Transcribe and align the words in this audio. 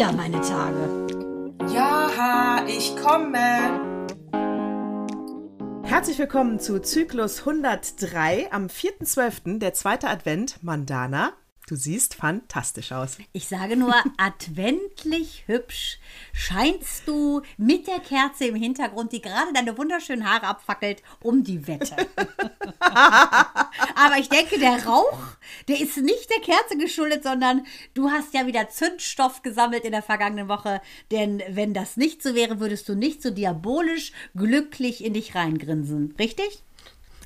wieder 0.00 0.12
meine 0.12 0.40
Tage. 0.40 1.06
Ja, 1.74 2.64
ich 2.66 2.96
komme. 2.96 3.36
Herzlich 5.82 6.18
willkommen 6.18 6.58
zu 6.58 6.80
Zyklus 6.80 7.40
103 7.40 8.50
am 8.50 8.68
4.12., 8.68 9.58
der 9.58 9.74
zweite 9.74 10.08
Advent, 10.08 10.62
Mandana. 10.62 11.34
Du 11.70 11.76
siehst 11.76 12.16
fantastisch 12.16 12.90
aus. 12.90 13.18
Ich 13.32 13.46
sage 13.46 13.76
nur, 13.76 13.94
adventlich 14.16 15.44
hübsch 15.46 16.00
scheinst 16.32 17.06
du 17.06 17.42
mit 17.58 17.86
der 17.86 18.00
Kerze 18.00 18.46
im 18.46 18.56
Hintergrund, 18.56 19.12
die 19.12 19.20
gerade 19.20 19.52
deine 19.52 19.78
wunderschönen 19.78 20.28
Haare 20.28 20.48
abfackelt, 20.48 21.00
um 21.22 21.44
die 21.44 21.68
Wette. 21.68 21.94
Aber 22.80 24.18
ich 24.18 24.28
denke, 24.28 24.58
der 24.58 24.84
Rauch, 24.84 25.22
der 25.68 25.80
ist 25.80 25.96
nicht 25.98 26.28
der 26.30 26.40
Kerze 26.40 26.76
geschuldet, 26.76 27.22
sondern 27.22 27.64
du 27.94 28.10
hast 28.10 28.34
ja 28.34 28.48
wieder 28.48 28.68
Zündstoff 28.68 29.42
gesammelt 29.42 29.84
in 29.84 29.92
der 29.92 30.02
vergangenen 30.02 30.48
Woche. 30.48 30.82
Denn 31.12 31.40
wenn 31.50 31.72
das 31.72 31.96
nicht 31.96 32.20
so 32.20 32.34
wäre, 32.34 32.58
würdest 32.58 32.88
du 32.88 32.96
nicht 32.96 33.22
so 33.22 33.30
diabolisch 33.30 34.10
glücklich 34.34 35.04
in 35.04 35.14
dich 35.14 35.36
reingrinsen. 35.36 36.16
Richtig? 36.18 36.64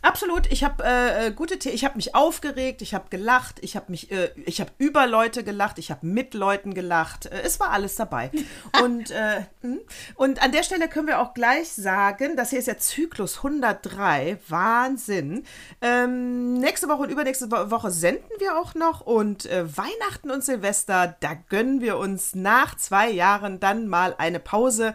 Absolut. 0.05 0.53
Ich 0.53 0.63
habe 0.63 0.85
äh, 0.85 1.29
äh, 1.29 1.31
gute 1.31 1.57
The 1.59 1.71
ich 1.71 1.83
habe 1.83 1.97
mich 1.97 2.15
aufgeregt, 2.15 2.83
ich 2.83 2.93
habe 2.93 3.07
gelacht, 3.09 3.57
ich 3.63 3.75
habe 3.75 3.87
mich 3.91 4.13
äh, 4.13 4.33
ich 4.45 4.61
habe 4.61 4.71
über 4.77 5.07
Leute 5.07 5.45
gelacht, 5.45 5.79
ich 5.79 5.91
habe 5.91 6.07
mit 6.07 6.35
Leuten 6.35 6.75
gelacht. 6.75 7.25
Äh, 7.25 7.41
es 7.43 7.59
war 7.59 7.71
alles 7.71 7.97
dabei. 7.97 8.31
und 8.83 9.11
äh, 9.11 9.47
hm? 9.63 9.81
und 10.17 10.43
an 10.43 10.53
der 10.53 10.63
Stelle 10.63 10.89
können 10.89 11.07
wir 11.07 11.21
auch 11.21 11.33
gleich 11.33 11.73
sagen, 11.73 12.37
das 12.37 12.51
hier 12.51 12.59
ist 12.59 12.69
ja 12.69 12.77
Zyklus 12.77 13.39
103, 13.39 14.37
Wahnsinn. 14.47 15.45
Ähm, 15.81 16.53
nächste 16.59 16.89
Woche 16.89 17.05
und 17.05 17.11
übernächste 17.11 17.51
Woche 17.51 17.91
senden 17.91 18.29
wir 18.41 18.59
auch 18.59 18.75
noch 18.75 19.01
und 19.01 19.47
äh, 19.47 19.65
Weihnachten 19.75 20.31
und 20.31 20.45
Silvester, 20.45 21.17
da 21.21 21.33
gönnen 21.49 21.81
wir 21.81 21.97
uns 21.97 22.35
nach 22.35 22.77
zwei 22.77 23.09
Jahren 23.09 23.59
dann 23.59 23.89
mal 23.89 24.15
eine 24.19 24.39
Pause 24.39 24.95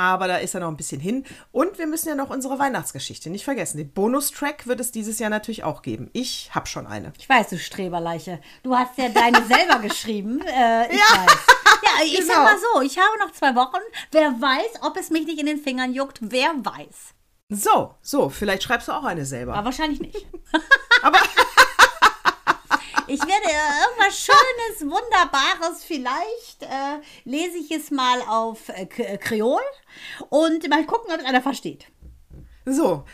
aber 0.00 0.28
da 0.28 0.38
ist 0.38 0.54
ja 0.54 0.60
noch 0.60 0.68
ein 0.68 0.78
bisschen 0.78 1.00
hin. 1.00 1.24
Und 1.52 1.78
wir 1.78 1.86
müssen 1.86 2.08
ja 2.08 2.14
noch 2.14 2.30
unsere 2.30 2.58
Weihnachtsgeschichte 2.58 3.28
nicht 3.28 3.44
vergessen. 3.44 3.76
Den 3.76 3.92
Bonustrack 3.92 4.66
wird 4.66 4.80
es 4.80 4.92
dieses 4.92 5.18
Jahr 5.18 5.28
natürlich 5.28 5.62
auch 5.62 5.82
geben. 5.82 6.08
Ich 6.14 6.50
habe 6.54 6.66
schon 6.66 6.86
eine. 6.86 7.12
Ich 7.18 7.28
weiß, 7.28 7.50
du 7.50 7.58
Streberleiche. 7.58 8.40
Du 8.62 8.74
hast 8.74 8.96
ja 8.96 9.10
deine 9.10 9.44
selber 9.46 9.78
geschrieben. 9.80 10.40
Äh, 10.40 10.94
ich 10.94 10.98
ja. 10.98 11.26
weiß. 11.26 11.36
Ja, 11.82 12.04
ich 12.04 12.20
genau. 12.20 12.34
sag 12.34 12.44
mal 12.44 12.56
so, 12.58 12.80
ich 12.80 12.98
habe 12.98 13.18
noch 13.18 13.32
zwei 13.32 13.54
Wochen. 13.54 13.80
Wer 14.10 14.30
weiß, 14.30 14.82
ob 14.82 14.96
es 14.96 15.10
mich 15.10 15.26
nicht 15.26 15.38
in 15.38 15.46
den 15.46 15.58
Fingern 15.58 15.92
juckt, 15.92 16.18
wer 16.22 16.48
weiß. 16.48 17.14
So, 17.50 17.96
so, 18.00 18.30
vielleicht 18.30 18.62
schreibst 18.62 18.88
du 18.88 18.92
auch 18.92 19.04
eine 19.04 19.26
selber. 19.26 19.54
Aber 19.54 19.66
wahrscheinlich 19.66 20.00
nicht. 20.00 20.26
Aber 21.02 21.18
ich 23.10 23.20
werde 23.20 23.48
irgendwas 23.82 24.20
Schönes, 24.20 24.82
Wunderbares, 24.82 25.82
vielleicht 25.84 26.62
äh, 26.62 27.00
lese 27.24 27.58
ich 27.58 27.70
es 27.72 27.90
mal 27.90 28.20
auf 28.22 28.68
äh, 28.68 28.86
Kreol 28.86 29.62
und 30.28 30.68
mal 30.68 30.86
gucken, 30.86 31.12
ob 31.12 31.20
es 31.20 31.26
einer 31.26 31.42
versteht. 31.42 31.86
So, 32.64 33.04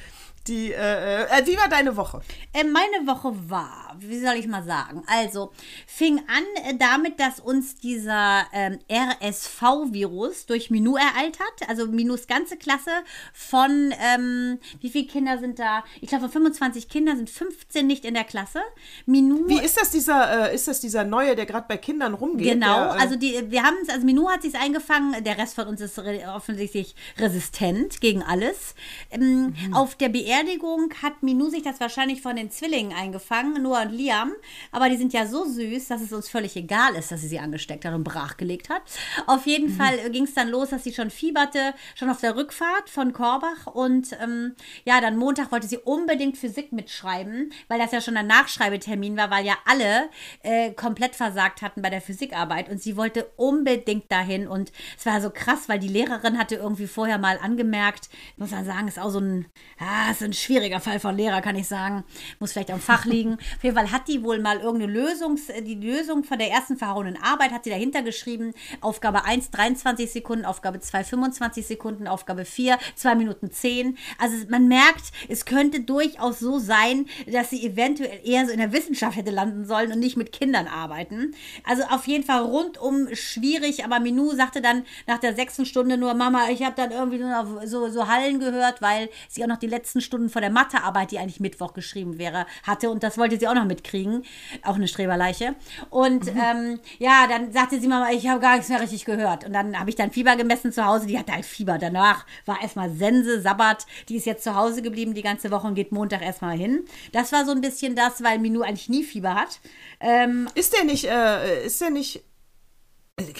die, 0.48 0.72
äh, 0.72 1.24
äh, 1.24 1.46
wie 1.46 1.56
war 1.56 1.68
deine 1.68 1.96
Woche? 1.96 2.20
Äh, 2.52 2.64
meine 2.64 3.06
Woche 3.06 3.32
war, 3.48 3.96
wie 3.98 4.18
soll 4.18 4.34
ich 4.34 4.46
mal 4.46 4.62
sagen? 4.62 5.02
Also, 5.06 5.52
fing 5.86 6.18
an 6.18 6.44
äh, 6.64 6.76
damit, 6.76 7.18
dass 7.18 7.40
uns 7.40 7.76
dieser 7.76 8.44
ähm, 8.52 8.78
RSV-Virus 8.90 10.46
durch 10.46 10.70
Minu 10.70 10.96
ereilt 10.96 11.38
hat. 11.40 11.68
Also 11.68 11.86
Minus 11.86 12.26
ganze 12.26 12.56
Klasse 12.56 12.90
von, 13.32 13.92
ähm, 14.14 14.58
wie 14.80 14.90
viele 14.90 15.06
Kinder 15.06 15.38
sind 15.38 15.58
da? 15.58 15.84
Ich 16.00 16.08
glaube, 16.08 16.24
von 16.24 16.32
25 16.32 16.88
Kindern 16.88 17.16
sind 17.16 17.30
15 17.30 17.86
nicht 17.86 18.04
in 18.04 18.14
der 18.14 18.24
Klasse. 18.24 18.60
Minu. 19.06 19.48
Wie 19.48 19.60
ist 19.60 19.76
das 19.80 19.90
dieser, 19.90 20.50
äh, 20.50 20.54
ist 20.54 20.68
das 20.68 20.80
dieser 20.80 21.04
neue, 21.04 21.34
der 21.34 21.46
gerade 21.46 21.66
bei 21.68 21.76
Kindern 21.76 22.14
rumgeht? 22.14 22.52
Genau, 22.52 22.84
der, 22.84 22.96
äh, 22.96 23.00
also 23.00 23.16
die, 23.16 23.50
wir 23.50 23.62
haben 23.62 23.76
es, 23.82 23.88
also 23.88 24.04
Minu 24.04 24.28
hat 24.28 24.42
sich 24.42 24.54
eingefangen, 24.56 25.24
der 25.24 25.38
Rest 25.38 25.54
von 25.54 25.66
uns 25.66 25.80
ist 25.80 25.98
offensichtlich 25.98 26.94
resistent 27.18 28.00
gegen 28.00 28.22
alles. 28.22 28.74
Ähm, 29.10 29.54
mhm. 29.66 29.74
Auf 29.74 29.94
der 29.94 30.08
BR 30.08 30.35
Beerdigung 30.36 30.92
hat 31.02 31.22
Minou 31.22 31.48
sich 31.48 31.62
das 31.62 31.80
wahrscheinlich 31.80 32.20
von 32.20 32.36
den 32.36 32.50
Zwillingen 32.50 32.92
eingefangen, 32.92 33.62
Noah 33.62 33.82
und 33.82 33.92
Liam. 33.92 34.32
Aber 34.70 34.90
die 34.90 34.96
sind 34.96 35.14
ja 35.14 35.26
so 35.26 35.46
süß, 35.46 35.88
dass 35.88 36.02
es 36.02 36.12
uns 36.12 36.28
völlig 36.28 36.56
egal 36.56 36.94
ist, 36.94 37.10
dass 37.10 37.22
sie 37.22 37.28
sie 37.28 37.38
angesteckt 37.38 37.86
hat 37.86 37.94
und 37.94 38.04
brachgelegt 38.04 38.68
hat. 38.68 38.82
Auf 39.26 39.46
jeden 39.46 39.72
mhm. 39.72 39.76
Fall 39.76 40.10
ging 40.10 40.24
es 40.24 40.34
dann 40.34 40.48
los, 40.48 40.70
dass 40.70 40.84
sie 40.84 40.92
schon 40.92 41.10
fieberte, 41.10 41.72
schon 41.94 42.10
auf 42.10 42.20
der 42.20 42.36
Rückfahrt 42.36 42.90
von 42.90 43.14
Korbach. 43.14 43.66
Und 43.66 44.14
ähm, 44.22 44.54
ja, 44.84 45.00
dann 45.00 45.16
Montag 45.16 45.52
wollte 45.52 45.68
sie 45.68 45.78
unbedingt 45.78 46.36
Physik 46.36 46.70
mitschreiben, 46.70 47.50
weil 47.68 47.78
das 47.78 47.92
ja 47.92 48.02
schon 48.02 48.18
ein 48.18 48.26
Nachschreibetermin 48.26 49.16
war, 49.16 49.30
weil 49.30 49.46
ja 49.46 49.54
alle 49.64 50.10
äh, 50.42 50.72
komplett 50.72 51.16
versagt 51.16 51.62
hatten 51.62 51.80
bei 51.80 51.88
der 51.88 52.02
Physikarbeit. 52.02 52.68
Und 52.68 52.82
sie 52.82 52.98
wollte 52.98 53.30
unbedingt 53.36 54.12
dahin. 54.12 54.48
Und 54.48 54.70
es 54.98 55.06
war 55.06 55.20
so 55.22 55.30
krass, 55.30 55.68
weil 55.68 55.78
die 55.78 55.88
Lehrerin 55.88 56.36
hatte 56.36 56.56
irgendwie 56.56 56.86
vorher 56.86 57.16
mal 57.16 57.38
angemerkt, 57.38 58.10
muss 58.36 58.50
man 58.50 58.66
sagen, 58.66 58.86
ist 58.86 58.98
auch 58.98 59.10
so 59.10 59.20
ein, 59.20 59.46
ah, 59.78 60.10
ist 60.10 60.25
ein 60.26 60.32
schwieriger 60.32 60.80
Fall 60.80 61.00
von 61.00 61.16
Lehrer, 61.16 61.40
kann 61.40 61.56
ich 61.56 61.68
sagen. 61.68 62.04
Muss 62.38 62.52
vielleicht 62.52 62.70
am 62.70 62.80
Fach 62.80 63.04
liegen. 63.04 63.34
Auf 63.56 63.64
jeden 63.64 63.76
Fall 63.76 63.90
hat 63.90 64.08
die 64.08 64.22
wohl 64.22 64.38
mal 64.40 64.58
irgendeine 64.58 64.92
Lösung, 64.92 65.38
die 65.62 65.74
Lösung 65.74 66.24
von 66.24 66.38
der 66.38 66.50
ersten 66.50 66.76
verhauenen 66.76 67.16
Arbeit 67.22 67.52
hat 67.52 67.64
sie 67.64 67.70
dahinter 67.70 68.02
geschrieben. 68.02 68.52
Aufgabe 68.80 69.24
1, 69.24 69.50
23 69.50 70.10
Sekunden, 70.10 70.44
Aufgabe 70.44 70.80
2, 70.80 71.04
25 71.04 71.66
Sekunden, 71.66 72.08
Aufgabe 72.08 72.44
4, 72.44 72.78
2 72.94 73.14
Minuten 73.14 73.50
10. 73.50 73.96
Also 74.18 74.36
man 74.48 74.68
merkt, 74.68 75.12
es 75.28 75.44
könnte 75.44 75.80
durchaus 75.80 76.38
so 76.38 76.58
sein, 76.58 77.06
dass 77.26 77.50
sie 77.50 77.64
eventuell 77.66 78.20
eher 78.24 78.46
so 78.46 78.52
in 78.52 78.58
der 78.58 78.72
Wissenschaft 78.72 79.16
hätte 79.16 79.30
landen 79.30 79.64
sollen 79.64 79.92
und 79.92 80.00
nicht 80.00 80.16
mit 80.16 80.32
Kindern 80.32 80.66
arbeiten. 80.66 81.34
Also 81.64 81.84
auf 81.84 82.06
jeden 82.06 82.24
Fall 82.24 82.42
rundum 82.42 83.14
schwierig, 83.14 83.84
aber 83.84 84.00
Minou 84.00 84.32
sagte 84.34 84.60
dann 84.60 84.84
nach 85.06 85.18
der 85.18 85.34
sechsten 85.34 85.66
Stunde 85.66 85.96
nur, 85.96 86.14
Mama, 86.14 86.48
ich 86.50 86.62
habe 86.62 86.76
dann 86.76 86.90
irgendwie 86.90 87.18
nur 87.18 87.66
so, 87.66 87.88
so 87.88 88.08
Hallen 88.08 88.40
gehört, 88.40 88.82
weil 88.82 89.08
sie 89.28 89.42
auch 89.44 89.48
noch 89.48 89.58
die 89.58 89.66
letzten 89.66 90.00
Stunden 90.00 90.15
Stunden 90.16 90.30
vor 90.30 90.40
der 90.40 90.50
Mathearbeit, 90.50 91.10
die 91.10 91.18
eigentlich 91.18 91.40
Mittwoch 91.40 91.74
geschrieben 91.74 92.18
wäre, 92.18 92.46
hatte. 92.62 92.88
Und 92.88 93.02
das 93.02 93.18
wollte 93.18 93.38
sie 93.38 93.46
auch 93.48 93.54
noch 93.54 93.66
mitkriegen. 93.66 94.24
Auch 94.62 94.76
eine 94.76 94.88
Streberleiche. 94.88 95.54
Und 95.90 96.32
mhm. 96.32 96.40
ähm, 96.40 96.80
ja, 96.98 97.26
dann 97.28 97.52
sagte 97.52 97.78
sie 97.78 97.86
Mama, 97.86 98.10
ich 98.12 98.26
habe 98.26 98.40
gar 98.40 98.54
nichts 98.54 98.70
mehr 98.70 98.80
richtig 98.80 99.04
gehört. 99.04 99.44
Und 99.44 99.52
dann 99.52 99.78
habe 99.78 99.90
ich 99.90 99.96
dann 99.96 100.10
Fieber 100.10 100.34
gemessen 100.36 100.72
zu 100.72 100.86
Hause. 100.86 101.06
Die 101.06 101.18
hatte 101.18 101.32
halt 101.32 101.44
Fieber. 101.44 101.76
Danach 101.76 102.24
war 102.46 102.62
erstmal 102.62 102.90
Sense, 102.90 103.42
Sabbat. 103.42 103.84
Die 104.08 104.16
ist 104.16 104.24
jetzt 104.24 104.42
zu 104.42 104.54
Hause 104.54 104.80
geblieben 104.80 105.12
die 105.12 105.22
ganze 105.22 105.50
Woche 105.50 105.66
und 105.66 105.74
geht 105.74 105.92
Montag 105.92 106.22
erstmal 106.22 106.56
hin. 106.56 106.86
Das 107.12 107.32
war 107.32 107.44
so 107.44 107.52
ein 107.52 107.60
bisschen 107.60 107.94
das, 107.94 108.22
weil 108.22 108.38
Minou 108.38 108.62
eigentlich 108.62 108.88
nie 108.88 109.04
Fieber 109.04 109.34
hat. 109.34 109.60
Ähm, 110.00 110.48
ist 110.54 110.72
der 110.72 110.84
nicht, 110.84 111.04
äh, 111.04 111.66
ist 111.66 111.82
der 111.82 111.90
nicht 111.90 112.24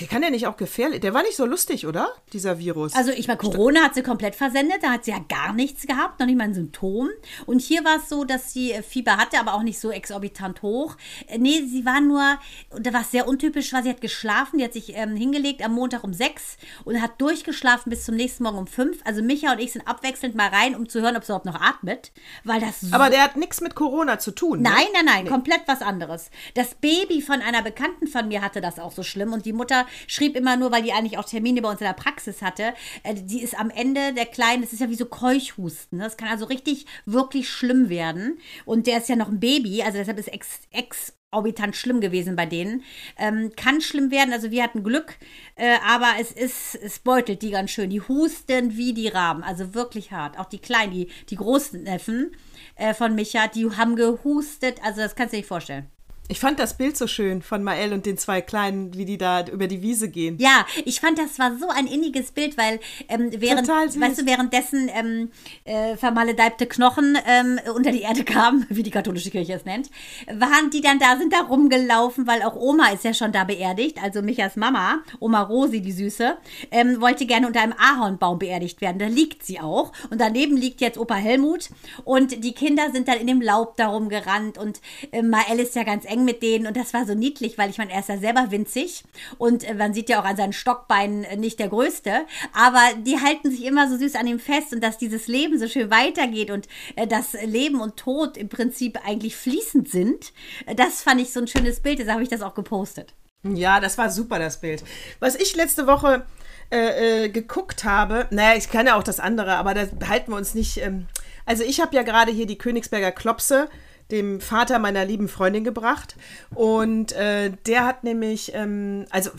kann 0.09 0.22
der 0.22 0.31
nicht 0.31 0.47
auch 0.47 0.56
gefährlich? 0.56 1.00
Der 1.03 1.12
war 1.12 1.22
nicht 1.22 1.37
so 1.37 1.44
lustig, 1.44 1.87
oder? 1.87 2.09
Dieser 2.32 2.59
Virus. 2.59 2.94
Also, 2.94 3.12
ich 3.12 3.28
meine, 3.28 3.37
Corona 3.37 3.82
hat 3.82 3.94
sie 3.94 4.03
komplett 4.03 4.34
versendet. 4.34 4.82
Da 4.82 4.91
hat 4.92 5.04
sie 5.04 5.10
ja 5.10 5.19
gar 5.19 5.53
nichts 5.53 5.87
gehabt, 5.87 6.19
noch 6.19 6.26
nicht 6.26 6.38
mal 6.38 6.44
ein 6.44 6.54
Symptom. 6.54 7.10
Und 7.44 7.60
hier 7.60 7.84
war 7.84 7.98
es 7.98 8.09
so, 8.09 8.25
dass 8.25 8.54
sie 8.54 8.72
äh, 8.72 8.82
Fieber 8.82 9.19
hatte, 9.19 9.38
aber 9.38 9.52
auch 9.52 9.62
nicht 9.62 9.78
so 9.78 9.90
exorbitant 9.90 10.62
hoch. 10.62 10.96
Äh, 11.26 11.37
nee, 11.37 11.62
sie 11.67 11.84
war 11.84 12.00
nur, 12.00 12.38
da 12.78 12.93
war 12.94 13.02
es 13.02 13.11
sehr 13.11 13.28
untypisch, 13.28 13.70
war, 13.75 13.82
sie 13.82 13.90
hat 13.90 14.00
geschlafen. 14.00 14.56
Die 14.56 14.64
hat 14.64 14.73
sich 14.73 14.96
ähm, 14.96 15.14
hingelegt 15.14 15.62
am 15.62 15.75
Montag 15.75 16.05
um 16.05 16.14
sechs 16.14 16.56
und 16.87 17.02
hat 17.02 17.20
durchgeschlafen 17.20 17.90
bis 17.90 18.06
zum 18.06 18.17
nächsten 18.17 18.44
Morgen 18.44 18.56
um 18.56 18.67
fünf. 18.67 19.00
Also, 19.05 19.23
Micha 19.23 19.52
und 19.52 19.58
ich 19.58 19.73
sind 19.73 19.87
abwechselnd 19.87 20.34
mal 20.34 20.49
rein, 20.49 20.75
um 20.75 20.88
zu 20.88 21.02
hören, 21.02 21.19
ob 21.19 21.25
sie 21.25 21.32
überhaupt 21.32 21.44
noch 21.44 21.61
atmet. 21.61 22.12
Weil 22.44 22.62
das 22.62 22.81
so 22.81 22.94
aber 22.94 23.11
der 23.11 23.23
hat 23.23 23.37
nichts 23.37 23.61
mit 23.61 23.75
Corona 23.75 24.19
zu 24.19 24.31
tun. 24.31 24.62
Ne? 24.62 24.70
Nein, 24.70 24.87
nein, 24.94 25.05
nein, 25.05 25.25
nee. 25.25 25.31
komplett 25.31 25.64
was 25.67 25.82
anderes. 25.82 26.31
Das 26.55 26.76
Baby 26.76 27.20
von 27.20 27.43
einer 27.43 27.61
Bekannten 27.61 28.06
von 28.06 28.28
mir 28.28 28.40
hatte 28.40 28.62
das 28.62 28.78
auch 28.78 28.93
so 28.93 29.02
schlimm 29.02 29.34
und 29.34 29.44
die 29.44 29.52
Mutter 29.52 29.65
Mutter 29.66 29.86
schrieb 30.06 30.36
immer 30.36 30.56
nur, 30.56 30.70
weil 30.70 30.82
die 30.82 30.92
eigentlich 30.92 31.18
auch 31.18 31.24
Termine 31.24 31.60
bei 31.60 31.70
uns 31.70 31.80
in 31.80 31.86
der 31.86 31.92
Praxis 31.92 32.40
hatte, 32.40 32.74
äh, 33.02 33.14
die 33.14 33.42
ist 33.42 33.58
am 33.58 33.70
Ende 33.70 34.14
der 34.14 34.26
Kleinen, 34.26 34.62
das 34.62 34.72
ist 34.72 34.80
ja 34.80 34.88
wie 34.88 34.94
so 34.94 35.06
Keuchhusten. 35.06 35.98
Ne? 35.98 36.04
Das 36.04 36.16
kann 36.16 36.28
also 36.28 36.44
richtig, 36.44 36.86
wirklich 37.04 37.48
schlimm 37.48 37.88
werden. 37.88 38.38
Und 38.64 38.86
der 38.86 38.98
ist 38.98 39.08
ja 39.08 39.16
noch 39.16 39.28
ein 39.28 39.40
Baby, 39.40 39.82
also 39.82 39.98
deshalb 39.98 40.18
ist 40.18 40.32
ex, 40.32 40.60
ex 40.70 41.14
orbitant 41.32 41.74
schlimm 41.74 42.00
gewesen 42.00 42.36
bei 42.36 42.46
denen. 42.46 42.84
Ähm, 43.18 43.50
kann 43.56 43.80
schlimm 43.80 44.12
werden, 44.12 44.32
also 44.32 44.52
wir 44.52 44.62
hatten 44.62 44.84
Glück, 44.84 45.16
äh, 45.56 45.76
aber 45.84 46.12
es 46.20 46.30
ist, 46.30 46.76
es 46.76 47.00
beutelt 47.00 47.42
die 47.42 47.50
ganz 47.50 47.72
schön. 47.72 47.90
Die 47.90 48.00
husten 48.00 48.76
wie 48.76 48.94
die 48.94 49.08
Raben, 49.08 49.42
also 49.42 49.74
wirklich 49.74 50.12
hart. 50.12 50.38
Auch 50.38 50.46
die 50.46 50.60
Kleinen, 50.60 50.92
die, 50.92 51.08
die 51.28 51.36
großen 51.36 51.82
Neffen 51.82 52.30
äh, 52.76 52.94
von 52.94 53.16
Micha, 53.16 53.48
die 53.48 53.68
haben 53.68 53.96
gehustet, 53.96 54.80
also 54.84 55.00
das 55.00 55.16
kannst 55.16 55.32
du 55.32 55.36
dir 55.36 55.40
nicht 55.40 55.48
vorstellen. 55.48 55.90
Ich 56.28 56.40
fand 56.40 56.58
das 56.58 56.76
Bild 56.76 56.96
so 56.96 57.06
schön 57.06 57.40
von 57.40 57.62
Mael 57.62 57.93
und 57.93 58.05
den 58.05 58.19
zwei 58.19 58.40
Kleinen, 58.40 58.94
wie 58.94 59.05
die 59.05 59.17
da 59.17 59.44
über 59.46 59.69
die 59.69 59.81
Wiese 59.81 60.08
gehen. 60.08 60.38
Ja, 60.40 60.67
ich 60.84 61.00
fand 61.00 61.19
das 61.19 61.38
war 61.38 61.56
so 61.56 61.69
ein 61.69 61.87
inniges 61.87 62.32
Bild, 62.32 62.58
weil 62.58 62.81
ähm, 63.08 63.31
während, 63.37 63.69
weißt 63.69 64.23
du, 64.23 64.26
währenddessen 64.26 64.90
ähm, 64.93 65.31
äh, 65.64 65.96
vermaledeibte 65.96 66.67
Knochen 66.67 67.17
ähm, 67.26 67.61
unter 67.75 67.93
die 67.93 68.00
Erde 68.02 68.25
kamen, 68.25 68.67
wie 68.70 68.82
die 68.82 68.90
katholische 68.90 69.31
Kirche 69.31 69.52
es 69.52 69.64
nennt, 69.64 69.88
waren 70.26 70.70
die 70.70 70.81
dann 70.81 70.99
da, 70.99 71.17
sind 71.17 71.32
da 71.32 71.43
rumgelaufen, 71.43 72.26
weil 72.26 72.43
auch 72.43 72.56
Oma 72.56 72.88
ist 72.88 73.05
ja 73.05 73.14
schon 73.14 73.31
da 73.31 73.44
beerdigt, 73.44 74.02
also 74.02 74.20
Michas 74.20 74.56
Mama, 74.56 75.02
Oma 75.20 75.43
Rosi, 75.43 75.81
die 75.81 75.93
Süße, 75.93 76.37
ähm, 76.73 77.00
wollte 77.00 77.26
gerne 77.26 77.46
unter 77.46 77.61
einem 77.61 77.75
Ahornbaum 77.78 78.40
beerdigt 78.40 78.81
werden. 78.81 78.99
Da 78.99 79.06
liegt 79.06 79.44
sie 79.44 79.61
auch. 79.61 79.93
Und 80.11 80.20
daneben 80.20 80.56
liegt 80.56 80.81
jetzt 80.81 80.99
Opa 80.99 81.14
Helmut 81.14 81.70
und 82.05 82.43
die 82.43 82.52
Kinder 82.52 82.90
sind 82.93 83.06
dann 83.06 83.19
in 83.19 83.28
dem 83.28 83.40
Laub 83.40 83.76
darum 83.76 84.08
gerannt 84.08 84.58
und 84.58 84.81
äh, 85.12 85.23
Mael 85.23 85.61
ist 85.61 85.76
ja 85.76 85.84
ganz 85.84 86.05
eng 86.05 86.15
eng 86.16 86.24
mit 86.24 86.42
denen 86.42 86.66
und 86.66 86.76
das 86.76 86.94
war 86.94 87.06
so 87.06 87.14
niedlich, 87.14 87.58
weil 87.58 87.70
ich 87.70 87.78
meine, 87.78 87.92
er 87.92 88.00
ist 88.00 88.08
ja 88.08 88.18
selber 88.18 88.50
winzig 88.50 89.04
und 89.38 89.64
äh, 89.64 89.74
man 89.74 89.94
sieht 89.94 90.08
ja 90.08 90.20
auch 90.20 90.24
an 90.24 90.36
seinen 90.36 90.52
Stockbeinen 90.52 91.24
äh, 91.24 91.36
nicht 91.36 91.58
der 91.58 91.68
Größte, 91.68 92.26
aber 92.52 92.80
die 93.04 93.20
halten 93.20 93.50
sich 93.50 93.64
immer 93.64 93.88
so 93.88 93.96
süß 93.96 94.16
an 94.16 94.26
ihm 94.26 94.40
fest 94.40 94.72
und 94.72 94.82
dass 94.82 94.98
dieses 94.98 95.26
Leben 95.26 95.58
so 95.58 95.68
schön 95.68 95.90
weitergeht 95.90 96.50
und 96.50 96.66
äh, 96.96 97.06
dass 97.06 97.34
Leben 97.44 97.80
und 97.80 97.96
Tod 97.96 98.36
im 98.36 98.48
Prinzip 98.48 98.98
eigentlich 99.06 99.36
fließend 99.36 99.88
sind, 99.88 100.32
das 100.76 101.02
fand 101.02 101.20
ich 101.20 101.32
so 101.32 101.40
ein 101.40 101.48
schönes 101.48 101.80
Bild, 101.80 101.98
deshalb 101.98 102.14
habe 102.14 102.22
ich 102.22 102.28
das 102.28 102.42
auch 102.42 102.54
gepostet. 102.54 103.14
Ja, 103.42 103.80
das 103.80 103.98
war 103.98 104.10
super, 104.10 104.38
das 104.38 104.60
Bild. 104.60 104.82
Was 105.20 105.36
ich 105.36 105.54
letzte 105.54 105.86
Woche 105.86 106.24
äh, 106.70 107.28
geguckt 107.28 107.84
habe, 107.84 108.26
naja, 108.30 108.56
ich 108.56 108.70
kann 108.70 108.86
ja 108.86 108.96
auch 108.96 109.04
das 109.04 109.20
andere, 109.20 109.56
aber 109.56 109.74
da 109.74 109.86
halten 110.08 110.32
wir 110.32 110.36
uns 110.36 110.54
nicht. 110.54 110.78
Ähm, 110.78 111.06
also 111.44 111.62
ich 111.62 111.80
habe 111.80 111.94
ja 111.94 112.02
gerade 112.02 112.32
hier 112.32 112.46
die 112.46 112.58
Königsberger 112.58 113.12
Klopse 113.12 113.68
dem 114.11 114.41
Vater 114.41 114.79
meiner 114.79 115.05
lieben 115.05 115.29
Freundin 115.29 115.64
gebracht. 115.64 116.17
Und 116.55 117.12
äh, 117.12 117.53
der 117.67 117.85
hat 117.85 118.05
nämlich, 118.05 118.53
ähm, 118.55 119.06
also, 119.11 119.31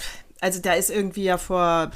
also 0.42 0.62
da 0.62 0.74
ist 0.74 0.90
irgendwie 0.90 1.24
ja 1.24 1.38
vor 1.38 1.92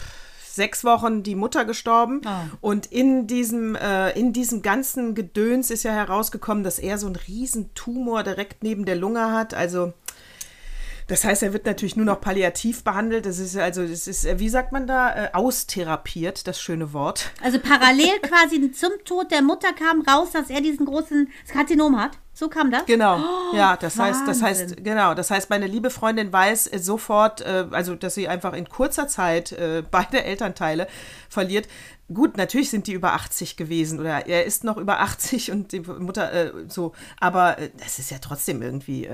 sechs 0.45 0.83
Wochen 0.83 1.23
die 1.23 1.35
Mutter 1.35 1.65
gestorben. 1.65 2.21
Ah. 2.25 2.43
und 2.59 2.85
in 2.87 3.27
diesem, 3.27 3.75
äh, 3.75 4.11
in 4.11 4.33
diesem 4.33 4.61
ganzen 4.61 5.15
Gedöns 5.15 5.71
ist 5.71 5.83
ja 5.83 5.91
herausgekommen, 5.93 6.63
dass 6.63 6.77
er 6.77 6.97
so 6.97 7.07
einen 7.07 7.15
riesen 7.15 7.73
Tumor 7.73 8.23
direkt 8.23 8.63
neben 8.63 8.85
der 8.85 8.95
Lunge 8.95 9.31
hat, 9.31 9.53
also 9.53 9.93
das 11.11 11.25
heißt, 11.25 11.43
er 11.43 11.51
wird 11.51 11.65
natürlich 11.65 11.97
nur 11.97 12.05
noch 12.05 12.21
palliativ 12.21 12.85
behandelt. 12.85 13.25
Das 13.25 13.37
ist 13.37 13.57
also, 13.57 13.85
das 13.85 14.07
ist, 14.07 14.23
äh, 14.23 14.39
wie 14.39 14.47
sagt 14.47 14.71
man 14.71 14.87
da, 14.87 15.25
äh, 15.25 15.29
austherapiert, 15.33 16.47
das 16.47 16.61
schöne 16.61 16.93
Wort. 16.93 17.31
Also 17.43 17.59
parallel 17.59 18.17
quasi 18.21 18.71
zum 18.71 18.91
Tod 19.03 19.29
der 19.29 19.41
Mutter 19.41 19.73
kam 19.73 20.03
raus, 20.03 20.29
dass 20.31 20.49
er 20.49 20.61
diesen 20.61 20.85
großen 20.85 21.29
Karzinom 21.51 21.99
hat. 21.99 22.11
So 22.33 22.47
kam 22.47 22.71
das? 22.71 22.85
Genau. 22.85 23.19
ja, 23.53 23.75
das 23.75 23.99
heißt, 23.99 24.21
das 24.25 24.41
Wahnsinn. 24.41 24.69
heißt, 24.69 24.83
genau, 24.85 25.13
das 25.13 25.29
heißt, 25.31 25.49
meine 25.49 25.67
liebe 25.67 25.89
Freundin 25.89 26.31
weiß 26.31 26.71
sofort, 26.77 27.41
äh, 27.41 27.67
also, 27.71 27.95
dass 27.95 28.15
sie 28.15 28.29
einfach 28.29 28.53
in 28.53 28.69
kurzer 28.69 29.09
Zeit 29.09 29.51
äh, 29.51 29.83
beide 29.91 30.23
Elternteile 30.23 30.87
verliert. 31.27 31.67
Gut, 32.13 32.37
natürlich 32.37 32.69
sind 32.69 32.87
die 32.87 32.93
über 32.93 33.11
80 33.11 33.57
gewesen 33.57 33.99
oder 33.99 34.27
er 34.27 34.45
ist 34.45 34.63
noch 34.63 34.77
über 34.77 35.01
80 35.01 35.51
und 35.51 35.73
die 35.73 35.81
Mutter 35.81 36.31
äh, 36.31 36.51
so, 36.69 36.93
aber 37.19 37.57
das 37.77 37.99
ist 37.99 38.11
ja 38.11 38.19
trotzdem 38.19 38.61
irgendwie 38.61 39.09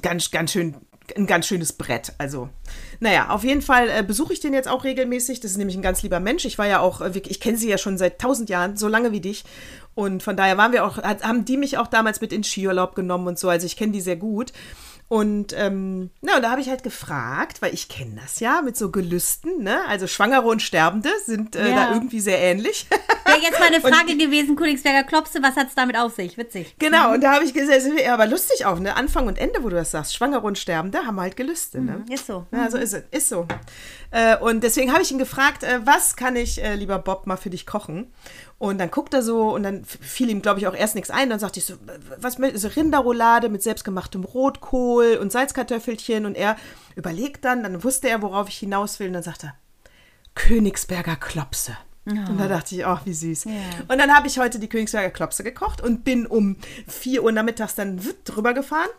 ganz, 0.00 0.30
ganz 0.30 0.52
schön 0.52 0.76
ein 1.16 1.26
ganz 1.26 1.46
schönes 1.46 1.72
Brett. 1.72 2.12
Also, 2.18 2.48
naja, 3.00 3.30
auf 3.30 3.44
jeden 3.44 3.62
Fall 3.62 3.88
äh, 3.88 4.02
besuche 4.02 4.32
ich 4.32 4.40
den 4.40 4.54
jetzt 4.54 4.68
auch 4.68 4.84
regelmäßig. 4.84 5.40
Das 5.40 5.50
ist 5.50 5.56
nämlich 5.56 5.76
ein 5.76 5.82
ganz 5.82 6.02
lieber 6.02 6.20
Mensch. 6.20 6.44
Ich 6.44 6.58
war 6.58 6.66
ja 6.66 6.80
auch, 6.80 7.00
äh, 7.00 7.12
ich 7.26 7.40
kenne 7.40 7.58
sie 7.58 7.68
ja 7.68 7.78
schon 7.78 7.98
seit 7.98 8.20
tausend 8.20 8.48
Jahren, 8.48 8.76
so 8.76 8.88
lange 8.88 9.12
wie 9.12 9.20
dich. 9.20 9.44
Und 9.94 10.22
von 10.22 10.36
daher 10.36 10.56
waren 10.56 10.72
wir 10.72 10.84
auch, 10.84 10.98
haben 10.98 11.44
die 11.44 11.56
mich 11.56 11.76
auch 11.78 11.86
damals 11.86 12.20
mit 12.20 12.32
in 12.32 12.44
Skiurlaub 12.44 12.94
genommen 12.94 13.26
und 13.26 13.38
so. 13.38 13.48
Also 13.48 13.66
ich 13.66 13.76
kenne 13.76 13.92
die 13.92 14.00
sehr 14.00 14.16
gut. 14.16 14.52
Und 15.12 15.52
ähm, 15.58 16.08
na, 16.22 16.36
und 16.36 16.42
da 16.42 16.50
habe 16.50 16.62
ich 16.62 16.70
halt 16.70 16.82
gefragt, 16.82 17.60
weil 17.60 17.74
ich 17.74 17.90
kenne 17.90 18.18
das 18.22 18.40
ja 18.40 18.62
mit 18.62 18.78
so 18.78 18.90
Gelüsten, 18.90 19.62
ne? 19.62 19.84
Also 19.86 20.06
Schwangere 20.06 20.46
und 20.48 20.62
Sterbende 20.62 21.10
sind 21.26 21.54
äh, 21.54 21.68
Ja. 21.68 21.74
da 21.74 21.92
irgendwie 21.92 22.18
sehr 22.20 22.38
ähnlich. 22.38 22.86
Wäre 23.26 23.38
jetzt 23.42 23.60
mal 23.60 23.66
eine 23.66 23.82
Frage 23.82 24.16
gewesen, 24.16 24.56
Königsberger 24.56 25.06
Klopse, 25.06 25.42
was 25.42 25.54
hat 25.56 25.68
es 25.68 25.74
damit 25.74 25.98
auf 25.98 26.14
sich? 26.14 26.38
Witzig. 26.38 26.76
genau, 26.78 27.12
und 27.12 27.22
da 27.22 27.34
habe 27.34 27.44
ich 27.44 27.52
gesagt, 27.52 27.82
ja, 28.02 28.14
aber 28.14 28.26
lustig 28.26 28.64
auch, 28.64 28.78
ne? 28.78 28.96
Anfang 28.96 29.26
und 29.26 29.36
Ende, 29.36 29.62
wo 29.62 29.68
du 29.68 29.76
das 29.76 29.90
sagst. 29.90 30.14
Schwangere 30.16 30.46
und 30.46 30.56
Sterbende 30.56 31.00
haben 31.00 31.20
halt 31.20 31.36
Gelüste, 31.36 31.82
ne? 31.82 32.06
Ist 32.08 32.26
so. 32.26 32.46
Ja, 32.50 32.70
so 32.70 32.78
ist 32.78 32.94
es. 32.94 33.02
Ist 33.10 33.28
so. 33.28 33.46
Äh, 34.12 34.38
und 34.38 34.62
deswegen 34.64 34.92
habe 34.92 35.02
ich 35.02 35.12
ihn 35.12 35.18
gefragt, 35.18 35.62
äh, 35.62 35.80
was 35.84 36.16
kann 36.16 36.36
ich, 36.36 36.62
äh, 36.64 36.74
lieber 36.74 36.98
Bob, 36.98 37.26
mal 37.26 37.36
für 37.36 37.50
dich 37.50 37.66
kochen? 37.66 38.10
Und 38.62 38.78
dann 38.78 38.92
guckt 38.92 39.12
er 39.12 39.24
so 39.24 39.52
und 39.52 39.64
dann 39.64 39.84
fiel 39.84 40.30
ihm, 40.30 40.40
glaube 40.40 40.60
ich, 40.60 40.68
auch 40.68 40.74
erst 40.74 40.94
nichts 40.94 41.10
ein. 41.10 41.28
Dann 41.30 41.40
sagte 41.40 41.58
ich 41.58 41.66
so, 41.66 41.74
was 42.16 42.38
möchtest 42.38 42.62
so 42.62 42.68
Rinderroulade 42.68 43.48
mit 43.48 43.60
selbstgemachtem 43.60 44.22
Rotkohl 44.22 45.18
und 45.20 45.32
Salzkartoffelchen. 45.32 46.26
Und 46.26 46.36
er 46.36 46.56
überlegt 46.94 47.44
dann, 47.44 47.64
dann 47.64 47.82
wusste 47.82 48.08
er, 48.08 48.22
worauf 48.22 48.48
ich 48.48 48.58
hinaus 48.58 49.00
will. 49.00 49.08
Und 49.08 49.14
dann 49.14 49.24
sagt 49.24 49.42
er, 49.42 49.56
Königsberger 50.36 51.16
Klopse. 51.16 51.76
Und 52.04 52.38
da 52.38 52.46
dachte 52.46 52.76
ich, 52.76 52.86
ach, 52.86 53.04
wie 53.04 53.14
süß. 53.14 53.46
Und 53.88 53.98
dann 53.98 54.14
habe 54.14 54.28
ich 54.28 54.38
heute 54.38 54.60
die 54.60 54.68
Königsberger 54.68 55.10
Klopse 55.10 55.42
gekocht 55.42 55.80
und 55.80 56.04
bin 56.04 56.24
um 56.24 56.56
4 56.86 57.24
Uhr 57.24 57.32
nachmittags 57.32 57.74
dann 57.74 58.00
drüber 58.22 58.54
gefahren. 58.54 58.90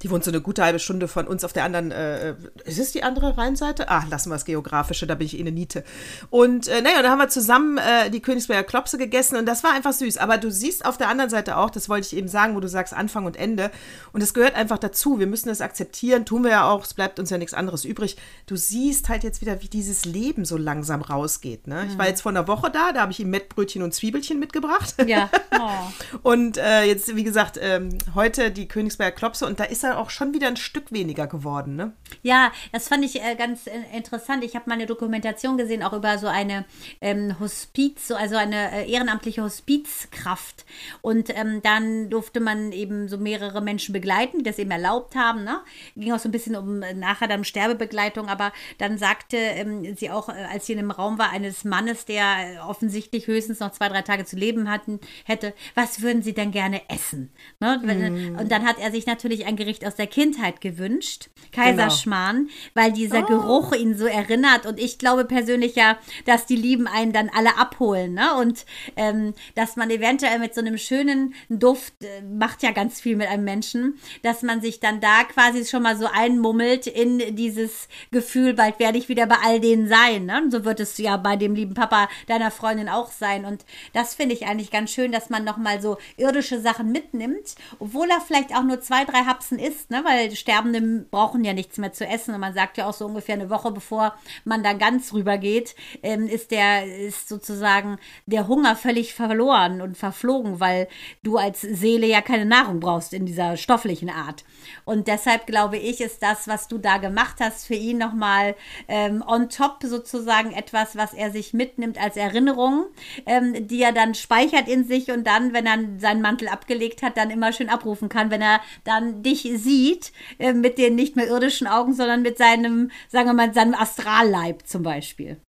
Die 0.00 0.10
wohnt 0.10 0.24
so 0.24 0.30
eine 0.30 0.40
gute 0.40 0.64
halbe 0.64 0.78
Stunde 0.78 1.06
von 1.06 1.26
uns 1.26 1.44
auf 1.44 1.52
der 1.52 1.64
anderen, 1.64 1.92
äh, 1.92 2.34
ist 2.64 2.78
es 2.78 2.92
die 2.92 3.02
andere 3.02 3.36
Rheinseite? 3.36 3.88
Ah, 3.88 4.04
lassen 4.10 4.30
wir 4.30 4.34
das 4.34 4.44
Geografische, 4.44 5.06
da 5.06 5.14
bin 5.14 5.26
ich 5.26 5.36
eh 5.36 5.40
eine 5.40 5.52
Niete. 5.52 5.84
Und 6.30 6.66
äh, 6.68 6.80
naja, 6.80 7.02
da 7.02 7.10
haben 7.10 7.18
wir 7.18 7.28
zusammen 7.28 7.78
äh, 7.78 8.10
die 8.10 8.20
Königsberger 8.20 8.64
Klopse 8.64 8.98
gegessen 8.98 9.36
und 9.36 9.46
das 9.46 9.62
war 9.62 9.72
einfach 9.72 9.92
süß. 9.92 10.18
Aber 10.18 10.38
du 10.38 10.50
siehst 10.50 10.84
auf 10.84 10.96
der 10.96 11.08
anderen 11.08 11.30
Seite 11.30 11.56
auch, 11.56 11.70
das 11.70 11.88
wollte 11.88 12.06
ich 12.06 12.16
eben 12.16 12.28
sagen, 12.28 12.56
wo 12.56 12.60
du 12.60 12.68
sagst 12.68 12.94
Anfang 12.94 13.26
und 13.26 13.36
Ende. 13.36 13.70
Und 14.12 14.22
es 14.22 14.34
gehört 14.34 14.54
einfach 14.54 14.78
dazu. 14.78 15.18
Wir 15.18 15.26
müssen 15.26 15.48
das 15.48 15.60
akzeptieren, 15.60 16.24
tun 16.24 16.44
wir 16.44 16.50
ja 16.50 16.70
auch, 16.70 16.84
es 16.84 16.94
bleibt 16.94 17.18
uns 17.18 17.30
ja 17.30 17.38
nichts 17.38 17.54
anderes 17.54 17.84
übrig. 17.84 18.16
Du 18.46 18.56
siehst 18.56 19.08
halt 19.08 19.24
jetzt 19.24 19.40
wieder, 19.40 19.62
wie 19.62 19.68
dieses 19.68 20.04
Leben 20.04 20.44
so 20.44 20.56
langsam 20.56 21.02
rausgeht. 21.02 21.66
Ne? 21.66 21.86
Ich 21.88 21.98
war 21.98 22.08
jetzt 22.08 22.22
vor 22.22 22.30
einer 22.30 22.48
Woche 22.48 22.70
da, 22.70 22.92
da 22.92 23.02
habe 23.02 23.12
ich 23.12 23.20
ihm 23.20 23.30
Mettbrötchen 23.30 23.82
und 23.82 23.92
Zwiebelchen 23.94 24.38
mitgebracht. 24.38 24.94
Ja. 25.06 25.30
Oh. 25.54 26.20
Und 26.22 26.56
äh, 26.56 26.84
jetzt, 26.84 27.14
wie 27.14 27.24
gesagt, 27.24 27.58
ähm, 27.60 27.98
heute 28.14 28.50
die 28.50 28.66
Königsberger 28.66 29.14
Klopse 29.14 29.46
und 29.46 29.60
da 29.60 29.64
ist 29.64 29.81
er 29.84 29.98
auch 29.98 30.10
schon 30.10 30.34
wieder 30.34 30.48
ein 30.48 30.56
Stück 30.56 30.92
weniger 30.92 31.26
geworden, 31.26 31.76
ne? 31.76 31.92
Ja, 32.22 32.52
das 32.72 32.88
fand 32.88 33.04
ich 33.04 33.22
äh, 33.22 33.34
ganz 33.36 33.66
äh, 33.66 33.72
interessant. 33.96 34.44
Ich 34.44 34.54
habe 34.54 34.68
mal 34.68 34.74
eine 34.74 34.86
Dokumentation 34.86 35.56
gesehen, 35.56 35.82
auch 35.82 35.92
über 35.92 36.18
so 36.18 36.26
eine 36.26 36.64
ähm, 37.00 37.38
Hospiz, 37.40 38.08
so, 38.08 38.14
also 38.16 38.36
eine 38.36 38.70
äh, 38.72 38.90
ehrenamtliche 38.90 39.42
Hospizkraft. 39.42 40.64
Und 41.00 41.30
ähm, 41.36 41.60
dann 41.62 42.10
durfte 42.10 42.40
man 42.40 42.72
eben 42.72 43.08
so 43.08 43.18
mehrere 43.18 43.60
Menschen 43.60 43.92
begleiten, 43.92 44.38
die 44.38 44.44
das 44.44 44.58
eben 44.58 44.70
erlaubt 44.70 45.14
haben. 45.14 45.44
Ne? 45.44 45.60
Ging 45.96 46.12
auch 46.12 46.18
so 46.18 46.28
ein 46.28 46.32
bisschen 46.32 46.56
um 46.56 46.82
äh, 46.82 46.94
nachher 46.94 47.28
dann 47.28 47.44
Sterbebegleitung, 47.44 48.28
aber 48.28 48.52
dann 48.78 48.98
sagte 48.98 49.36
ähm, 49.36 49.96
sie 49.96 50.10
auch, 50.10 50.28
äh, 50.28 50.32
als 50.52 50.66
sie 50.66 50.72
in 50.74 50.78
einem 50.78 50.90
Raum 50.90 51.18
war, 51.18 51.30
eines 51.30 51.64
Mannes, 51.64 52.04
der 52.04 52.24
äh, 52.24 52.58
offensichtlich 52.58 53.26
höchstens 53.26 53.60
noch 53.60 53.72
zwei, 53.72 53.88
drei 53.88 54.02
Tage 54.02 54.24
zu 54.24 54.36
leben 54.36 54.70
hatten, 54.70 55.00
hätte, 55.24 55.54
was 55.74 56.02
würden 56.02 56.22
sie 56.22 56.34
denn 56.34 56.50
gerne 56.50 56.82
essen? 56.88 57.32
Ne? 57.60 57.80
Wenn- 57.82 58.36
Und 58.38 58.50
dann 58.52 58.66
hat 58.66 58.78
er 58.78 58.90
sich 58.90 59.06
natürlich 59.06 59.46
ein 59.46 59.56
Gericht 59.56 59.71
aus 59.80 59.94
der 59.94 60.06
Kindheit 60.06 60.60
gewünscht, 60.60 61.30
Kaiserschmarrn, 61.52 62.48
weil 62.74 62.92
dieser 62.92 63.22
Geruch 63.22 63.72
ihn 63.74 63.96
so 63.96 64.06
erinnert. 64.06 64.66
Und 64.66 64.78
ich 64.78 64.98
glaube 64.98 65.24
persönlich 65.24 65.74
ja, 65.74 65.98
dass 66.24 66.46
die 66.46 66.56
Lieben 66.56 66.86
einen 66.86 67.12
dann 67.12 67.30
alle 67.34 67.56
abholen. 67.58 68.14
Ne? 68.14 68.34
Und 68.40 68.64
ähm, 68.96 69.34
dass 69.54 69.76
man 69.76 69.90
eventuell 69.90 70.38
mit 70.38 70.54
so 70.54 70.60
einem 70.60 70.78
schönen 70.78 71.34
Duft, 71.48 71.94
äh, 72.02 72.22
macht 72.22 72.62
ja 72.62 72.70
ganz 72.70 73.00
viel 73.00 73.16
mit 73.16 73.28
einem 73.28 73.44
Menschen, 73.44 73.98
dass 74.22 74.42
man 74.42 74.60
sich 74.60 74.80
dann 74.80 75.00
da 75.00 75.24
quasi 75.24 75.64
schon 75.64 75.82
mal 75.82 75.96
so 75.96 76.06
einmummelt 76.12 76.86
in 76.86 77.36
dieses 77.36 77.88
Gefühl, 78.10 78.54
bald 78.54 78.78
werde 78.78 78.98
ich 78.98 79.08
wieder 79.08 79.26
bei 79.26 79.36
all 79.44 79.60
denen 79.60 79.88
sein. 79.88 80.26
Ne? 80.26 80.42
Und 80.42 80.50
so 80.50 80.64
wird 80.64 80.80
es 80.80 80.98
ja 80.98 81.16
bei 81.16 81.36
dem 81.36 81.54
lieben 81.54 81.74
Papa 81.74 82.08
deiner 82.28 82.50
Freundin 82.50 82.88
auch 82.88 83.10
sein. 83.10 83.44
Und 83.44 83.64
das 83.92 84.14
finde 84.14 84.34
ich 84.34 84.46
eigentlich 84.46 84.70
ganz 84.70 84.90
schön, 84.90 85.12
dass 85.12 85.30
man 85.30 85.44
nochmal 85.44 85.80
so 85.80 85.98
irdische 86.16 86.60
Sachen 86.60 86.92
mitnimmt, 86.92 87.54
obwohl 87.78 88.10
er 88.10 88.20
vielleicht 88.20 88.54
auch 88.54 88.62
nur 88.62 88.80
zwei, 88.80 89.04
drei 89.04 89.24
Hapsen 89.24 89.58
isst, 89.62 89.90
ne? 89.90 90.02
weil 90.04 90.30
Sterbende 90.32 91.06
brauchen 91.10 91.44
ja 91.44 91.52
nichts 91.52 91.78
mehr 91.78 91.92
zu 91.92 92.06
essen. 92.06 92.34
Und 92.34 92.40
man 92.40 92.54
sagt 92.54 92.76
ja 92.76 92.86
auch 92.88 92.94
so 92.94 93.06
ungefähr 93.06 93.34
eine 93.34 93.50
Woche, 93.50 93.70
bevor 93.70 94.14
man 94.44 94.62
dann 94.62 94.78
ganz 94.78 95.12
rübergeht, 95.12 95.74
ähm, 96.02 96.26
ist 96.26 96.50
der, 96.50 96.84
ist 96.84 97.28
sozusagen 97.28 97.98
der 98.26 98.48
Hunger 98.48 98.76
völlig 98.76 99.14
verloren 99.14 99.80
und 99.80 99.96
verflogen, 99.96 100.60
weil 100.60 100.88
du 101.22 101.36
als 101.36 101.60
Seele 101.60 102.06
ja 102.06 102.20
keine 102.20 102.44
Nahrung 102.44 102.80
brauchst 102.80 103.12
in 103.12 103.26
dieser 103.26 103.56
stofflichen 103.56 104.10
Art. 104.10 104.44
Und 104.84 105.08
deshalb 105.08 105.46
glaube 105.46 105.76
ich, 105.76 106.00
ist 106.00 106.22
das, 106.22 106.48
was 106.48 106.68
du 106.68 106.78
da 106.78 106.98
gemacht 106.98 107.36
hast, 107.40 107.66
für 107.66 107.74
ihn 107.74 107.98
nochmal 107.98 108.54
ähm, 108.88 109.22
on 109.26 109.48
top 109.48 109.78
sozusagen 109.82 110.52
etwas, 110.52 110.96
was 110.96 111.14
er 111.14 111.30
sich 111.30 111.52
mitnimmt 111.52 112.02
als 112.02 112.16
Erinnerung, 112.16 112.86
ähm, 113.26 113.66
die 113.66 113.82
er 113.82 113.92
dann 113.92 114.14
speichert 114.14 114.68
in 114.68 114.84
sich 114.84 115.10
und 115.10 115.26
dann, 115.26 115.52
wenn 115.52 115.66
er 115.66 115.78
seinen 115.98 116.22
Mantel 116.22 116.48
abgelegt 116.48 117.02
hat, 117.02 117.16
dann 117.16 117.30
immer 117.30 117.52
schön 117.52 117.68
abrufen 117.68 118.08
kann, 118.08 118.30
wenn 118.30 118.42
er 118.42 118.60
dann 118.84 119.22
dich 119.22 119.51
sieht, 119.58 120.12
äh, 120.38 120.52
mit 120.52 120.78
den 120.78 120.94
nicht 120.94 121.16
mehr 121.16 121.28
irdischen 121.28 121.66
Augen, 121.66 121.94
sondern 121.94 122.22
mit 122.22 122.38
seinem, 122.38 122.90
sagen 123.08 123.28
wir 123.28 123.34
mal, 123.34 123.54
seinem 123.54 123.74
Astralleib 123.74 124.66
zum 124.66 124.82
Beispiel. 124.82 125.40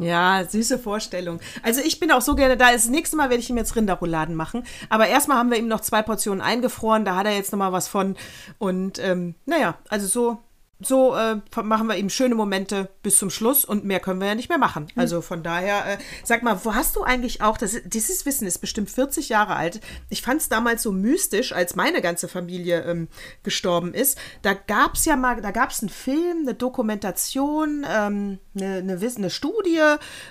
Ja, 0.00 0.42
süße 0.48 0.78
Vorstellung. 0.78 1.38
Also 1.62 1.82
ich 1.82 2.00
bin 2.00 2.10
auch 2.12 2.22
so 2.22 2.34
gerne 2.34 2.56
da. 2.56 2.72
Das 2.72 2.88
nächste 2.88 3.16
Mal 3.16 3.28
werde 3.28 3.42
ich 3.42 3.50
ihm 3.50 3.58
jetzt 3.58 3.76
Rinderrouladen 3.76 4.34
machen. 4.34 4.64
Aber 4.88 5.06
erstmal 5.06 5.36
haben 5.36 5.50
wir 5.50 5.58
ihm 5.58 5.68
noch 5.68 5.80
zwei 5.80 6.00
Portionen 6.00 6.40
eingefroren. 6.40 7.04
Da 7.04 7.16
hat 7.16 7.26
er 7.26 7.36
jetzt 7.36 7.52
noch 7.52 7.58
mal 7.58 7.72
was 7.72 7.88
von. 7.88 8.16
Und 8.58 8.98
ähm, 9.00 9.34
naja, 9.44 9.76
also 9.90 10.06
so, 10.06 10.38
so 10.86 11.14
äh, 11.14 11.36
machen 11.62 11.86
wir 11.86 11.96
ihm 11.96 12.10
schöne 12.10 12.34
Momente 12.34 12.88
bis 13.02 13.18
zum 13.18 13.30
Schluss. 13.30 13.64
Und 13.64 13.84
mehr 13.84 14.00
können 14.00 14.20
wir 14.20 14.28
ja 14.28 14.34
nicht 14.34 14.48
mehr 14.48 14.58
machen. 14.58 14.88
Also 14.96 15.20
von 15.22 15.42
daher, 15.42 15.86
äh, 15.86 15.98
sag 16.24 16.42
mal, 16.42 16.60
wo 16.64 16.74
hast 16.74 16.96
du 16.96 17.02
eigentlich 17.02 17.42
auch, 17.42 17.56
das, 17.56 17.76
dieses 17.84 18.26
Wissen 18.26 18.46
ist 18.46 18.58
bestimmt 18.58 18.90
40 18.90 19.28
Jahre 19.28 19.56
alt. 19.56 19.80
Ich 20.08 20.22
fand 20.22 20.40
es 20.40 20.48
damals 20.48 20.82
so 20.82 20.92
mystisch, 20.92 21.52
als 21.52 21.76
meine 21.76 22.00
ganze 22.00 22.28
Familie 22.28 22.82
ähm, 22.82 23.08
gestorben 23.42 23.94
ist. 23.94 24.18
Da 24.42 24.54
gab 24.54 24.94
es 24.94 25.04
ja 25.04 25.16
mal, 25.16 25.40
da 25.40 25.50
gab 25.50 25.70
es 25.70 25.80
einen 25.80 25.88
Film, 25.88 26.40
eine 26.42 26.54
Dokumentation, 26.54 27.86
ähm, 27.88 28.38
eine, 28.54 28.76
eine, 28.76 28.98
eine 29.16 29.30
Studie. 29.30 29.80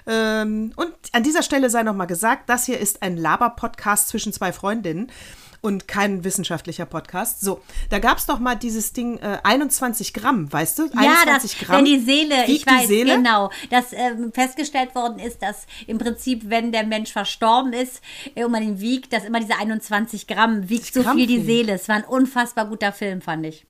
Ähm, 0.07 0.73
und 0.75 0.93
an 1.11 1.23
dieser 1.23 1.43
Stelle 1.43 1.69
sei 1.69 1.83
noch 1.83 1.95
mal 1.95 2.05
gesagt, 2.05 2.49
das 2.49 2.65
hier 2.65 2.79
ist 2.79 3.01
ein 3.01 3.17
Laber-Podcast 3.17 4.09
zwischen 4.09 4.33
zwei 4.33 4.51
Freundinnen. 4.51 5.11
Und 5.61 5.87
kein 5.87 6.23
wissenschaftlicher 6.23 6.85
Podcast. 6.85 7.41
So, 7.41 7.61
da 7.89 7.99
gab 7.99 8.17
es 8.17 8.25
doch 8.25 8.39
mal 8.39 8.55
dieses 8.55 8.93
Ding 8.93 9.17
äh, 9.19 9.37
21 9.43 10.13
Gramm, 10.13 10.51
weißt 10.51 10.79
du? 10.79 10.85
Ja, 10.99 11.23
das, 11.25 11.55
wenn 11.69 11.85
die 11.85 11.99
Seele, 11.99 12.45
ich 12.47 12.65
weiß 12.65 12.87
Seele? 12.87 13.15
genau, 13.17 13.51
dass 13.69 13.93
ähm, 13.93 14.31
festgestellt 14.33 14.95
worden 14.95 15.19
ist, 15.19 15.41
dass 15.41 15.67
im 15.87 15.97
Prinzip, 15.99 16.49
wenn 16.49 16.71
der 16.71 16.83
Mensch 16.85 17.11
verstorben 17.11 17.73
ist 17.73 18.01
äh, 18.35 18.43
und 18.43 18.51
man 18.51 18.63
ihn 18.63 18.79
wiegt, 18.81 19.13
dass 19.13 19.23
immer 19.23 19.39
diese 19.39 19.55
21 19.55 20.27
Gramm 20.27 20.67
wiegt 20.69 20.93
so 20.93 21.03
Gramm 21.03 21.17
viel 21.17 21.27
die. 21.27 21.43
Seele. 21.43 21.73
Es 21.73 21.87
war 21.87 21.95
ein 21.97 22.05
unfassbar 22.05 22.65
guter 22.65 22.91
Film, 22.91 23.21
fand 23.21 23.45
ich. 23.45 23.65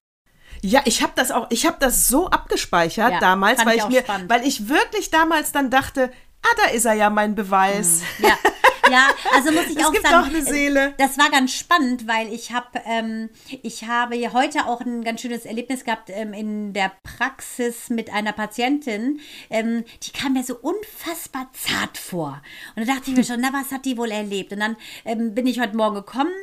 Ja, 0.61 0.81
ich 0.85 1.01
habe 1.01 1.13
das 1.15 1.31
auch, 1.31 1.47
ich 1.49 1.65
habe 1.65 1.77
das 1.79 2.07
so 2.07 2.29
abgespeichert 2.29 3.13
Ja, 3.13 3.19
damals, 3.19 3.65
weil 3.65 3.77
ich 3.77 3.83
ich 3.83 3.89
mir, 3.89 4.01
spannend. 4.01 4.29
weil 4.29 4.45
ich 4.47 4.69
wirklich 4.69 5.09
damals 5.09 5.51
dann 5.51 5.69
dachte, 5.69 6.11
ah, 6.43 6.55
da 6.63 6.71
ist 6.71 6.85
er 6.85 6.93
ja 6.93 7.09
mein 7.09 7.35
Beweis. 7.35 8.01
Ja, 8.19 8.37
ja, 8.89 9.09
also 9.33 9.51
muss 9.51 9.67
ich 9.67 9.77
Es 9.77 9.85
auch 9.85 9.91
gibt 9.91 10.07
sagen, 10.07 10.29
doch 10.29 10.35
eine 10.35 10.43
Seele. 10.43 10.93
Das 10.97 11.17
war 11.17 11.29
ganz 11.29 11.53
spannend, 11.53 12.07
weil 12.07 12.33
ich 12.33 12.51
habe, 12.51 12.81
ähm, 12.85 13.29
ich 13.61 13.85
habe 13.85 14.15
ja 14.15 14.33
heute 14.33 14.65
auch 14.65 14.81
ein 14.81 15.03
ganz 15.03 15.21
schönes 15.21 15.45
Erlebnis 15.45 15.83
gehabt 15.83 16.09
ähm, 16.09 16.33
in 16.33 16.73
der 16.73 16.91
Praxis 17.03 17.89
mit 17.89 18.11
einer 18.11 18.33
Patientin. 18.33 19.19
Ähm, 19.49 19.83
die 20.03 20.11
kam 20.11 20.33
mir 20.33 20.43
so 20.43 20.55
unfassbar 20.55 21.49
zart 21.53 21.97
vor. 21.97 22.41
Und 22.75 22.87
da 22.87 22.93
dachte 22.93 23.11
ich 23.11 23.17
mir 23.17 23.23
schon, 23.25 23.41
na, 23.41 23.53
was 23.53 23.71
hat 23.71 23.85
die 23.85 23.97
wohl 23.97 24.11
erlebt? 24.11 24.53
Und 24.53 24.59
dann 24.59 24.77
ähm, 25.05 25.35
bin 25.35 25.47
ich 25.47 25.59
heute 25.59 25.75
Morgen 25.77 25.95
gekommen, 25.95 26.33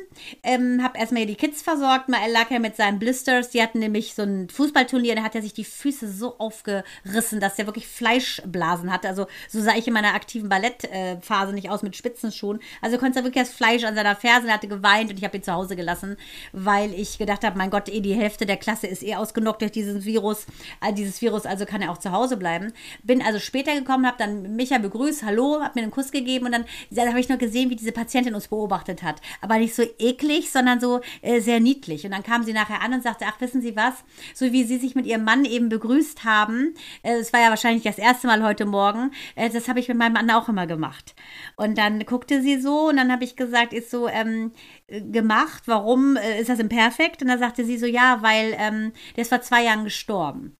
ähm, 0.43 0.81
habe 0.83 0.97
erstmal 0.97 1.21
hier 1.23 1.27
die 1.27 1.35
Kids 1.35 1.61
versorgt. 1.61 2.09
Mal 2.09 2.19
lag 2.31 2.51
ja 2.51 2.59
mit 2.59 2.75
seinen 2.75 2.99
Blisters. 2.99 3.49
Die 3.49 3.61
hatten 3.61 3.79
nämlich 3.79 4.13
so 4.15 4.23
ein 4.23 4.49
Fußballturnier, 4.49 5.15
da 5.15 5.23
hat 5.23 5.35
er 5.35 5.41
sich 5.41 5.53
die 5.53 5.65
Füße 5.65 6.11
so 6.11 6.37
aufgerissen, 6.39 7.39
dass 7.39 7.59
er 7.59 7.65
wirklich 7.65 7.87
Fleischblasen 7.87 8.91
hatte. 8.91 9.07
Also 9.07 9.27
so 9.47 9.61
sah 9.61 9.75
ich 9.75 9.87
in 9.87 9.93
meiner 9.93 10.13
aktiven 10.13 10.49
Ballettphase 10.49 11.53
nicht 11.53 11.69
aus 11.69 11.83
mit 11.83 11.95
Spitzenschuhen. 12.29 12.59
Also 12.81 12.97
konnte 12.97 13.19
er 13.19 13.25
wirklich 13.25 13.43
das 13.43 13.53
Fleisch 13.53 13.83
an 13.83 13.95
seiner 13.95 14.15
Ferse, 14.15 14.47
er 14.47 14.53
hatte 14.53 14.67
geweint 14.67 15.09
und 15.09 15.17
ich 15.17 15.23
habe 15.23 15.37
ihn 15.37 15.43
zu 15.43 15.53
Hause 15.53 15.75
gelassen, 15.75 16.17
weil 16.51 16.93
ich 16.93 17.17
gedacht 17.17 17.43
habe, 17.43 17.57
mein 17.57 17.69
Gott, 17.69 17.89
eh 17.89 18.01
die 18.01 18.13
Hälfte 18.13 18.45
der 18.45 18.57
Klasse 18.57 18.87
ist 18.87 19.03
eh 19.03 19.15
ausgenockt 19.15 19.61
durch 19.61 19.71
diesen 19.71 20.03
Virus, 20.05 20.45
äh, 20.81 20.93
dieses 20.93 21.21
Virus, 21.21 21.45
also 21.45 21.65
kann 21.65 21.81
er 21.81 21.91
auch 21.91 21.97
zu 21.97 22.11
Hause 22.11 22.37
bleiben. 22.37 22.73
Bin 23.03 23.21
also 23.21 23.39
später 23.39 23.73
gekommen, 23.75 24.05
habe 24.05 24.17
dann 24.17 24.55
Micha 24.55 24.77
begrüßt, 24.77 25.23
hallo, 25.23 25.61
habe 25.61 25.73
mir 25.75 25.83
einen 25.83 25.91
Kuss 25.91 26.11
gegeben 26.11 26.45
und 26.45 26.51
dann, 26.51 26.65
dann 26.91 27.09
habe 27.09 27.19
ich 27.19 27.29
noch 27.29 27.37
gesehen, 27.37 27.69
wie 27.69 27.75
diese 27.75 27.91
Patientin 27.91 28.35
uns 28.35 28.47
beobachtet 28.47 29.03
hat. 29.03 29.21
Aber 29.41 29.57
nicht 29.57 29.75
so 29.75 29.83
eklig, 29.99 30.51
sondern 30.51 30.79
so 30.79 31.01
äh, 31.21 31.39
sehr 31.39 31.59
niedlich. 31.59 32.05
Und 32.05 32.11
dann 32.11 32.23
kam 32.23 32.43
sie 32.43 32.53
nachher 32.53 32.81
an 32.81 32.93
und 32.93 33.03
sagte, 33.03 33.25
ach, 33.27 33.39
wissen 33.41 33.61
Sie 33.61 33.75
was, 33.75 33.93
so 34.33 34.51
wie 34.51 34.63
Sie 34.63 34.77
sich 34.77 34.95
mit 34.95 35.05
Ihrem 35.05 35.23
Mann 35.23 35.45
eben 35.45 35.69
begrüßt 35.69 36.23
haben, 36.23 36.73
äh, 37.03 37.13
es 37.13 37.33
war 37.33 37.41
ja 37.41 37.49
wahrscheinlich 37.49 37.83
das 37.83 37.97
erste 37.97 38.27
Mal 38.27 38.43
heute 38.43 38.65
Morgen, 38.65 39.11
äh, 39.35 39.49
das 39.49 39.67
habe 39.67 39.79
ich 39.79 39.87
mit 39.87 39.97
meinem 39.97 40.13
Mann 40.13 40.29
auch 40.31 40.49
immer 40.49 40.67
gemacht. 40.67 41.15
Und 41.55 41.77
dann 41.77 42.05
guckte 42.05 42.18
sie 42.27 42.59
so 42.59 42.89
und 42.89 42.97
dann 42.97 43.11
habe 43.11 43.23
ich 43.23 43.35
gesagt, 43.35 43.73
ist 43.73 43.91
so 43.91 44.07
ähm, 44.07 44.51
äh, 44.87 45.01
gemacht, 45.01 45.63
warum 45.67 46.15
äh, 46.17 46.39
ist 46.39 46.49
das 46.49 46.59
imperfekt? 46.59 47.21
Und 47.21 47.29
dann 47.29 47.39
sagte 47.39 47.65
sie 47.65 47.77
so, 47.77 47.85
ja, 47.85 48.21
weil 48.21 48.55
ähm, 48.57 48.93
der 49.15 49.23
ist 49.23 49.29
vor 49.29 49.41
zwei 49.41 49.63
Jahren 49.63 49.83
gestorben. 49.85 50.58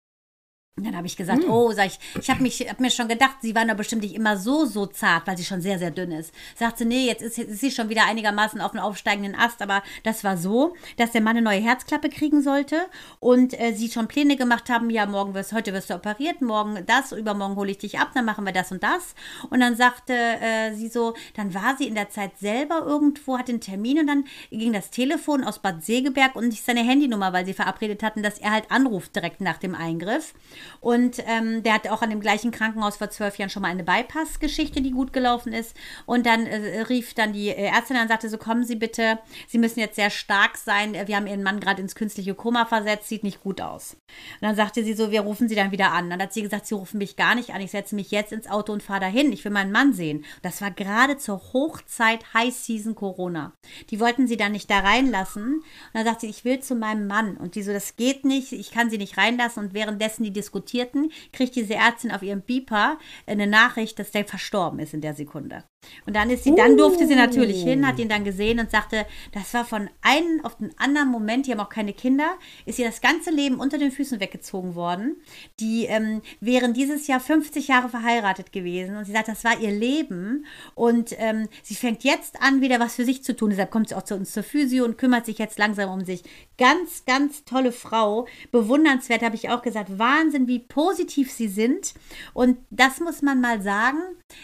Und 0.80 0.86
dann 0.86 0.96
habe 0.96 1.08
ich 1.08 1.18
gesagt, 1.18 1.44
oh, 1.48 1.72
sag 1.74 1.88
ich, 1.88 2.00
ich 2.20 2.30
habe 2.30 2.44
hab 2.46 2.80
mir 2.80 2.90
schon 2.90 3.08
gedacht, 3.10 3.38
sie 3.42 3.54
waren 3.54 3.68
doch 3.68 3.76
bestimmt 3.76 4.02
nicht 4.02 4.16
immer 4.16 4.38
so, 4.38 4.66
so 4.66 4.86
zart, 4.86 5.28
weil 5.28 5.38
sie 5.38 5.44
schon 5.44 5.62
sehr, 5.62 5.78
sehr 5.78 5.92
dünn 5.92 6.12
ist. 6.12 6.34
Sagt 6.56 6.78
sie, 6.78 6.86
nee, 6.86 7.06
jetzt 7.06 7.22
ist, 7.22 7.38
jetzt 7.38 7.52
ist 7.52 7.60
sie 7.60 7.72
schon 7.72 7.90
wieder 7.90 8.06
einigermaßen 8.06 8.62
auf 8.62 8.72
einem 8.74 8.84
aufsteigenden 8.84 9.36
Ast, 9.36 9.62
aber 9.62 9.84
das 10.04 10.24
war 10.24 10.38
so, 10.38 10.76
dass 10.98 11.12
der 11.12 11.22
Mann 11.22 11.36
eine 11.36 11.42
neue 11.42 11.60
Herzklappe 11.60 12.10
kriegen 12.10 12.42
sollte 12.42 12.78
und 13.20 13.60
äh, 13.60 13.74
sie 13.74 13.90
schon 13.90 14.08
Pläne 14.08 14.38
gemacht 14.38 14.70
haben, 14.70 14.90
ja, 14.90 15.06
morgen 15.06 15.34
wirst, 15.34 15.52
heute 15.52 15.74
wirst 15.74 15.90
du 15.90 15.96
operiert, 15.96 16.42
morgen 16.42 16.86
das, 16.86 17.12
übermorgen 17.12 17.56
hole 17.58 17.72
ich 17.72 17.78
dich 17.78 18.00
ab, 18.00 18.12
dann 18.14 18.26
machen 18.26 18.46
wir 18.46 18.54
das 18.54 18.72
und 18.72 18.82
das. 18.82 19.16
Und 19.50 19.60
dann 19.60 19.76
sagte 19.76 20.14
äh, 20.14 20.74
sie 20.74 20.88
so, 20.88 21.14
dann 21.36 21.54
war 21.54 21.76
sie 21.78 21.88
in 21.88 21.96
der 21.96 22.10
Zeit 22.10 22.38
selber 22.40 22.84
irgendwo, 22.86 23.38
hat 23.38 23.50
den 23.50 23.62
Termin 23.62 24.00
und 24.00 24.08
dann 24.08 24.24
ging 24.50 24.74
das 24.74 24.92
Telefon 24.92 25.44
aus 25.44 25.60
Bad 25.60 25.84
Segeberg 25.84 26.36
und 26.36 26.48
nicht 26.48 26.66
seine 26.66 26.84
Handynummer, 26.84 27.34
weil 27.34 27.46
sie 27.46 27.54
verabredet 27.54 28.04
hatten, 28.04 28.24
dass 28.24 28.40
er 28.40 28.52
halt 28.52 28.72
anruft 28.72 29.16
direkt 29.16 29.42
nach 29.42 29.58
dem 29.58 29.76
Eingriff. 29.76 30.34
Und 30.80 31.24
ähm, 31.28 31.64
der 31.64 31.74
hat 31.74 31.88
auch 31.88 32.02
an 32.02 32.10
dem 32.10 32.22
gleichen 32.22 32.52
Krankenhaus 32.52 32.98
vor 32.98 33.10
zwölf 33.10 33.38
Jahren 33.38 33.50
schon 33.50 33.62
mal 33.62 33.70
eine 33.70 33.84
Bypass-Geschichte, 33.84 34.82
die 34.82 34.92
gut 34.92 35.14
gelaufen 35.14 35.54
ist. 35.54 35.76
Und 36.06 36.26
dann 36.26 36.46
äh, 36.46 36.82
rief 36.82 37.14
dann 37.14 37.34
die 37.34 37.50
äh, 37.50 37.68
Ärztin 37.68 37.98
an 37.98 38.04
und 38.04 38.10
sagte 38.10 38.30
so, 38.30 38.38
kommen 38.38 38.64
Sie 38.64 38.76
bitte, 38.76 39.20
Sie 39.48 39.58
müssen 39.58 39.80
jetzt 39.80 39.96
sehr 39.96 40.10
stark 40.10 40.58
sein. 40.58 40.96
Wir 41.08 41.16
haben 41.16 41.28
Ihren 41.28 41.44
Mann 41.44 41.60
gerade 41.60 41.82
ins 41.82 41.96
künstliche 41.96 42.36
Koma 42.36 42.66
versetzt, 42.66 43.10
sieht 43.10 43.24
nicht 43.24 43.42
gut 43.42 43.62
aus. 43.62 43.94
Und 43.94 44.48
dann 44.48 44.56
sagte 44.56 44.84
sie 44.84 44.94
so, 44.94 45.12
wir 45.12 45.22
rufen 45.22 45.48
Sie 45.50 45.56
dann 45.56 45.72
wieder 45.72 45.92
an. 45.92 46.10
Dann 46.10 46.22
hat 46.22 46.34
sie 46.34 46.42
gesagt, 46.42 46.66
Sie 46.66 46.76
rufen 46.76 46.98
mich 46.98 47.16
gar 47.16 47.36
nicht 47.36 47.54
an. 47.54 47.62
Ich 47.62 47.72
setze 47.72 47.96
mich 47.96 48.12
jetzt 48.12 48.32
ins 48.32 48.50
Auto 48.50 48.74
und 48.74 48.84
fahre 48.84 49.02
dahin. 49.02 49.32
Ich 49.32 49.44
will 49.44 49.52
meinen 49.52 49.72
Mann 49.72 49.94
sehen. 49.94 50.26
Das 50.42 50.62
war 50.62 50.72
gerade 50.72 51.18
zur 51.18 51.42
Hochzeit 51.54 52.34
High 52.34 52.54
Season 52.54 52.96
Corona. 52.96 53.54
Die 53.90 54.00
wollten 54.00 54.28
sie 54.28 54.38
dann 54.38 54.52
nicht 54.52 54.70
da 54.70 54.80
reinlassen. 54.80 55.56
Und 55.56 55.64
dann 55.94 56.06
sagte 56.06 56.22
sie, 56.22 56.30
ich 56.30 56.46
will 56.46 56.60
zu 56.60 56.76
meinem 56.76 57.08
Mann. 57.08 57.38
Und 57.38 57.56
die 57.56 57.64
so, 57.64 57.74
das 57.74 57.96
geht 57.96 58.26
nicht, 58.26 58.52
ich 58.52 58.72
kann 58.72 58.90
sie 58.90 58.98
nicht 58.98 59.18
reinlassen. 59.18 59.66
Und 59.66 59.74
währenddessen 59.74 60.24
die 60.24 60.34
diskutierten, 60.60 61.12
kriegt 61.32 61.56
diese 61.56 61.76
Ärztin 61.76 62.12
auf 62.12 62.22
ihrem 62.22 62.42
Beeper 62.42 62.98
eine 63.26 63.48
Nachricht, 63.48 64.00
dass 64.00 64.12
der 64.12 64.26
verstorben 64.26 64.80
ist 64.80 64.94
in 64.94 65.02
der 65.02 65.14
Sekunde. 65.14 65.64
Und 66.06 66.16
dann 66.16 66.30
ist 66.30 66.44
sie, 66.44 66.56
dann 66.56 66.78
durfte 66.78 67.08
sie 67.08 67.16
natürlich 67.16 67.64
hin, 67.64 67.88
hat 67.88 68.00
ihn 68.00 68.10
dann 68.10 68.24
gesehen 68.24 68.60
und 68.60 68.72
sagte, 68.72 69.06
das 69.32 69.54
war 69.54 69.64
von 69.64 69.90
einem 70.02 70.44
auf 70.44 70.58
den 70.58 70.78
anderen 70.78 71.10
Moment, 71.10 71.48
die 71.48 71.52
haben 71.52 71.60
auch 71.60 71.70
keine 71.70 71.94
Kinder, 71.94 72.38
ist 72.66 72.80
ihr 72.80 72.86
das 72.86 73.02
ganze 73.02 73.32
Leben 73.32 73.60
unter 73.60 73.78
den 73.78 73.92
Füßen 73.92 74.20
weggezogen 74.20 74.76
worden. 74.76 75.18
Die 75.60 75.86
ähm, 75.86 76.22
wären 76.42 76.74
dieses 76.74 77.08
Jahr 77.08 77.20
50 77.20 77.68
Jahre 77.68 77.90
verheiratet 77.90 78.52
gewesen 78.52 78.98
und 78.98 79.06
sie 79.06 79.12
sagt, 79.12 79.28
das 79.28 79.44
war 79.44 79.60
ihr 79.60 79.72
Leben 79.72 80.46
und 80.76 81.16
ähm, 81.18 81.48
sie 81.64 81.76
fängt 81.76 82.04
jetzt 82.04 82.42
an, 82.42 82.62
wieder 82.62 82.80
was 82.80 82.96
für 82.96 83.06
sich 83.06 83.24
zu 83.24 83.36
tun. 83.36 83.52
Deshalb 83.52 83.72
kommt 83.72 83.90
sie 83.90 83.96
auch 83.96 84.04
zu 84.04 84.16
uns 84.16 84.32
zur 84.32 84.44
Physio 84.44 84.86
und 84.86 84.98
kümmert 84.98 85.26
sich 85.26 85.38
jetzt 85.38 85.60
langsam 85.60 85.90
um 85.92 86.04
sich. 86.04 86.24
Ganz, 86.58 87.06
ganz 87.06 87.46
tolle 87.46 87.72
Frau, 87.72 88.28
bewundernswert, 88.52 89.22
habe 89.22 89.36
ich 89.36 89.50
auch 89.50 89.62
gesagt. 89.62 89.98
Wahnsinn, 89.98 90.48
wie 90.48 90.60
positiv 90.60 91.32
sie 91.32 91.48
sind 91.48 91.94
und 92.34 92.58
das 92.70 93.00
muss 93.00 93.22
man 93.22 93.40
mal 93.40 93.62
sagen. 93.62 94.00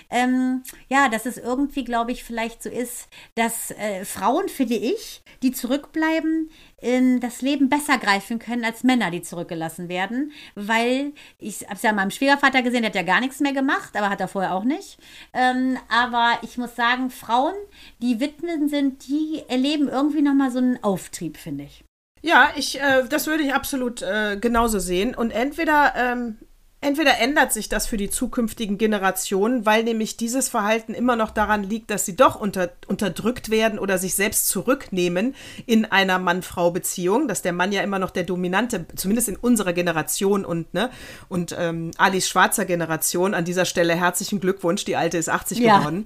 Ähm, 0.10 0.64
ja, 0.90 1.10
es 1.26 1.38
irgendwie, 1.38 1.84
glaube 1.84 2.12
ich, 2.12 2.24
vielleicht 2.24 2.64
so 2.64 2.70
ist, 2.70 3.08
dass 3.36 3.72
äh, 3.72 4.06
Frauen, 4.06 4.50
finde 4.50 4.76
ich, 4.76 5.22
die 5.44 5.52
zurückbleiben, 5.52 6.50
in 6.82 7.20
das 7.20 7.42
Leben 7.42 7.70
besser 7.70 7.98
greifen 7.98 8.40
können 8.40 8.64
als 8.64 8.84
Männer, 8.84 9.12
die 9.12 9.22
zurückgelassen 9.22 9.90
werden. 9.90 10.32
Weil 10.56 11.14
ich 11.40 11.62
habe 11.64 11.76
es 11.76 11.82
ja 11.82 11.94
meinem 11.94 12.12
Schwiegervater 12.12 12.62
gesehen, 12.62 12.82
der 12.82 12.90
hat 12.90 12.96
ja 12.96 13.04
gar 13.04 13.22
nichts 13.22 13.40
mehr 13.40 13.54
gemacht, 13.54 13.96
aber 13.96 14.10
hat 14.10 14.22
er 14.22 14.28
vorher 14.28 14.54
auch 14.54 14.64
nicht. 14.64 14.98
Ähm, 15.34 15.78
aber 15.90 16.40
ich 16.42 16.58
muss 16.58 16.76
sagen, 16.76 17.10
Frauen, 17.10 17.56
die 18.02 18.20
Witwen 18.20 18.70
sind, 18.70 19.08
die 19.08 19.44
erleben 19.48 19.88
irgendwie 19.88 20.22
nochmal 20.22 20.52
so 20.52 20.60
einen 20.60 20.84
Auftrieb, 20.84 21.38
finde 21.38 21.66
ich. 21.66 21.84
Ja, 22.22 22.50
ich, 22.56 22.82
äh, 22.82 23.04
das 23.08 23.28
würde 23.28 23.44
ich 23.44 23.54
absolut 23.54 24.02
äh, 24.02 24.38
genauso 24.42 24.80
sehen. 24.80 25.14
Und 25.14 25.30
entweder, 25.30 25.94
ähm, 25.96 26.38
entweder 26.82 27.20
ändert 27.20 27.52
sich 27.52 27.70
das 27.70 27.88
für 27.88 27.98
die 27.98 28.10
zukünftigen 28.10 28.78
Generationen, 28.78 29.66
weil 29.66 29.84
nämlich 29.84 30.18
dieses 30.18 30.50
Verhalten 30.50 30.94
immer 30.94 31.16
noch 31.16 31.32
daran 31.32 31.64
liegt, 31.64 31.90
dass 31.90 32.06
sie 32.06 32.16
doch 32.16 32.40
unter, 32.40 32.70
unterdrückt 32.88 33.50
werden 33.50 33.80
oder 33.80 33.98
sich 33.98 34.16
selbst 34.16 34.48
zurücknehmen 34.50 35.36
in 35.66 35.86
einer 35.86 36.20
Mann-Frau-Beziehung, 36.20 37.28
dass 37.28 37.42
der 37.42 37.54
Mann 37.54 37.72
ja 37.72 37.82
immer 37.82 38.00
noch 38.00 38.12
der 38.12 38.24
Dominante, 38.24 38.86
zumindest 38.96 39.30
in 39.30 39.36
unserer 39.36 39.74
Generation 39.74 40.46
und, 40.46 40.74
ne, 40.74 40.90
und 41.28 41.56
ähm, 41.58 41.92
Alis 41.98 42.30
schwarzer 42.30 42.66
Generation, 42.66 43.34
an 43.34 43.46
dieser 43.46 43.66
Stelle 43.66 43.96
herzlichen 43.96 44.40
Glückwunsch, 44.40 44.86
die 44.86 44.96
alte 44.96 45.18
ist 45.18 45.30
80 45.30 45.60
Ja. 45.60 45.80
geworden, 45.80 46.06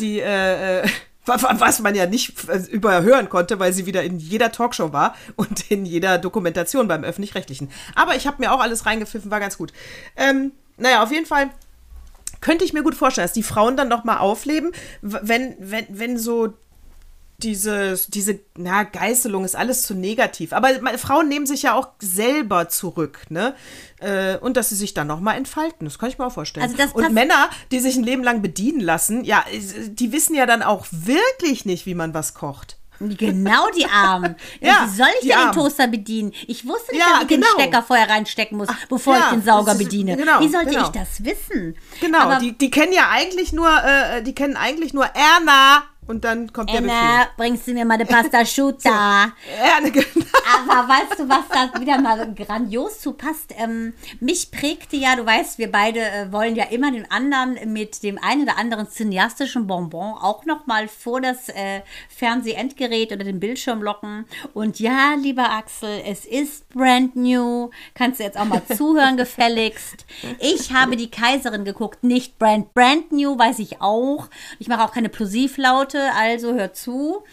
die, 0.00 0.20
äh, 0.20 0.80
äh, 0.82 0.88
was 1.28 1.80
man 1.80 1.94
ja 1.94 2.06
nicht 2.06 2.48
äh, 2.48 2.58
überhören 2.70 3.28
konnte, 3.28 3.58
weil 3.58 3.72
sie 3.72 3.86
wieder 3.86 4.02
in 4.02 4.18
jeder 4.18 4.52
Talkshow 4.52 4.92
war 4.92 5.14
und 5.36 5.70
in 5.70 5.84
jeder 5.84 6.18
Dokumentation 6.18 6.88
beim 6.88 7.04
öffentlich-rechtlichen. 7.04 7.70
Aber 7.94 8.16
ich 8.16 8.26
habe 8.26 8.38
mir 8.40 8.52
auch 8.52 8.60
alles 8.60 8.86
reingepfiffen, 8.86 9.30
war 9.30 9.40
ganz 9.40 9.58
gut. 9.58 9.72
Ähm, 10.16 10.52
naja, 10.76 11.02
auf 11.02 11.12
jeden 11.12 11.26
Fall 11.26 11.50
könnte 12.40 12.64
ich 12.64 12.72
mir 12.72 12.82
gut 12.82 12.94
vorstellen, 12.94 13.24
dass 13.24 13.32
die 13.32 13.42
Frauen 13.42 13.76
dann 13.76 13.88
noch 13.88 14.04
mal 14.04 14.18
aufleben, 14.18 14.72
wenn, 15.02 15.56
wenn, 15.58 15.86
wenn 15.88 16.18
so 16.18 16.54
diese, 17.48 17.94
diese, 18.08 18.40
na, 18.56 18.82
Geißelung 18.82 19.44
ist 19.44 19.54
alles 19.54 19.84
zu 19.84 19.94
negativ. 19.94 20.52
Aber 20.52 20.70
Frauen 20.98 21.28
nehmen 21.28 21.46
sich 21.46 21.62
ja 21.62 21.74
auch 21.74 21.90
selber 22.00 22.68
zurück, 22.68 23.20
ne? 23.28 23.54
Äh, 24.00 24.36
und 24.38 24.56
dass 24.56 24.70
sie 24.70 24.74
sich 24.74 24.92
dann 24.92 25.06
noch 25.06 25.20
mal 25.20 25.34
entfalten. 25.34 25.86
Das 25.86 25.98
kann 26.00 26.08
ich 26.08 26.18
mir 26.18 26.26
auch 26.26 26.32
vorstellen. 26.32 26.68
Also 26.78 26.94
und 26.96 27.12
Männer, 27.12 27.48
die 27.70 27.78
sich 27.78 27.96
ein 27.96 28.02
Leben 28.02 28.24
lang 28.24 28.42
bedienen 28.42 28.80
lassen, 28.80 29.22
ja, 29.24 29.44
die 29.88 30.12
wissen 30.12 30.34
ja 30.34 30.46
dann 30.46 30.62
auch 30.62 30.86
wirklich 30.90 31.64
nicht, 31.64 31.86
wie 31.86 31.94
man 31.94 32.12
was 32.12 32.34
kocht. 32.34 32.76
Genau 33.00 33.68
die 33.76 33.86
Armen. 33.86 34.34
Ja, 34.60 34.88
Wie 34.90 34.96
soll 34.96 35.06
ich 35.22 35.28
denn 35.28 35.38
den. 35.38 35.52
Toaster 35.52 35.86
bedienen? 35.86 36.32
Ich 36.48 36.66
wusste 36.66 36.90
nicht, 36.90 37.00
Ja, 37.00 37.12
dass 37.12 37.22
ich 37.22 37.28
genau. 37.28 37.46
den 37.56 37.62
Stecker 37.62 37.82
vorher 37.84 38.10
reinstecken 38.10 38.58
muss, 38.58 38.66
bevor 38.88 39.14
ja, 39.14 39.20
ich 39.26 39.30
den 39.34 39.44
Sauger 39.44 39.72
ist- 39.72 39.78
bediene. 39.78 40.16
genau, 40.16 40.40
Wie 40.40 40.48
sollte 40.48 40.70
genau. 40.70 40.82
ich 40.82 40.88
das 40.88 41.22
wissen? 41.24 41.76
Genau, 42.00 42.40
die, 42.40 42.58
die 42.58 42.70
kennen 42.70 42.92
ja 42.92 43.08
eigentlich 43.12 43.52
nur, 43.52 43.68
äh, 43.84 44.20
die 44.24 44.34
kennen 44.34 44.56
eigentlich 44.56 44.92
nur 44.94 45.04
Erna, 45.04 45.84
und 46.08 46.24
dann 46.24 46.52
kommt 46.52 46.70
der 46.70 46.78
Anna, 46.78 47.18
Befehl. 47.18 47.28
bringst 47.36 47.68
du 47.68 47.72
mir 47.72 47.84
mal 47.84 47.98
die 47.98 48.04
Pasta 48.04 48.40
Asciutta? 48.40 49.32
Ja, 49.64 49.80
ne, 49.80 49.90
genau. 49.90 50.06
Aber 50.68 50.88
weißt 50.88 51.20
du, 51.20 51.28
was 51.28 51.48
da 51.48 51.80
wieder 51.80 52.00
mal 52.00 52.32
grandios 52.34 53.00
zu 53.00 53.12
passt? 53.12 53.52
Ähm, 53.56 53.92
mich 54.20 54.50
prägte 54.50 54.96
ja, 54.96 55.16
du 55.16 55.24
weißt, 55.26 55.58
wir 55.58 55.70
beide 55.70 56.00
äh, 56.00 56.32
wollen 56.32 56.56
ja 56.56 56.64
immer 56.64 56.90
den 56.90 57.10
anderen 57.10 57.72
mit 57.72 58.02
dem 58.02 58.18
einen 58.18 58.42
oder 58.42 58.56
anderen 58.56 58.88
cineastischen 58.88 59.66
Bonbon 59.66 60.14
auch 60.14 60.44
noch 60.46 60.66
mal 60.66 60.88
vor 60.88 61.20
das 61.20 61.48
äh, 61.50 61.82
Fernseh-Endgerät 62.08 63.12
oder 63.12 63.24
den 63.24 63.40
Bildschirm 63.40 63.82
locken. 63.82 64.26
Und 64.54 64.80
ja, 64.80 65.14
lieber 65.20 65.50
Axel, 65.50 66.02
es 66.06 66.24
ist 66.24 66.68
brand 66.70 67.16
new. 67.16 67.70
Kannst 67.94 68.20
du 68.20 68.24
jetzt 68.24 68.38
auch 68.38 68.44
mal 68.44 68.62
zuhören, 68.76 69.16
gefälligst. 69.16 70.06
Ich 70.38 70.72
habe 70.72 70.96
die 70.96 71.10
Kaiserin 71.10 71.64
geguckt, 71.64 72.04
nicht 72.04 72.38
brand, 72.38 72.72
brand 72.74 73.12
new, 73.12 73.38
weiß 73.38 73.58
ich 73.58 73.80
auch. 73.80 74.28
Ich 74.58 74.68
mache 74.68 74.84
auch 74.84 74.92
keine 74.92 75.08
Plosivlaute, 75.08 75.97
also 76.14 76.54
hör 76.54 76.72
zu. 76.72 77.24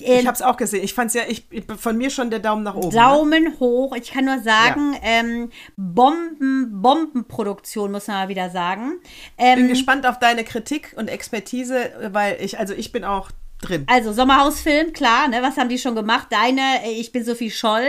Äh, 0.00 0.20
Ich 0.20 0.26
hab's 0.26 0.42
auch 0.42 0.56
gesehen. 0.56 0.82
Ich 0.84 0.94
fand's 0.94 1.14
ja, 1.14 1.22
ich, 1.28 1.44
von 1.78 1.96
mir 1.96 2.10
schon 2.10 2.30
der 2.30 2.40
Daumen 2.40 2.62
nach 2.62 2.74
oben. 2.74 2.88
ne? 2.88 2.94
Daumen 2.94 3.60
hoch. 3.60 3.94
Ich 3.96 4.10
kann 4.12 4.24
nur 4.24 4.40
sagen, 4.40 4.96
ähm, 5.02 5.50
Bomben, 5.76 6.82
Bombenproduktion, 6.82 7.92
muss 7.92 8.06
man 8.06 8.16
mal 8.16 8.28
wieder 8.28 8.50
sagen. 8.50 9.00
Ähm, 9.38 9.56
Bin 9.60 9.68
gespannt 9.68 10.06
auf 10.06 10.18
deine 10.18 10.44
Kritik 10.44 10.94
und 10.96 11.08
Expertise, 11.08 11.90
weil 12.12 12.36
ich, 12.40 12.58
also 12.58 12.74
ich 12.74 12.92
bin 12.92 13.04
auch 13.04 13.30
drin. 13.60 13.84
also 13.88 14.12
Sommerhausfilm, 14.12 14.92
klar, 14.92 15.28
ne? 15.28 15.38
Was 15.42 15.56
haben 15.56 15.68
die 15.68 15.78
schon 15.78 15.94
gemacht? 15.94 16.28
Deine, 16.30 16.84
äh, 16.84 16.90
ich 16.92 17.12
bin 17.12 17.24
Sophie 17.24 17.50
Scholl, 17.50 17.88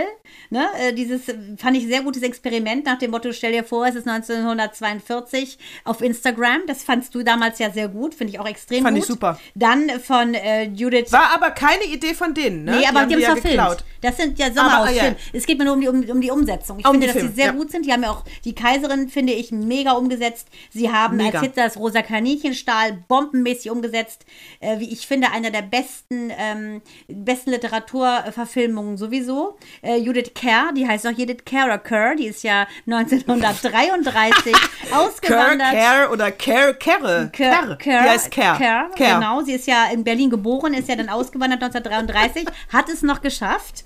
ne? 0.50 0.66
Äh, 0.78 0.92
Dieses 0.92 1.28
äh, 1.28 1.34
fand 1.56 1.76
ich 1.76 1.86
sehr 1.86 2.02
gutes 2.02 2.22
Experiment 2.22 2.84
nach 2.86 2.98
dem 2.98 3.10
Motto, 3.10 3.32
stell 3.32 3.52
dir 3.52 3.64
vor, 3.64 3.86
es 3.86 3.94
ist 3.94 4.06
1942 4.08 5.58
auf 5.84 6.00
Instagram. 6.00 6.62
Das 6.66 6.82
fandst 6.82 7.14
du 7.14 7.22
damals 7.22 7.58
ja 7.58 7.70
sehr 7.70 7.88
gut, 7.88 8.14
finde 8.14 8.32
ich 8.32 8.40
auch 8.40 8.46
extrem 8.48 8.82
Fand 8.84 8.96
gut. 8.96 9.04
ich 9.04 9.08
super. 9.08 9.38
Dann 9.54 9.88
von 10.00 10.34
äh, 10.34 10.64
Judith 10.64 11.12
War 11.12 11.30
aber 11.34 11.50
keine 11.50 11.84
Idee 11.84 12.14
von 12.14 12.34
denen, 12.34 12.64
ne? 12.64 12.78
Nee, 12.78 12.86
aber 12.86 13.06
die, 13.06 13.14
haben 13.14 13.20
es 13.20 13.20
ja 13.20 13.32
verfilmt. 13.32 13.56
geklaut. 13.56 13.84
Das 14.02 14.16
sind 14.16 14.38
ja 14.38 14.46
Aber, 14.46 14.54
Sommerhausfilme. 14.54 15.08
ja. 15.08 15.14
Es 15.32 15.46
geht 15.46 15.58
mir 15.58 15.64
nur 15.64 15.74
um 15.74 15.80
die, 15.80 15.88
um, 15.88 16.02
um 16.08 16.20
die 16.20 16.30
Umsetzung. 16.30 16.78
Ich 16.78 16.86
Um 16.86 16.92
finde, 16.92 17.06
dass 17.08 17.14
sie 17.14 17.20
Film, 17.22 17.34
sehr 17.34 17.46
ja. 17.46 17.52
gut 17.52 17.70
sind. 17.70 17.86
Die 17.86 17.92
haben 17.92 18.02
ja 18.02 18.10
auch 18.10 18.24
die 18.44 18.54
Kaiserin, 18.54 19.08
finde 19.08 19.32
ich, 19.32 19.50
mega 19.52 19.92
umgesetzt. 19.92 20.48
Sie 20.70 20.90
haben 20.92 21.16
Mega. 21.16 21.38
als 21.38 21.46
Hitler 21.46 21.64
das 21.64 21.76
rosa 21.76 22.02
Kaninchenstahl 22.02 23.04
bombenmäßig 23.08 23.70
umgesetzt. 23.70 24.24
Äh, 24.60 24.78
wie 24.78 24.92
ich 24.92 25.06
finde, 25.06 25.30
einer 25.32 25.50
der 25.50 25.55
besten, 25.62 26.32
ähm, 26.36 26.82
besten 27.08 27.50
Literaturverfilmungen 27.50 28.96
sowieso. 28.96 29.56
Äh, 29.82 29.96
Judith 29.96 30.32
Kerr, 30.34 30.72
die 30.76 30.86
heißt 30.86 31.06
auch 31.06 31.12
Judith 31.12 31.44
Kerr, 31.44 31.78
Kerr, 31.78 32.14
die 32.16 32.26
ist 32.26 32.42
ja 32.42 32.66
1933 32.86 34.52
Kerr, 34.52 34.98
ausgewandert. 34.98 35.70
Kerr 35.70 36.10
oder 36.12 36.30
Kerr, 36.32 36.74
Kerre. 36.74 37.30
Kerr, 37.32 37.76
Kerr. 37.76 38.02
Die 38.02 38.08
heißt 38.08 38.30
Kerr. 38.30 38.56
Kerr, 38.56 38.90
Kerr. 38.94 39.14
genau. 39.14 39.42
Sie 39.42 39.52
ist 39.52 39.66
ja 39.66 39.86
in 39.92 40.04
Berlin 40.04 40.30
geboren, 40.30 40.74
ist 40.74 40.88
ja 40.88 40.96
dann 40.96 41.08
ausgewandert 41.08 41.62
1933, 41.62 42.46
hat 42.72 42.88
es 42.88 43.02
noch 43.02 43.20
geschafft. 43.20 43.84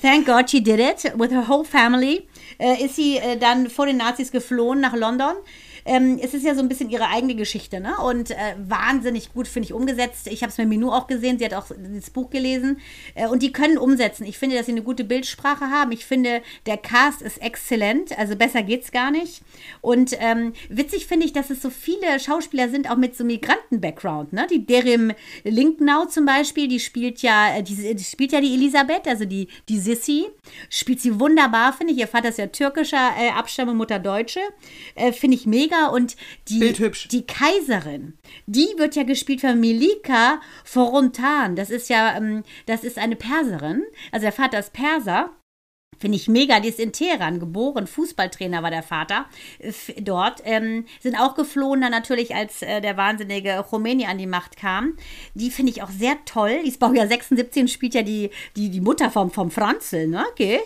Thank 0.00 0.26
God 0.26 0.48
she 0.50 0.62
did 0.62 0.80
it 0.80 1.12
with 1.18 1.30
her 1.30 1.46
whole 1.46 1.64
family. 1.64 2.26
Äh, 2.58 2.84
ist 2.84 2.96
sie 2.96 3.18
äh, 3.18 3.36
dann 3.36 3.68
vor 3.68 3.86
den 3.86 3.98
Nazis 3.98 4.32
geflohen 4.32 4.80
nach 4.80 4.94
London. 4.94 5.34
Ähm, 5.84 6.18
es 6.22 6.34
ist 6.34 6.44
ja 6.44 6.54
so 6.54 6.60
ein 6.60 6.68
bisschen 6.68 6.90
ihre 6.90 7.08
eigene 7.08 7.34
Geschichte, 7.34 7.80
ne? 7.80 7.96
Und 7.98 8.30
äh, 8.30 8.36
wahnsinnig 8.58 9.32
gut, 9.32 9.48
finde 9.48 9.66
ich, 9.66 9.72
umgesetzt. 9.72 10.26
Ich 10.28 10.42
habe 10.42 10.50
es 10.50 10.58
mit 10.58 10.68
Minou 10.68 10.90
auch 10.90 11.06
gesehen, 11.06 11.38
sie 11.38 11.44
hat 11.44 11.54
auch 11.54 11.66
das 11.68 12.10
Buch 12.10 12.30
gelesen. 12.30 12.80
Äh, 13.14 13.26
und 13.26 13.42
die 13.42 13.52
können 13.52 13.78
umsetzen. 13.78 14.24
Ich 14.24 14.38
finde, 14.38 14.56
dass 14.56 14.66
sie 14.66 14.72
eine 14.72 14.82
gute 14.82 15.04
Bildsprache 15.04 15.66
haben. 15.70 15.92
Ich 15.92 16.06
finde, 16.06 16.42
der 16.66 16.76
Cast 16.76 17.22
ist 17.22 17.42
exzellent. 17.42 18.16
Also 18.18 18.36
besser 18.36 18.62
geht's 18.62 18.92
gar 18.92 19.10
nicht. 19.10 19.42
Und 19.80 20.16
ähm, 20.20 20.52
witzig 20.68 21.06
finde 21.06 21.26
ich, 21.26 21.32
dass 21.32 21.50
es 21.50 21.62
so 21.62 21.70
viele 21.70 22.20
Schauspieler 22.20 22.68
sind, 22.68 22.90
auch 22.90 22.96
mit 22.96 23.16
so 23.16 23.24
Migranten-Background, 23.24 24.32
ne? 24.32 24.46
Die 24.50 24.64
Derim 24.64 25.12
Linknau 25.44 26.06
zum 26.06 26.26
Beispiel, 26.26 26.68
die 26.68 26.80
spielt 26.80 27.22
ja, 27.22 27.56
äh, 27.56 27.62
die, 27.62 27.94
die 27.94 28.04
spielt 28.04 28.32
ja 28.32 28.40
die 28.40 28.54
Elisabeth, 28.54 29.06
also 29.06 29.24
die, 29.24 29.48
die 29.68 29.78
Sissi. 29.78 30.26
Spielt 30.68 31.00
sie 31.00 31.18
wunderbar, 31.18 31.72
finde 31.72 31.92
ich. 31.92 31.98
Ihr 31.98 32.08
Vater 32.08 32.28
ist 32.28 32.38
ja 32.38 32.46
türkischer 32.46 33.10
äh, 33.18 33.30
Abstammung, 33.30 33.76
Mutter 33.76 33.98
Deutsche. 33.98 34.40
Äh, 34.94 35.12
finde 35.12 35.36
ich 35.36 35.46
mega. 35.46 35.71
Und 35.92 36.16
die, 36.48 36.58
Bildhübsch. 36.58 37.08
die 37.08 37.26
Kaiserin, 37.26 38.18
die 38.46 38.68
wird 38.76 38.94
ja 38.96 39.02
gespielt 39.02 39.40
von 39.40 39.58
Melika 39.60 40.40
Forontan. 40.64 41.56
Das 41.56 41.70
ist 41.70 41.88
ja, 41.88 42.16
ähm, 42.16 42.42
das 42.66 42.84
ist 42.84 42.98
eine 42.98 43.16
Perserin. 43.16 43.82
Also 44.10 44.24
der 44.24 44.32
Vater 44.32 44.58
ist 44.58 44.72
Perser. 44.72 45.30
Finde 45.98 46.16
ich 46.16 46.26
mega. 46.26 46.58
Die 46.58 46.68
ist 46.68 46.80
in 46.80 46.90
Teheran 46.92 47.38
geboren. 47.38 47.86
Fußballtrainer 47.86 48.62
war 48.64 48.70
der 48.72 48.82
Vater 48.82 49.26
f- 49.60 49.92
dort. 50.00 50.40
Ähm, 50.44 50.84
sind 51.00 51.14
auch 51.14 51.36
geflohen 51.36 51.80
dann 51.80 51.92
natürlich, 51.92 52.34
als 52.34 52.62
äh, 52.62 52.80
der 52.80 52.96
wahnsinnige 52.96 53.64
Khomeini 53.70 54.06
an 54.06 54.18
die 54.18 54.26
Macht 54.26 54.56
kam. 54.56 54.96
Die 55.34 55.50
finde 55.52 55.70
ich 55.70 55.80
auch 55.82 55.90
sehr 55.90 56.16
toll. 56.24 56.58
Die 56.64 56.70
ist 56.70 56.80
Baujahr 56.80 57.06
76 57.06 57.62
und 57.62 57.68
spielt 57.68 57.94
ja 57.94 58.02
die, 58.02 58.30
die, 58.56 58.70
die 58.70 58.80
Mutter 58.80 59.12
vom, 59.12 59.30
vom 59.30 59.52
Franzl, 59.52 60.08
ne? 60.08 60.24
Okay. 60.32 60.58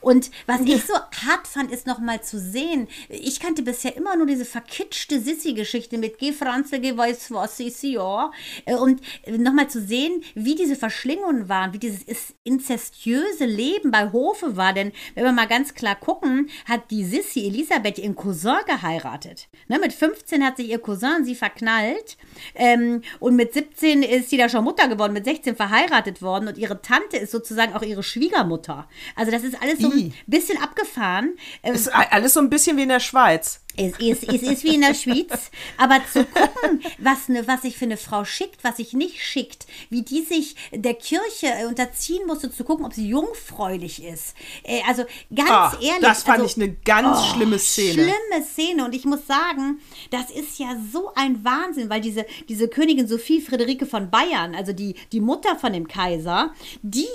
Und 0.00 0.30
was 0.46 0.60
ich 0.62 0.84
so 0.84 0.94
hart 0.94 1.46
fand, 1.46 1.70
ist 1.70 1.86
nochmal 1.86 2.22
zu 2.22 2.38
sehen. 2.38 2.88
Ich 3.08 3.40
kannte 3.40 3.62
bisher 3.62 3.96
immer 3.96 4.16
nur 4.16 4.26
diese 4.26 4.44
verkitschte 4.44 5.20
Sissi-Geschichte 5.20 5.98
mit 5.98 6.18
Geh 6.18 6.32
Franzl, 6.32 6.80
geh 6.80 6.96
weiß 6.96 7.30
was, 7.30 7.56
Sissi, 7.56 7.94
ja. 7.94 8.30
Äh, 8.64 8.74
Und 8.74 9.00
nochmal 9.26 9.68
zu 9.68 9.80
sehen, 9.80 10.22
wie 10.34 10.54
diese 10.54 10.76
Verschlingungen 10.76 11.48
waren, 11.48 11.72
wie 11.72 11.78
dieses 11.78 12.04
inzestiöse 12.44 13.44
Leben 13.44 13.90
bei 13.90 14.12
Hofe 14.12 14.56
war. 14.56 14.72
Denn 14.72 14.92
wenn 15.14 15.24
wir 15.24 15.32
mal 15.32 15.46
ganz 15.46 15.74
klar 15.74 15.96
gucken, 15.96 16.48
hat 16.66 16.90
die 16.90 17.04
Sissi 17.04 17.46
Elisabeth 17.46 17.98
ihren 17.98 18.16
Cousin 18.16 18.58
geheiratet. 18.66 19.48
Ne, 19.68 19.78
mit 19.78 19.92
15 19.92 20.44
hat 20.44 20.56
sich 20.56 20.70
ihr 20.70 20.78
Cousin 20.78 21.24
sie 21.24 21.34
verknallt. 21.34 22.16
Ähm, 22.54 23.02
und 23.20 23.36
mit 23.36 23.54
17 23.54 24.02
ist 24.02 24.30
sie 24.30 24.36
da 24.36 24.48
schon 24.48 24.64
Mutter 24.64 24.88
geworden, 24.88 25.12
mit 25.12 25.24
16 25.24 25.56
verheiratet 25.56 26.22
worden. 26.22 26.48
Und 26.48 26.58
ihre 26.58 26.82
Tante 26.82 27.16
ist 27.16 27.32
sozusagen 27.32 27.74
auch 27.74 27.82
ihre 27.82 28.02
Schwiegermutter. 28.02 28.88
Also 29.16 29.30
das 29.32 29.44
ist 29.44 29.60
alles 29.60 29.71
so 29.80 29.90
ein 29.90 30.14
bisschen 30.26 30.60
abgefahren. 30.62 31.36
Ähm, 31.62 31.74
Ist 31.74 31.88
alles 31.88 32.34
so 32.34 32.40
ein 32.40 32.50
bisschen 32.50 32.76
wie 32.76 32.82
in 32.82 32.88
der 32.88 33.00
Schweiz. 33.00 33.60
Es 33.76 33.98
ist, 33.98 34.24
es 34.28 34.42
ist 34.42 34.64
wie 34.64 34.74
in 34.74 34.82
der 34.82 34.94
Schweiz, 34.94 35.50
aber 35.78 36.00
zu 36.12 36.24
gucken, 36.24 36.82
was, 36.98 37.28
ne, 37.28 37.46
was 37.46 37.62
sich 37.62 37.76
für 37.76 37.86
eine 37.86 37.96
Frau 37.96 38.24
schickt, 38.24 38.62
was 38.64 38.76
sich 38.76 38.92
nicht 38.92 39.22
schickt, 39.22 39.66
wie 39.90 40.02
die 40.02 40.22
sich 40.22 40.56
der 40.72 40.94
Kirche 40.94 41.46
äh, 41.46 41.66
unterziehen 41.66 42.26
musste, 42.26 42.50
zu 42.52 42.64
gucken, 42.64 42.84
ob 42.84 42.92
sie 42.92 43.08
jungfräulich 43.08 44.04
ist. 44.04 44.34
Äh, 44.64 44.80
also 44.86 45.04
ganz 45.34 45.50
Ah, 45.50 45.72
ehrlich. 45.80 46.00
das 46.02 46.22
fand 46.22 46.40
also, 46.42 46.50
ich 46.56 46.62
eine 46.62 46.74
ganz 46.84 47.18
Oh, 47.18 47.34
schlimme 47.34 47.58
Szene. 47.58 47.92
Schlimme 47.94 48.44
Szene. 48.44 48.84
Und 48.84 48.94
ich 48.94 49.04
muss 49.04 49.26
sagen, 49.26 49.80
das 50.10 50.30
ist 50.30 50.58
ja 50.58 50.76
so 50.92 51.12
ein 51.14 51.44
Wahnsinn, 51.44 51.88
weil 51.90 52.00
diese, 52.00 52.26
diese 52.48 52.68
Königin 52.68 53.08
Sophie 53.08 53.40
Friederike 53.40 53.86
von 53.86 54.10
Bayern, 54.10 54.54
also 54.54 54.72
die, 54.72 54.94
die 55.12 55.20
Mutter 55.20 55.56
von 55.56 55.72
dem 55.72 55.88
Kaiser, 55.88 56.52
die 56.82 57.06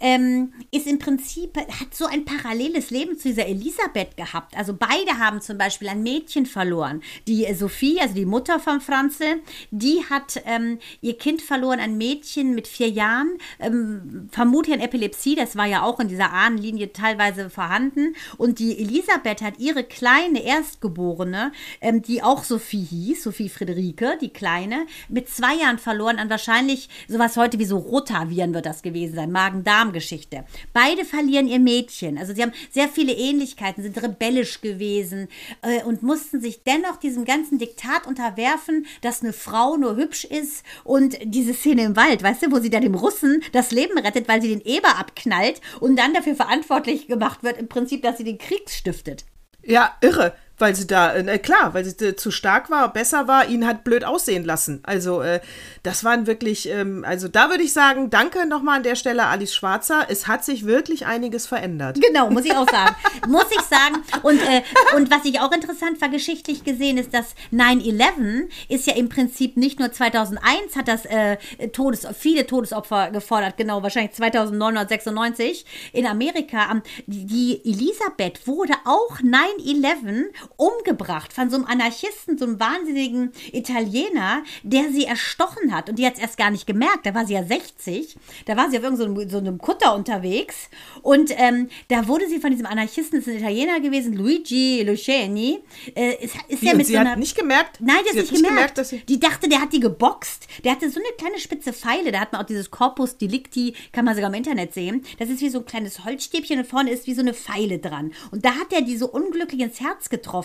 ähm, 0.00 0.52
ist 0.70 0.86
im 0.86 0.98
Prinzip, 0.98 1.56
hat 1.56 1.94
so 1.94 2.06
ein 2.06 2.24
paralleles 2.24 2.90
Leben 2.90 3.18
zu 3.18 3.28
dieser 3.28 3.46
Elisabeth 3.46 4.16
gehabt. 4.16 4.56
Also 4.56 4.74
beide 4.74 5.18
haben 5.18 5.40
zum 5.40 5.58
Beispiel 5.58 5.88
ein 5.90 6.02
Mädchen 6.02 6.46
verloren. 6.46 7.02
Die 7.26 7.52
Sophie, 7.54 8.00
also 8.00 8.14
die 8.14 8.24
Mutter 8.24 8.60
von 8.60 8.80
Franzl, 8.80 9.40
die 9.70 10.04
hat 10.08 10.42
ähm, 10.46 10.78
ihr 11.00 11.18
Kind 11.18 11.42
verloren, 11.42 11.80
ein 11.80 11.98
Mädchen 11.98 12.54
mit 12.54 12.66
vier 12.66 12.88
Jahren, 12.88 13.36
ähm, 13.58 14.28
vermutlich 14.30 14.74
an 14.74 14.80
Epilepsie, 14.80 15.34
das 15.34 15.56
war 15.56 15.66
ja 15.66 15.82
auch 15.82 16.00
in 16.00 16.08
dieser 16.08 16.32
Ahnenlinie 16.32 16.92
teilweise 16.92 17.50
vorhanden. 17.50 18.14
Und 18.38 18.58
die 18.58 18.78
Elisabeth 18.78 19.42
hat 19.42 19.58
ihre 19.58 19.84
kleine 19.84 20.42
Erstgeborene, 20.42 21.52
ähm, 21.80 22.02
die 22.02 22.22
auch 22.22 22.44
Sophie 22.44 22.84
hieß, 22.84 23.22
Sophie 23.22 23.48
Friederike, 23.48 24.16
die 24.20 24.30
kleine, 24.30 24.86
mit 25.08 25.28
zwei 25.28 25.56
Jahren 25.56 25.78
verloren 25.78 26.18
an 26.18 26.30
wahrscheinlich 26.30 26.88
sowas 27.08 27.36
heute 27.36 27.58
wie 27.58 27.64
so 27.64 27.78
Rotaviren 27.78 28.54
wird 28.54 28.66
das 28.66 28.82
gewesen 28.82 29.14
sein, 29.14 29.32
Magen-Darm-Geschichte. 29.32 30.44
Beide 30.72 31.04
verlieren 31.04 31.48
ihr 31.48 31.58
Mädchen. 31.58 32.18
Also 32.18 32.34
sie 32.34 32.42
haben 32.42 32.52
sehr 32.70 32.88
viele 32.88 33.12
Ähnlichkeiten, 33.12 33.82
sind 33.82 34.00
rebellisch 34.02 34.60
gewesen 34.60 35.28
äh, 35.62 35.79
und 35.84 36.02
mussten 36.02 36.40
sich 36.40 36.64
dennoch 36.64 36.96
diesem 36.96 37.24
ganzen 37.24 37.58
Diktat 37.58 38.06
unterwerfen, 38.06 38.86
dass 39.00 39.22
eine 39.22 39.32
Frau 39.32 39.76
nur 39.76 39.96
hübsch 39.96 40.24
ist 40.24 40.64
und 40.84 41.18
diese 41.24 41.54
Szene 41.54 41.82
im 41.82 41.96
Wald, 41.96 42.22
weißt 42.22 42.42
du, 42.42 42.52
wo 42.52 42.58
sie 42.58 42.70
dann 42.70 42.82
dem 42.82 42.94
Russen 42.94 43.42
das 43.52 43.70
Leben 43.70 43.98
rettet, 43.98 44.28
weil 44.28 44.42
sie 44.42 44.48
den 44.48 44.62
Eber 44.62 44.98
abknallt 44.98 45.60
und 45.80 45.96
dann 45.96 46.14
dafür 46.14 46.34
verantwortlich 46.34 47.06
gemacht 47.06 47.42
wird, 47.42 47.58
im 47.58 47.68
Prinzip, 47.68 48.02
dass 48.02 48.18
sie 48.18 48.24
den 48.24 48.38
Krieg 48.38 48.68
stiftet. 48.70 49.24
Ja, 49.62 49.96
irre. 50.00 50.34
Weil 50.60 50.76
sie 50.76 50.86
da, 50.86 51.14
äh, 51.14 51.38
klar, 51.38 51.74
weil 51.74 51.84
sie 51.84 52.04
äh, 52.06 52.14
zu 52.14 52.30
stark 52.30 52.70
war, 52.70 52.92
besser 52.92 53.26
war, 53.26 53.48
ihn 53.48 53.66
hat 53.66 53.82
blöd 53.82 54.04
aussehen 54.04 54.44
lassen. 54.44 54.80
Also, 54.84 55.22
äh, 55.22 55.40
das 55.82 56.04
waren 56.04 56.26
wirklich, 56.28 56.68
ähm, 56.68 57.04
also 57.08 57.26
da 57.26 57.48
würde 57.50 57.62
ich 57.64 57.72
sagen, 57.72 58.10
danke 58.10 58.46
nochmal 58.46 58.76
an 58.76 58.82
der 58.84 58.94
Stelle, 58.94 59.24
Alice 59.26 59.54
Schwarzer. 59.54 60.06
Es 60.08 60.28
hat 60.28 60.44
sich 60.44 60.66
wirklich 60.66 61.06
einiges 61.06 61.46
verändert. 61.46 61.98
Genau, 62.00 62.30
muss 62.30 62.44
ich 62.44 62.54
auch 62.54 62.68
sagen. 62.70 62.94
muss 63.26 63.46
ich 63.50 63.62
sagen. 63.62 64.04
Und, 64.22 64.38
äh, 64.40 64.62
und 64.96 65.10
was 65.10 65.24
ich 65.24 65.40
auch 65.40 65.50
interessant 65.50 66.00
war, 66.00 66.10
geschichtlich 66.10 66.62
gesehen, 66.62 66.98
ist, 66.98 67.14
dass 67.14 67.34
9-11 67.52 68.48
ist 68.68 68.86
ja 68.86 68.94
im 68.94 69.08
Prinzip 69.08 69.56
nicht 69.56 69.78
nur 69.80 69.90
2001 69.90 70.76
hat 70.76 70.86
das 70.88 71.06
äh, 71.06 71.38
Todes, 71.72 72.06
viele 72.18 72.46
Todesopfer 72.46 73.10
gefordert, 73.10 73.56
genau, 73.56 73.82
wahrscheinlich 73.82 74.12
2996 74.12 75.64
in 75.94 76.06
Amerika. 76.06 76.66
Am- 76.68 76.82
Die 77.06 77.24
die 77.26 77.60
Elisabeth 77.64 78.46
wurde 78.46 78.74
auch 78.84 79.18
9-11 79.20 80.24
umgebracht 80.56 81.32
von 81.32 81.50
so 81.50 81.56
einem 81.56 81.66
Anarchisten, 81.66 82.38
so 82.38 82.44
einem 82.44 82.60
wahnsinnigen 82.60 83.32
Italiener, 83.52 84.42
der 84.62 84.90
sie 84.90 85.04
erstochen 85.04 85.74
hat. 85.74 85.88
Und 85.88 85.98
die 85.98 86.06
hat 86.06 86.14
es 86.14 86.20
erst 86.20 86.36
gar 86.38 86.50
nicht 86.50 86.66
gemerkt. 86.66 87.06
Da 87.06 87.14
war 87.14 87.26
sie 87.26 87.34
ja 87.34 87.44
60. 87.44 88.16
Da 88.46 88.56
war 88.56 88.70
sie 88.70 88.78
auf 88.78 88.84
irgendeinem 88.84 89.16
so, 89.16 89.28
so 89.28 89.38
einem 89.38 89.58
Kutter 89.58 89.94
unterwegs. 89.94 90.68
Und 91.02 91.30
ähm, 91.36 91.68
da 91.88 92.08
wurde 92.08 92.28
sie 92.28 92.40
von 92.40 92.50
diesem 92.50 92.66
Anarchisten, 92.66 93.18
das 93.20 93.26
ist 93.26 93.34
ein 93.34 93.40
Italiener 93.40 93.80
gewesen, 93.80 94.14
Luigi 94.14 94.82
Luceni, 94.82 95.60
äh, 95.94 96.24
ist, 96.24 96.34
ist 96.48 96.62
Wie, 96.62 96.66
ja 96.66 96.74
mit 96.74 96.86
sie 96.86 96.92
so 96.94 96.98
hat 96.98 97.06
einer. 97.06 97.16
nicht 97.16 97.36
gemerkt? 97.36 97.78
Nein, 97.80 97.96
der 98.04 98.12
Sie 98.12 98.18
hat 98.20 98.26
hat 98.26 98.32
nicht 98.32 98.44
gemerkt. 98.44 98.54
gemerkt, 98.56 98.78
dass 98.78 98.88
sie- 98.90 99.00
die 99.08 99.20
dachte, 99.20 99.48
der 99.48 99.60
hat 99.60 99.72
die 99.72 99.80
geboxt. 99.80 100.46
Der 100.64 100.72
hatte 100.72 100.90
so 100.90 101.00
eine 101.00 101.08
kleine 101.16 101.38
spitze 101.38 101.72
Pfeile. 101.72 102.12
Da 102.12 102.20
hat 102.20 102.32
man 102.32 102.42
auch 102.42 102.46
dieses 102.46 102.70
Corpus 102.70 103.16
Delicti, 103.16 103.74
kann 103.92 104.04
man 104.04 104.14
sogar 104.14 104.28
im 104.30 104.34
Internet 104.34 104.74
sehen. 104.74 105.04
Das 105.18 105.28
ist 105.30 105.40
wie 105.40 105.48
so 105.48 105.60
ein 105.60 105.64
kleines 105.64 106.04
Holzstäbchen 106.04 106.58
und 106.58 106.66
vorne 106.66 106.90
ist 106.90 107.06
wie 107.06 107.14
so 107.14 107.20
eine 107.20 107.34
Pfeile 107.34 107.78
dran. 107.78 108.12
Und 108.30 108.44
da 108.44 108.50
hat 108.56 108.72
er 108.72 108.82
die 108.82 108.96
so 108.96 109.08
unglücklich 109.08 109.60
ins 109.60 109.80
Herz 109.80 110.08
getroffen 110.10 110.39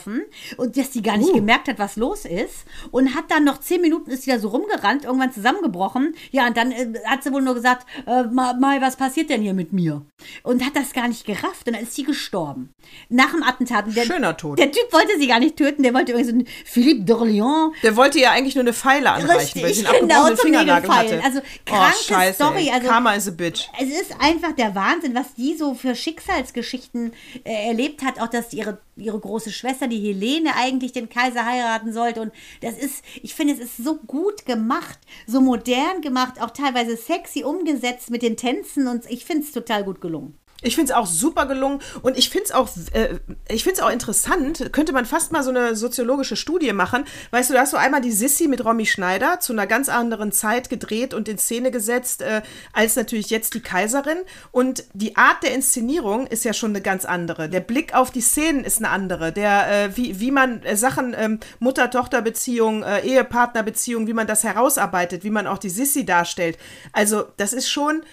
und 0.58 0.78
dass 0.78 0.92
die 0.92 1.02
gar 1.02 1.18
nicht 1.18 1.34
gemerkt 1.34 1.68
hat, 1.68 1.80
was 1.80 1.96
los 1.96 2.26
ist. 2.26 2.66
Und 2.92 3.16
hat 3.16 3.26
dann 3.30 3.44
noch 3.44 3.60
zehn 3.60 3.82
Minuten 3.82 4.12
ist 4.12 4.26
die 4.26 4.32
da 4.32 4.40
so 4.40 4.50
rumgerannt, 4.50 5.06
irgendwann 5.06 5.32
zusammengebrochen. 5.32 6.16
Ja, 6.32 6.48
und 6.48 6.58
dann 6.58 6.72
äh, 6.72 6.94
hat 7.06 7.24
sie 7.24 7.32
wohl 7.32 7.42
nur 7.42 7.56
gesagt, 7.56 7.86
äh, 8.08 8.24
Mai, 8.24 8.82
was 8.82 8.96
passiert 8.96 9.30
denn 9.30 9.42
hier 9.42 9.54
mit 9.54 9.74
mir? 9.74 10.06
Und 10.44 10.66
hat 10.66 10.76
das 10.76 10.94
gar 10.94 11.08
nicht 11.08 11.26
gerafft. 11.26 11.68
Und 11.68 11.76
dann 11.76 11.84
ist 11.84 11.96
sie 11.96 12.04
gestorben. 12.04 12.70
Nach 13.10 13.32
dem 13.32 13.44
Attentat. 13.44 13.86
Der, 13.96 14.04
Schöner 14.04 14.38
Tod. 14.38 14.60
Der 14.60 14.72
Typ 14.72 14.92
wollte 14.92 15.18
sie 15.20 15.28
gar 15.28 15.40
nicht 15.40 15.58
töten. 15.58 15.84
Der 15.84 15.94
wollte 15.94 16.12
irgendwie 16.12 16.30
so 16.30 16.36
einen 16.36 16.48
Philippe 16.66 17.12
d'Orléans 17.12 17.72
Der 17.84 17.96
wollte 17.96 18.20
ihr 18.20 18.32
eigentlich 18.32 18.56
nur 18.56 18.64
eine 18.64 18.74
Pfeile 18.74 19.12
anreichen, 19.12 19.62
weil 19.62 19.74
sie 19.74 19.86
einen 19.86 20.08
genau, 20.08 20.28
zum 20.28 20.38
Fingernagel 20.38 20.90
hatte. 20.90 21.24
Also 21.24 21.40
oh, 21.40 21.60
kranke 21.66 21.98
scheiße, 22.04 22.36
Story. 22.36 22.70
Also, 22.74 22.88
Karma 22.88 23.14
is 23.14 23.28
a 23.28 23.32
bitch. 23.32 23.68
es 23.80 23.90
ist 23.90 24.16
einfach 24.20 24.54
der 24.54 24.76
Wahnsinn, 24.76 25.16
was 25.16 25.34
die 25.36 25.56
so 25.56 25.74
für 25.74 25.96
Schicksalsgeschichten 25.96 27.14
äh, 27.44 27.68
erlebt 27.68 28.04
hat. 28.04 28.20
Auch, 28.20 28.28
dass 28.28 28.54
ihre, 28.54 28.80
ihre 28.96 29.20
große 29.20 29.52
Schwester, 29.52 29.85
die 29.88 30.00
Helene, 30.00 30.56
eigentlich 30.56 30.92
den 30.92 31.10
Kaiser 31.10 31.46
heiraten 31.46 31.94
sollte. 31.94 32.22
Und 32.22 32.32
das 32.62 32.78
ist, 32.78 33.04
ich 33.22 33.34
finde, 33.36 33.54
es 33.54 33.60
ist 33.60 33.78
so 33.78 33.96
gut 33.96 34.46
gemacht, 34.46 35.00
so 35.28 35.42
modern 35.42 36.02
gemacht, 36.02 36.42
auch 36.42 36.52
teilweise 36.52 36.98
sexy 36.98 37.44
umgesetzt 37.44 38.10
mit 38.10 38.22
den 38.22 38.38
Tänzen. 38.38 38.88
Und 38.88 39.10
ich 39.10 39.26
finde 39.26 39.44
es 39.44 39.52
total 39.52 39.84
gut 39.84 40.02
gelungen. 40.02 40.38
Ich 40.62 40.76
finde 40.76 40.92
es 40.92 40.98
auch 40.98 41.06
super 41.06 41.46
gelungen 41.48 41.82
und 42.02 42.18
ich 42.18 42.30
finde 42.30 42.46
es 42.46 42.52
auch, 42.52 42.70
äh, 42.94 43.20
ich 43.50 43.64
finde 43.64 43.80
es 43.80 43.82
auch 43.82 43.92
interessant. 43.92 44.72
Könnte 44.72 44.94
man 44.94 45.06
fast 45.06 45.32
mal 45.32 45.44
so 45.44 45.50
eine 45.50 45.76
soziologische 45.76 46.38
Studie 46.38 46.72
machen. 46.72 47.06
Weißt 47.32 47.50
du, 47.50 47.54
da 47.54 47.62
hast 47.62 47.74
du 47.74 47.78
einmal 47.78 48.02
die 48.02 48.12
Sissi 48.12 48.48
mit 48.48 48.64
Romy 48.64 48.86
Schneider 48.86 49.40
zu 49.42 49.52
einer 49.52 49.68
ganz 49.68 49.90
anderen 49.90 50.32
Zeit 50.32 50.70
gedreht 50.70 51.14
und 51.14 51.28
in 51.28 51.38
Szene 51.38 51.72
gesetzt, 51.72 52.22
äh, 52.22 52.42
als 52.72 52.96
natürlich 52.96 53.30
jetzt 53.30 53.54
die 53.54 53.60
Kaiserin. 53.60 54.18
Und 54.52 54.86
die 54.94 55.18
Art 55.18 55.44
der 55.44 55.54
Inszenierung 55.54 56.26
ist 56.26 56.46
ja 56.46 56.54
schon 56.54 56.72
eine 56.72 56.82
ganz 56.82 57.04
andere. 57.04 57.50
Der 57.50 57.60
Blick 57.60 57.94
auf 57.94 58.12
die 58.12 58.22
Szenen 58.22 58.64
ist 58.64 58.78
eine 58.78 58.90
andere. 58.90 59.34
Der, 59.34 59.70
äh, 59.70 59.98
wie, 59.98 60.20
wie 60.22 60.32
man 60.32 60.64
äh, 60.64 60.78
Sachen, 60.78 61.14
ähm, 61.18 61.40
Mutter-Tochter-Beziehung, 61.60 62.82
äh, 62.82 63.02
Ehepartner-Beziehung, 63.02 64.08
wie 64.08 64.14
man 64.14 64.26
das 64.26 64.46
herausarbeitet, 64.46 65.26
wie 65.26 65.32
man 65.32 65.48
auch 65.48 65.58
die 65.58 65.70
Sissi 65.70 66.06
darstellt. 66.06 66.58
Also, 66.94 67.26
das 67.36 67.52
ist 67.52 67.70
schon. 67.70 68.04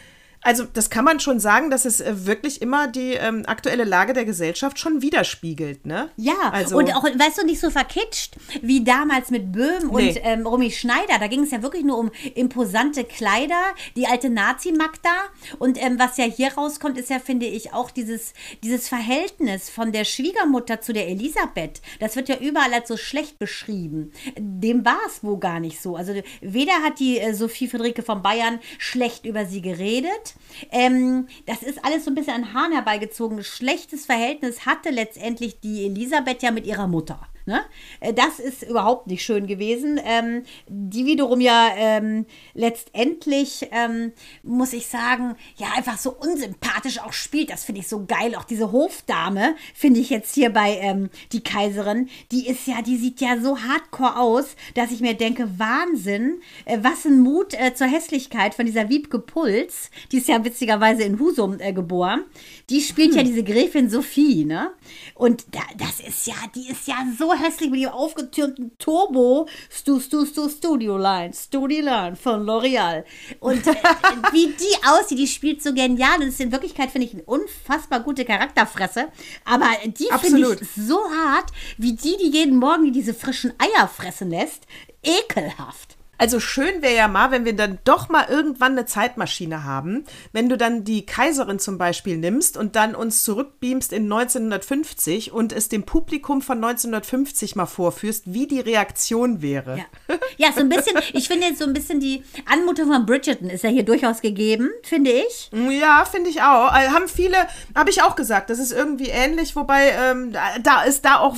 Also 0.43 0.65
das 0.65 0.91
kann 0.91 1.05
man 1.05 1.21
schon 1.21 1.39
sagen, 1.41 1.71
dass 1.71 1.85
es 1.85 2.01
äh, 2.01 2.27
wirklich 2.27 2.61
immer 2.63 2.89
die 2.89 3.13
ähm, 3.15 3.45
aktuelle 3.47 3.85
Lage 3.85 4.13
der 4.13 4.25
Gesellschaft 4.25 4.79
schon 4.79 5.01
widerspiegelt, 5.03 5.87
ne? 5.87 6.11
Ja, 6.17 6.51
also, 6.51 6.77
und 6.77 6.95
auch, 6.97 7.05
weißt 7.05 7.39
du, 7.39 7.47
nicht 7.47 7.61
so 7.61 7.71
verkitscht 7.71 8.35
wie 8.61 8.83
damals 8.83 9.31
mit 9.31 9.53
Böhm 9.53 9.91
und 9.91 10.03
Nee. 10.03 10.21
ähm, 10.25 10.47
Romy 10.47 10.71
Schneider. 10.71 11.19
Da 11.21 11.29
ging 11.29 11.45
es 11.45 11.53
ja 11.53 11.63
wirklich 11.63 11.85
nur 11.85 11.99
um 11.99 12.11
imposante 12.35 13.05
Kleider, 13.05 13.61
die 13.97 14.07
alte 14.07 14.31
Nazi-Magda. 14.31 15.15
Und 15.59 15.81
ähm, 15.81 15.99
was 15.99 16.17
ja 16.17 16.25
hier 16.25 16.53
rauskommt, 16.55 16.99
ist 16.99 17.11
ja, 17.11 17.19
finde 17.21 17.47
ich, 17.47 17.73
auch 17.73 17.91
dieses, 17.91 18.33
dieses 18.63 18.89
Verhältnis 18.89 19.71
von 19.71 19.93
der 19.93 20.05
Schwiegermutter 20.05 20.81
zu 20.81 20.93
der 20.93 21.09
Elisabeth. 21.09 21.81
Das 22.01 22.17
wird 22.17 22.29
ja 22.29 22.37
überall 22.39 22.73
als 22.75 22.89
so 22.89 22.97
schlecht 22.97 23.39
beschrieben. 23.39 24.13
Dem 24.37 24.85
war 24.85 24.99
es 25.07 25.23
wohl 25.23 25.39
gar 25.39 25.61
nicht 25.61 25.81
so. 25.81 25.97
Also 25.97 26.15
weder 26.41 26.75
hat 26.83 26.99
die 26.99 27.19
äh, 27.19 27.33
Sophie 27.33 27.69
Friederike 27.69 28.03
von 28.03 28.23
Bayern 28.23 28.59
schlecht 28.79 29.25
über 29.25 29.47
sie 29.47 29.63
geredet. 29.63 30.32
Ähm, 30.71 31.29
das 31.47 31.63
ist 31.63 31.85
alles 31.85 32.05
so 32.05 32.11
ein 32.11 32.15
bisschen 32.15 32.35
an 32.35 32.55
Haaren 32.55 32.73
herbeigezogen. 32.73 33.43
Schlechtes 33.43 34.07
Verhältnis 34.07 34.67
hatte 34.67 34.91
letztendlich 34.91 35.61
die 35.61 35.87
Elisabeth 35.87 36.43
ja 36.43 36.51
mit 36.51 36.67
ihrer 36.67 36.87
Mutter. 36.87 37.21
Ne? 37.47 37.63
Äh, 38.01 38.13
Das 38.13 38.39
ist 38.39 38.63
überhaupt 38.63 39.07
nicht 39.07 39.25
schön 39.25 39.47
gewesen. 39.47 40.01
Ähm, 40.05 40.43
die 40.69 41.07
wiederum 41.07 41.41
ja 41.41 41.71
ähm, 41.77 42.27
letztendlich, 42.55 43.69
ähm, 43.73 44.13
muss 44.43 44.73
ich 44.73 44.87
sagen, 44.87 45.35
ja 45.57 45.69
einfach 45.77 45.99
so 45.99 46.13
unsympathisch 46.13 47.01
auch 47.01 47.13
spielt. 47.13 47.51
Das 47.51 47.65
finde 47.65 47.81
ich 47.81 47.89
so 47.89 48.05
geil. 48.07 48.35
Auch 48.37 48.45
diese 48.45 48.73
Hofdame 48.73 49.57
finde 49.75 50.01
ich 50.01 50.11
jetzt 50.11 50.35
hier 50.35 50.51
bei 50.51 50.79
ähm, 50.81 51.11
die 51.33 51.43
Kaiserin. 51.43 52.09
Die 52.31 52.47
ist 52.47 52.67
ja, 52.67 52.83
die 52.83 52.97
sieht 52.97 53.21
ja 53.21 53.41
so 53.41 53.59
hardcore 53.59 54.19
aus, 54.19 54.57
dass 54.75 54.91
ich 54.91 55.01
mir 55.01 55.15
denke, 55.15 55.59
Wahnsinn, 55.59 56.41
äh, 56.65 56.79
was 56.83 57.05
ein 57.05 57.21
Mut 57.21 57.55
äh, 57.55 57.75
zur 57.75 57.87
Hässlichkeit 57.89 58.55
von 58.55 58.67
dieser 58.67 58.89
Wiebke 58.89 59.19
Puls. 59.19 59.91
Die 60.13 60.19
ist 60.19 60.29
ja 60.29 60.45
witzigerweise 60.45 61.03
in 61.03 61.19
Husum 61.19 61.59
äh, 61.59 61.73
geboren. 61.73 62.25
Die 62.71 62.81
spielt 62.81 63.15
ja 63.15 63.23
diese 63.23 63.43
Gräfin 63.43 63.91
Sophie, 63.91 64.45
ne? 64.45 64.71
Und 65.15 65.47
da, 65.51 65.61
das 65.79 66.01
ist 66.01 66.27
ja, 66.27 66.35
die 66.55 66.69
ist 66.71 66.87
ja 66.87 66.97
so 67.19 67.32
hässlich 67.35 67.71
mit 67.71 67.81
ihrem 67.81 67.93
aufgetürmten 67.93 68.77
Turbo 68.79 69.49
Stu, 69.71 70.01
Stu, 70.01 70.27
Stu, 70.27 70.49
Studio 70.49 70.97
Line, 70.97 71.33
Studio 71.35 71.85
Line 71.85 72.17
von 72.17 72.45
L'Oreal. 72.45 73.05
Und 73.41 73.67
äh, 73.67 73.75
wie 74.33 74.49
die 74.49 74.87
aussieht, 74.87 75.19
die 75.19 75.27
spielt 75.27 75.63
so 75.63 75.73
genial. 75.73 76.21
Und 76.21 76.29
ist 76.29 76.41
in 76.41 76.53
Wirklichkeit, 76.53 76.91
finde 76.91 77.07
ich, 77.07 77.15
eine 77.15 77.23
unfassbar 77.25 78.01
gute 78.01 78.25
Charakterfresse. 78.25 79.09
Aber 79.45 79.67
die 79.85 80.09
finde 80.21 80.57
ich 80.61 80.69
so 80.71 80.99
hart, 81.11 81.51
wie 81.79 81.93
die, 81.93 82.17
die 82.17 82.31
jeden 82.31 82.57
Morgen 82.57 82.93
diese 82.93 83.15
frischen 83.15 83.53
Eier 83.59 83.89
fressen 83.89 84.31
lässt. 84.31 84.67
Ekelhaft. 85.03 85.97
Also 86.23 86.39
schön 86.39 86.83
wäre 86.83 86.95
ja 86.95 87.09
mal, 87.09 87.33
wenn 87.33 87.45
wir 87.45 87.57
dann 87.57 87.81
doch 87.83 88.09
mal 88.09 88.27
irgendwann 88.29 88.73
eine 88.79 88.87
Zeitmaschine 88.87 89.65
haben, 89.65 90.05
wenn 90.31 90.49
du 90.49 90.57
dann 90.57 90.85
die 90.85 91.05
Kaiserin 91.05 91.59
zum 91.59 91.79
Beispiel 91.79 92.17
nimmst 92.17 92.57
und 92.57 92.77
dann 92.77 92.95
uns 92.95 93.25
zurückbeamst 93.25 93.93
in 93.93 94.05
1950 94.05 95.33
und 95.33 95.53
es 95.53 95.69
dem 95.69 95.83
Publikum 95.83 96.41
von 96.41 96.59
1950 96.59 97.57
mal 97.57 97.67
vorführst, 97.67 98.33
wie 98.33 98.47
die 98.47 98.61
Reaktion 98.61 99.43
wäre. 99.43 99.79
Ja. 99.79 100.17
ja, 100.37 100.53
so 100.53 100.61
ein 100.61 100.69
bisschen, 100.69 100.97
ich 101.13 101.27
finde 101.27 101.49
jetzt 101.49 101.59
so 101.59 101.65
ein 101.65 101.73
bisschen 101.73 101.99
die 101.99 102.23
Anmutung 102.47 102.93
von 102.93 103.05
Bridgerton 103.05 103.51
ist 103.51 103.65
ja 103.65 103.71
hier 103.71 103.85
durchaus 103.85 104.21
gegeben, 104.21 104.71
finde 104.85 105.11
ich. 105.11 105.51
Ja, 105.53 106.05
finde 106.05 106.31
ich 106.31 106.41
auch. 106.41 106.73
Äh, 106.73 106.91
Haben 106.91 107.09
viele, 107.09 107.37
habe 107.75 107.91
ich 107.91 108.01
auch 108.01 108.15
gesagt, 108.15 108.49
das 108.49 108.61
ist 108.61 108.71
irgendwie 108.71 109.09
ähnlich, 109.09 109.57
wobei 109.57 109.91
ähm, 109.91 110.31
da, 110.63 110.85
es 110.87 111.03
da 111.03 111.19
auch 111.19 111.35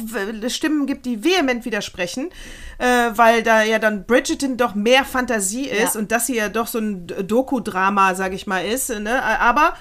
Stimmen 0.48 0.86
gibt, 0.86 1.06
die 1.06 1.24
vehement 1.24 1.64
widersprechen, 1.64 2.28
äh, 2.78 3.10
weil 3.14 3.42
da 3.42 3.62
ja 3.62 3.78
dann 3.78 4.04
Bridgerton 4.06 4.56
doch 4.56 4.74
mehr 4.74 5.04
Fantasie 5.04 5.66
ist 5.68 5.94
Ja. 5.94 6.00
und 6.00 6.12
das 6.12 6.26
hier 6.26 6.36
ja 6.36 6.48
doch 6.48 6.66
so 6.66 6.78
ein 6.78 7.06
Doku-Drama, 7.06 8.14
sag 8.14 8.32
ich 8.32 8.46
mal, 8.46 8.64
ist. 8.64 8.88
Ne? 8.90 9.22
Aber, 9.22 9.74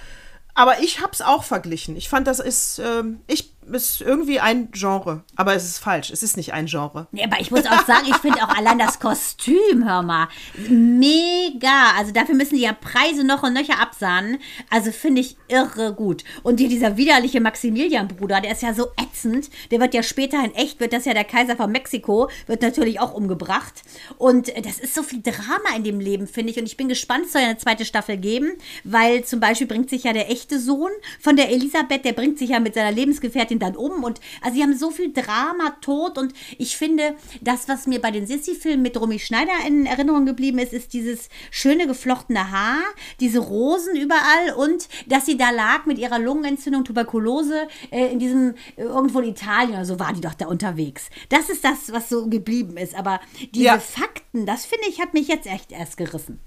aber 0.53 0.79
ich 0.81 1.01
hab's 1.01 1.21
auch 1.21 1.43
verglichen. 1.43 1.95
Ich 1.95 2.09
fand, 2.09 2.27
das 2.27 2.39
ist, 2.39 2.79
ähm, 2.79 3.21
ich 3.27 3.52
ist 3.71 4.01
irgendwie 4.01 4.39
ein 4.39 4.69
Genre, 4.71 5.23
aber 5.35 5.55
es 5.55 5.65
ist 5.65 5.79
falsch. 5.79 6.11
Es 6.11 6.23
ist 6.23 6.37
nicht 6.37 6.53
ein 6.53 6.65
Genre. 6.65 7.07
Nee, 7.11 7.23
aber 7.23 7.39
ich 7.39 7.51
muss 7.51 7.65
auch 7.65 7.85
sagen, 7.85 8.07
ich 8.07 8.17
finde 8.17 8.43
auch 8.43 8.55
allein 8.55 8.79
das 8.79 8.99
Kostüm, 8.99 9.85
hör 9.85 10.01
mal, 10.01 10.27
mega. 10.69 11.91
Also 11.97 12.11
dafür 12.11 12.35
müssen 12.35 12.55
die 12.55 12.61
ja 12.61 12.73
Preise 12.73 13.23
noch 13.23 13.43
und 13.43 13.53
nöcher 13.53 13.79
absahnen. 13.79 14.39
Also 14.69 14.91
finde 14.91 15.21
ich 15.21 15.37
irre 15.47 15.93
gut. 15.93 16.23
Und 16.43 16.59
hier 16.59 16.69
dieser 16.69 16.97
widerliche 16.97 17.41
Maximilian-Bruder, 17.41 18.41
der 18.41 18.51
ist 18.51 18.61
ja 18.61 18.73
so 18.73 18.87
ätzend. 19.01 19.49
Der 19.71 19.79
wird 19.79 19.93
ja 19.93 20.03
später 20.03 20.43
in 20.43 20.53
echt, 20.55 20.79
wird 20.79 20.93
das 20.93 21.05
ja 21.05 21.13
der 21.13 21.23
Kaiser 21.23 21.55
von 21.55 21.71
Mexiko, 21.71 22.29
wird 22.47 22.61
natürlich 22.61 22.99
auch 22.99 23.13
umgebracht. 23.13 23.83
Und 24.17 24.51
das 24.65 24.79
ist 24.79 24.95
so 24.95 25.03
viel 25.03 25.21
Drama 25.21 25.75
in 25.75 25.83
dem 25.83 25.99
Leben, 25.99 26.27
finde 26.27 26.51
ich. 26.51 26.57
Und 26.57 26.65
ich 26.65 26.77
bin 26.77 26.89
gespannt, 26.89 27.25
es 27.25 27.33
soll 27.33 27.41
ja 27.41 27.49
eine 27.49 27.57
zweite 27.57 27.85
Staffel 27.85 28.17
geben, 28.17 28.53
weil 28.83 29.23
zum 29.23 29.39
Beispiel 29.39 29.67
bringt 29.67 29.89
sich 29.89 30.03
ja 30.03 30.13
der 30.13 30.29
echte 30.29 30.59
Sohn 30.59 30.91
von 31.19 31.35
der 31.35 31.49
Elisabeth, 31.49 32.05
der 32.05 32.13
bringt 32.13 32.37
sich 32.37 32.49
ja 32.49 32.59
mit 32.59 32.73
seiner 32.73 32.91
Lebensgefährtin 32.91 33.52
dann 33.59 33.75
um. 33.75 34.03
Und 34.03 34.19
also 34.41 34.55
sie 34.55 34.63
haben 34.63 34.77
so 34.77 34.91
viel 34.91 35.13
Drama, 35.13 35.75
Tod. 35.81 36.17
Und 36.17 36.33
ich 36.57 36.77
finde, 36.77 37.15
das, 37.41 37.67
was 37.67 37.87
mir 37.87 38.01
bei 38.01 38.11
den 38.11 38.27
Sissi-Filmen 38.27 38.81
mit 38.81 38.99
Romy 38.99 39.19
Schneider 39.19 39.53
in 39.67 39.85
Erinnerung 39.85 40.25
geblieben 40.25 40.59
ist, 40.59 40.73
ist 40.73 40.93
dieses 40.93 41.29
schöne 41.51 41.87
geflochtene 41.87 42.51
Haar, 42.51 42.81
diese 43.19 43.39
Rosen 43.39 43.95
überall 43.95 44.53
und 44.57 44.87
dass 45.07 45.25
sie 45.25 45.37
da 45.37 45.49
lag 45.51 45.85
mit 45.85 45.97
ihrer 45.97 46.19
Lungenentzündung, 46.19 46.83
Tuberkulose 46.85 47.67
äh, 47.91 48.11
in 48.11 48.19
diesem, 48.19 48.55
äh, 48.75 48.83
irgendwo 48.83 49.19
in 49.19 49.29
Italien 49.29 49.73
oder 49.75 49.85
so 49.85 49.99
war 49.99 50.13
die 50.13 50.21
doch 50.21 50.33
da 50.33 50.47
unterwegs. 50.47 51.09
Das 51.29 51.49
ist 51.49 51.63
das, 51.63 51.91
was 51.91 52.09
so 52.09 52.27
geblieben 52.27 52.77
ist. 52.77 52.95
Aber 52.95 53.19
diese 53.53 53.65
Ja. 53.65 53.79
Fakten, 53.79 54.45
das 54.45 54.65
finde 54.65 54.87
ich, 54.89 55.01
hat 55.01 55.13
mich 55.13 55.27
jetzt 55.27 55.47
echt 55.47 55.71
erst 55.71 55.97
gerissen. 55.97 56.39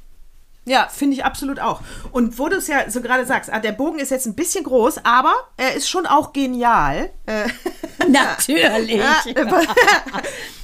Ja, 0.68 0.88
finde 0.88 1.14
ich 1.14 1.24
absolut 1.24 1.61
auch. 1.61 1.81
Und 2.11 2.40
wo 2.40 2.48
du 2.48 2.57
es 2.57 2.66
ja 2.66 2.90
so 2.90 3.00
gerade 3.00 3.24
sagst, 3.24 3.52
ah, 3.52 3.61
der 3.61 3.70
Bogen 3.70 4.00
ist 4.00 4.11
jetzt 4.11 4.26
ein 4.26 4.35
bisschen 4.35 4.64
groß, 4.64 5.05
aber 5.05 5.33
er 5.57 5.74
ist 5.74 5.88
schon 5.88 6.07
auch 6.07 6.33
genial. 6.33 7.11
Äh, 7.26 7.48
Natürlich. 8.09 9.00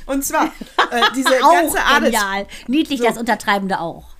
und 0.06 0.24
zwar 0.24 0.46
äh, 0.46 1.02
diese 1.14 1.28
auch 1.44 1.52
ganze 1.52 1.78
Adels 1.84 2.12
genial. 2.12 2.46
Niedlich 2.66 3.00
das 3.00 3.16
Untertreibende 3.16 3.78
auch. 3.78 4.11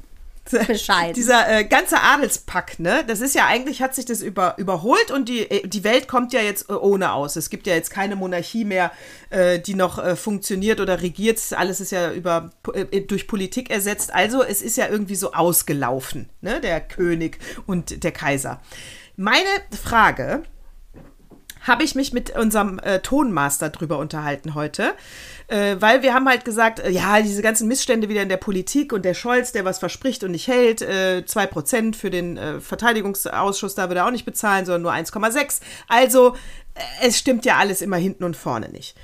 bescheiden. 0.67 1.15
Dieser 1.15 1.49
äh, 1.49 1.65
ganze 1.65 2.01
Adelspack, 2.01 2.79
ne? 2.79 3.05
Das 3.07 3.21
ist 3.21 3.35
ja 3.35 3.47
eigentlich, 3.47 3.83
hat 3.83 3.95
sich 3.95 4.05
das 4.05 4.23
über, 4.23 4.55
überholt 4.59 5.11
und 5.11 5.29
die, 5.29 5.51
äh, 5.51 5.67
die 5.67 5.85
Welt 5.85 6.09
kommt 6.09 6.33
ja 6.33 6.41
jetzt 6.41 6.69
äh, 6.71 6.75
ohne 6.75 7.13
aus. 7.13 7.37
Es 7.37 7.51
gibt 7.51 7.67
ja 7.67 7.75
jetzt 7.75 7.91
keine 7.91 8.17
Monarchie 8.17 8.65
mehr, 8.65 8.93
äh, 9.31 9.59
die 9.59 9.75
noch 9.75 9.99
äh, 9.99 10.17
funktioniert 10.17 10.81
oder 10.81 11.03
regiert. 11.03 11.41
Alles 11.53 11.81
ist 11.81 11.93
ja 11.93 12.13
über, 12.13 12.51
äh, 12.75 13.01
durch 13.01 13.27
Politik 13.27 13.71
ersetzt. 13.71 14.13
Also 14.13 14.43
es 14.43 14.63
ist 14.63 14.77
ja 14.77 14.89
irgendwie 14.89 15.17
so 15.17 15.33
ausgelaufen, 15.33 16.29
ne? 16.41 16.61
Der 16.61 16.81
König 16.81 17.39
und 17.67 18.05
der 18.05 18.13
Kaiser. 18.13 18.61
Meine 19.17 19.49
Frage 19.83 20.43
habe 21.63 21.85
ich 21.85 21.95
mich 21.95 22.13
mit 22.13 22.37
unserem 22.37 22.79
äh, 22.81 23.01
Tonmaster 23.01 23.71
drüber 23.71 23.99
unterhalten 23.99 24.55
heute, 24.55 24.95
äh, 25.49 25.77
weil 25.79 26.03
wir 26.03 26.15
haben 26.15 26.29
halt 26.29 26.45
gesagt, 26.45 26.81
äh, 26.81 26.91
ja, 26.91 27.21
diese 27.21 27.43
ganzen 27.43 27.69
Missstände 27.69 28.09
wieder 28.09 28.23
in 28.23 28.29
der 28.29 28.37
Politik 28.37 28.93
und 28.93 29.05
der 29.05 29.15
Scholz, 29.15 29.53
der 29.53 29.65
was 29.65 29.79
verspricht 29.79 30.25
und 30.25 30.33
nicht 30.33 30.49
hält, 30.49 30.83
äh, 30.83 31.23
2% 31.27 31.95
für 31.95 32.11
den 32.11 32.37
äh, 32.37 32.61
Verteidigungsausschuss, 32.61 33.75
da 33.75 33.89
wird 33.89 33.99
er 33.99 34.07
auch 34.07 34.11
nicht 34.11 34.25
bezahlen, 34.25 34.67
sondern 34.67 34.83
nur 34.83 34.93
1,6. 34.93 35.61
Also 35.89 36.35
äh, 36.75 37.07
es 37.07 37.19
stimmt 37.19 37.45
ja 37.45 37.57
alles 37.57 37.81
immer 37.81 37.97
hinten 37.97 38.25
und 38.25 38.37
vorne 38.37 38.69
nicht. 38.69 38.97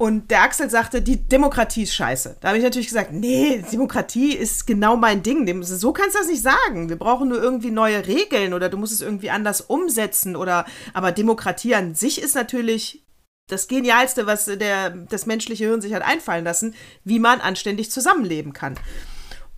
Und 0.00 0.30
der 0.30 0.44
Axel 0.44 0.70
sagte, 0.70 1.02
die 1.02 1.28
Demokratie 1.28 1.82
ist 1.82 1.94
scheiße. 1.94 2.38
Da 2.40 2.48
habe 2.48 2.56
ich 2.56 2.64
natürlich 2.64 2.88
gesagt, 2.88 3.12
nee, 3.12 3.62
Demokratie 3.70 4.32
ist 4.32 4.66
genau 4.66 4.96
mein 4.96 5.22
Ding. 5.22 5.62
So 5.62 5.92
kannst 5.92 6.14
du 6.14 6.20
das 6.20 6.28
nicht 6.28 6.40
sagen. 6.40 6.88
Wir 6.88 6.96
brauchen 6.96 7.28
nur 7.28 7.36
irgendwie 7.36 7.70
neue 7.70 8.06
Regeln 8.06 8.54
oder 8.54 8.70
du 8.70 8.78
musst 8.78 8.94
es 8.94 9.02
irgendwie 9.02 9.28
anders 9.28 9.60
umsetzen 9.60 10.36
oder, 10.36 10.64
aber 10.94 11.12
Demokratie 11.12 11.74
an 11.74 11.94
sich 11.94 12.18
ist 12.22 12.34
natürlich 12.34 13.04
das 13.48 13.68
Genialste, 13.68 14.26
was 14.26 14.46
der, 14.46 14.88
das 14.88 15.26
menschliche 15.26 15.66
Hirn 15.66 15.82
sich 15.82 15.92
hat 15.92 16.02
einfallen 16.02 16.46
lassen, 16.46 16.74
wie 17.04 17.18
man 17.18 17.42
anständig 17.42 17.90
zusammenleben 17.90 18.54
kann. 18.54 18.80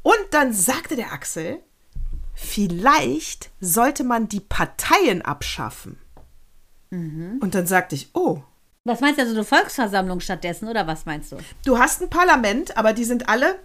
Und 0.02 0.26
dann 0.32 0.52
sagte 0.52 0.96
der 0.96 1.12
Axel, 1.12 1.60
vielleicht 2.34 3.50
sollte 3.60 4.02
man 4.02 4.26
die 4.26 4.40
Parteien 4.40 5.22
abschaffen. 5.22 6.00
Mhm. 6.90 7.38
Und 7.40 7.54
dann 7.54 7.68
sagte 7.68 7.94
ich, 7.94 8.10
oh, 8.12 8.42
was 8.84 9.00
meinst 9.00 9.18
du, 9.18 9.22
also 9.22 9.34
eine 9.34 9.44
Volksversammlung 9.44 10.20
stattdessen, 10.20 10.68
oder 10.68 10.86
was 10.86 11.06
meinst 11.06 11.32
du? 11.32 11.36
Du 11.64 11.78
hast 11.78 12.02
ein 12.02 12.10
Parlament, 12.10 12.76
aber 12.76 12.92
die 12.92 13.04
sind 13.04 13.28
alle 13.28 13.58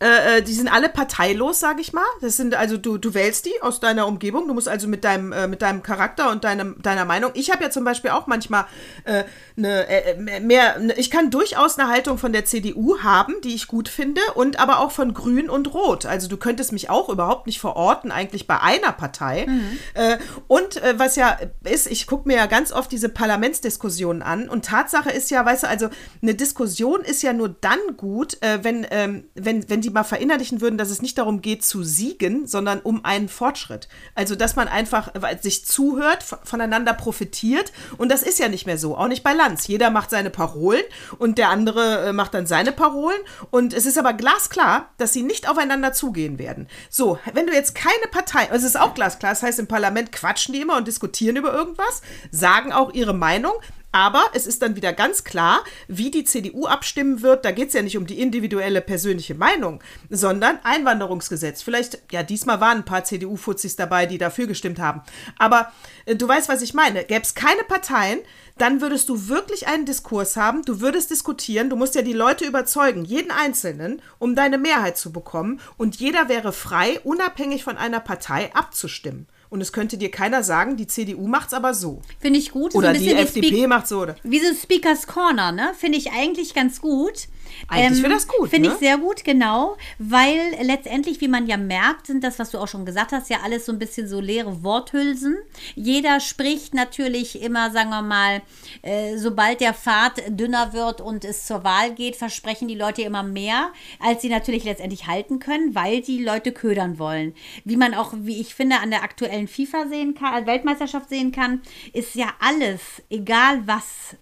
äh, 0.00 0.38
äh, 0.38 0.42
die 0.42 0.52
sind 0.52 0.72
alle 0.72 0.88
parteilos, 0.88 1.58
sag 1.58 1.80
ich 1.80 1.92
mal. 1.92 2.04
Das 2.20 2.36
sind 2.36 2.54
also 2.54 2.76
du, 2.76 2.98
du 2.98 3.14
wählst 3.14 3.46
die 3.46 3.62
aus 3.62 3.80
deiner 3.80 4.06
Umgebung. 4.06 4.46
Du 4.46 4.54
musst 4.54 4.68
also 4.68 4.86
mit 4.86 5.02
deinem 5.02 5.32
äh, 5.32 5.48
mit 5.48 5.60
deinem 5.60 5.82
Charakter 5.82 6.30
und 6.30 6.44
deinem 6.44 6.80
deiner 6.80 7.04
Meinung. 7.04 7.32
Ich 7.34 7.50
habe 7.50 7.64
ja 7.64 7.70
zum 7.70 7.84
Beispiel 7.84 8.10
auch 8.10 8.28
manchmal 8.28 8.66
äh, 9.04 9.24
eine 9.56 9.88
äh, 9.88 10.40
mehr. 10.40 10.78
Ne, 10.78 10.94
ich 10.94 11.10
kann 11.10 11.30
durchaus 11.30 11.78
eine 11.78 11.88
Haltung 11.88 12.16
von 12.16 12.32
der 12.32 12.44
CDU 12.44 13.00
haben, 13.00 13.34
die 13.42 13.56
ich 13.56 13.66
gut 13.66 13.88
finde, 13.88 14.20
und 14.34 14.60
aber 14.60 14.78
auch 14.78 14.92
von 14.92 15.14
Grün 15.14 15.50
und 15.50 15.74
Rot. 15.74 16.06
Also 16.06 16.28
du 16.28 16.36
könntest 16.36 16.70
mich 16.70 16.90
auch 16.90 17.08
überhaupt 17.08 17.46
nicht 17.46 17.58
verorten 17.58 18.12
eigentlich 18.12 18.46
bei 18.46 18.60
einer 18.60 18.92
Partei. 18.92 19.46
Mhm. 19.48 19.78
Äh, 19.94 20.18
und 20.46 20.80
was 20.96 21.16
ja 21.16 21.36
ist, 21.64 21.90
ich 21.90 22.06
gucke 22.06 22.28
mir 22.28 22.36
ja 22.36 22.46
ganz 22.46 22.72
oft 22.72 22.92
diese 22.92 23.08
Parlamentsdiskussionen 23.08 24.22
an. 24.22 24.48
Und 24.48 24.64
Tatsache 24.64 25.10
ist 25.10 25.30
ja, 25.30 25.44
weißt 25.44 25.64
du, 25.64 25.68
also 25.68 25.88
eine 26.22 26.34
Diskussion 26.34 27.00
ist 27.00 27.22
ja 27.22 27.32
nur 27.32 27.48
dann 27.48 27.78
gut, 27.96 28.38
wenn 28.40 28.86
ähm, 28.90 29.24
wenn 29.34 29.68
wenn 29.68 29.80
die 29.80 29.87
die 29.88 29.94
mal 29.94 30.04
verinnerlichen 30.04 30.60
würden, 30.60 30.78
dass 30.78 30.90
es 30.90 31.02
nicht 31.02 31.18
darum 31.18 31.40
geht 31.40 31.64
zu 31.64 31.82
siegen, 31.82 32.46
sondern 32.46 32.80
um 32.80 33.04
einen 33.04 33.28
Fortschritt. 33.28 33.88
Also, 34.14 34.34
dass 34.34 34.54
man 34.54 34.68
einfach 34.68 35.12
sich 35.40 35.64
zuhört, 35.64 36.24
voneinander 36.44 36.92
profitiert. 36.92 37.72
Und 37.96 38.10
das 38.10 38.22
ist 38.22 38.38
ja 38.38 38.48
nicht 38.48 38.66
mehr 38.66 38.78
so, 38.78 38.96
auch 38.96 39.08
nicht 39.08 39.22
bei 39.22 39.32
Lanz. 39.32 39.66
Jeder 39.66 39.90
macht 39.90 40.10
seine 40.10 40.30
Parolen 40.30 40.82
und 41.18 41.38
der 41.38 41.48
andere 41.48 42.08
äh, 42.08 42.12
macht 42.12 42.34
dann 42.34 42.46
seine 42.46 42.72
Parolen. 42.72 43.18
Und 43.50 43.72
es 43.72 43.86
ist 43.86 43.98
aber 43.98 44.12
glasklar, 44.12 44.90
dass 44.98 45.12
sie 45.12 45.22
nicht 45.22 45.48
aufeinander 45.48 45.92
zugehen 45.92 46.38
werden. 46.38 46.68
So, 46.90 47.18
wenn 47.32 47.46
du 47.46 47.54
jetzt 47.54 47.74
keine 47.74 48.08
Partei, 48.10 48.50
also 48.50 48.66
es 48.66 48.74
ist 48.74 48.80
auch 48.80 48.94
glasklar, 48.94 49.32
das 49.32 49.42
heißt, 49.42 49.58
im 49.58 49.66
Parlament 49.66 50.12
quatschen 50.12 50.52
die 50.52 50.60
immer 50.60 50.76
und 50.76 50.86
diskutieren 50.86 51.36
über 51.36 51.52
irgendwas, 51.52 52.02
sagen 52.30 52.72
auch 52.72 52.92
ihre 52.92 53.14
Meinung, 53.14 53.54
aber 53.98 54.26
es 54.32 54.46
ist 54.46 54.62
dann 54.62 54.76
wieder 54.76 54.92
ganz 54.92 55.24
klar, 55.24 55.64
wie 55.88 56.12
die 56.12 56.22
CDU 56.22 56.66
abstimmen 56.66 57.20
wird. 57.20 57.44
Da 57.44 57.50
geht 57.50 57.68
es 57.68 57.74
ja 57.74 57.82
nicht 57.82 57.96
um 57.96 58.06
die 58.06 58.20
individuelle 58.20 58.80
persönliche 58.80 59.34
Meinung, 59.34 59.82
sondern 60.08 60.60
Einwanderungsgesetz. 60.62 61.62
Vielleicht, 61.62 62.00
ja, 62.12 62.22
diesmal 62.22 62.60
waren 62.60 62.78
ein 62.78 62.84
paar 62.84 63.02
CDU-Fuzis 63.02 63.74
dabei, 63.74 64.06
die 64.06 64.16
dafür 64.16 64.46
gestimmt 64.46 64.78
haben. 64.78 65.02
Aber 65.36 65.72
äh, 66.04 66.14
du 66.14 66.28
weißt, 66.28 66.48
was 66.48 66.62
ich 66.62 66.74
meine. 66.74 67.02
Gäbe 67.02 67.22
es 67.22 67.34
keine 67.34 67.64
Parteien, 67.64 68.20
dann 68.56 68.80
würdest 68.80 69.08
du 69.08 69.26
wirklich 69.26 69.66
einen 69.66 69.84
Diskurs 69.84 70.36
haben, 70.36 70.62
du 70.62 70.80
würdest 70.80 71.10
diskutieren, 71.10 71.68
du 71.68 71.74
musst 71.74 71.96
ja 71.96 72.02
die 72.02 72.12
Leute 72.12 72.44
überzeugen, 72.44 73.04
jeden 73.04 73.32
Einzelnen, 73.32 74.00
um 74.20 74.36
deine 74.36 74.58
Mehrheit 74.58 74.96
zu 74.96 75.10
bekommen. 75.10 75.58
Und 75.76 75.96
jeder 75.96 76.28
wäre 76.28 76.52
frei, 76.52 77.00
unabhängig 77.02 77.64
von 77.64 77.76
einer 77.76 77.98
Partei 77.98 78.54
abzustimmen. 78.54 79.26
Und 79.50 79.60
es 79.60 79.72
könnte 79.72 79.96
dir 79.96 80.10
keiner 80.10 80.42
sagen, 80.42 80.76
die 80.76 80.86
CDU 80.86 81.26
macht 81.26 81.48
es 81.48 81.54
aber 81.54 81.72
so. 81.72 82.02
Finde 82.18 82.38
ich 82.38 82.50
gut. 82.50 82.74
Oder 82.74 82.92
die 82.92 83.12
FDP 83.12 83.66
macht 83.66 83.88
so. 83.88 84.02
Oder? 84.02 84.16
Wie 84.22 84.40
so 84.40 84.54
Speakers 84.54 85.06
Corner, 85.06 85.52
ne? 85.52 85.72
Finde 85.78 85.96
ich 85.98 86.12
eigentlich 86.12 86.54
ganz 86.54 86.80
gut. 86.80 87.28
Eigentlich 87.68 88.04
ähm, 88.04 88.10
das 88.10 88.28
gut. 88.28 88.50
Finde 88.50 88.68
ne? 88.68 88.74
ich 88.74 88.80
sehr 88.80 88.98
gut, 88.98 89.24
genau. 89.24 89.76
Weil 89.98 90.38
letztendlich, 90.62 91.20
wie 91.20 91.28
man 91.28 91.46
ja 91.46 91.56
merkt, 91.56 92.06
sind 92.06 92.24
das, 92.24 92.38
was 92.38 92.50
du 92.50 92.58
auch 92.58 92.68
schon 92.68 92.86
gesagt 92.86 93.12
hast, 93.12 93.30
ja 93.30 93.38
alles 93.44 93.66
so 93.66 93.72
ein 93.72 93.78
bisschen 93.78 94.08
so 94.08 94.20
leere 94.20 94.62
Worthülsen. 94.62 95.36
Jeder 95.74 96.20
spricht 96.20 96.74
natürlich 96.74 97.42
immer, 97.42 97.70
sagen 97.70 97.90
wir 97.90 98.02
mal, 98.02 98.42
äh, 98.82 99.16
sobald 99.16 99.60
der 99.60 99.74
Pfad 99.74 100.22
dünner 100.28 100.72
wird 100.72 101.00
und 101.00 101.24
es 101.24 101.46
zur 101.46 101.64
Wahl 101.64 101.94
geht, 101.94 102.16
versprechen 102.16 102.68
die 102.68 102.74
Leute 102.74 103.02
immer 103.02 103.22
mehr, 103.22 103.72
als 104.00 104.22
sie 104.22 104.28
natürlich 104.28 104.64
letztendlich 104.64 105.06
halten 105.06 105.38
können, 105.38 105.74
weil 105.74 106.00
die 106.00 106.22
Leute 106.22 106.52
ködern 106.52 106.98
wollen. 106.98 107.34
Wie 107.64 107.76
man 107.76 107.94
auch, 107.94 108.14
wie 108.16 108.40
ich 108.40 108.54
finde, 108.54 108.80
an 108.80 108.90
der 108.90 109.02
aktuellen 109.02 109.48
FIFA 109.48 109.88
sehen 109.88 110.14
kann, 110.14 110.46
Weltmeisterschaft 110.46 111.08
sehen 111.08 111.32
kann, 111.32 111.62
ist 111.92 112.14
ja 112.14 112.28
alles, 112.40 112.80
egal 113.10 113.62
was 113.66 114.16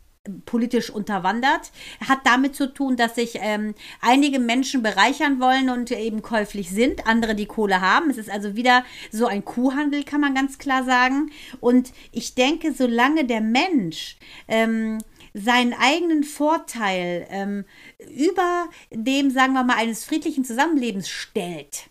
politisch 0.44 0.90
unterwandert, 0.90 1.72
hat 2.06 2.20
damit 2.24 2.54
zu 2.54 2.72
tun, 2.72 2.96
dass 2.96 3.14
sich 3.14 3.38
ähm, 3.40 3.74
einige 4.00 4.38
Menschen 4.38 4.82
bereichern 4.82 5.40
wollen 5.40 5.70
und 5.70 5.90
eben 5.90 6.22
käuflich 6.22 6.70
sind, 6.70 7.06
andere 7.06 7.34
die 7.34 7.46
Kohle 7.46 7.80
haben. 7.80 8.10
Es 8.10 8.18
ist 8.18 8.30
also 8.30 8.56
wieder 8.56 8.84
so 9.10 9.26
ein 9.26 9.44
Kuhhandel, 9.44 10.04
kann 10.04 10.20
man 10.20 10.34
ganz 10.34 10.58
klar 10.58 10.84
sagen. 10.84 11.30
Und 11.60 11.92
ich 12.12 12.34
denke, 12.34 12.72
solange 12.72 13.24
der 13.24 13.40
Mensch 13.40 14.16
ähm, 14.48 14.98
seinen 15.34 15.74
eigenen 15.74 16.24
Vorteil 16.24 17.26
ähm, 17.30 17.64
über 17.98 18.68
dem, 18.90 19.30
sagen 19.30 19.52
wir 19.52 19.64
mal, 19.64 19.76
eines 19.76 20.04
friedlichen 20.04 20.44
Zusammenlebens 20.44 21.08
stellt, 21.08 21.90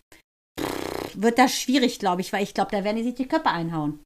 wird 1.14 1.38
das 1.38 1.54
schwierig, 1.54 2.00
glaube 2.00 2.22
ich, 2.22 2.34
weil 2.34 2.44
ich 2.44 2.54
glaube, 2.54 2.72
da 2.72 2.84
werden 2.84 2.98
die 2.98 3.04
sich 3.04 3.16
die 3.16 3.28
Köpfe 3.28 3.50
einhauen. 3.50 4.00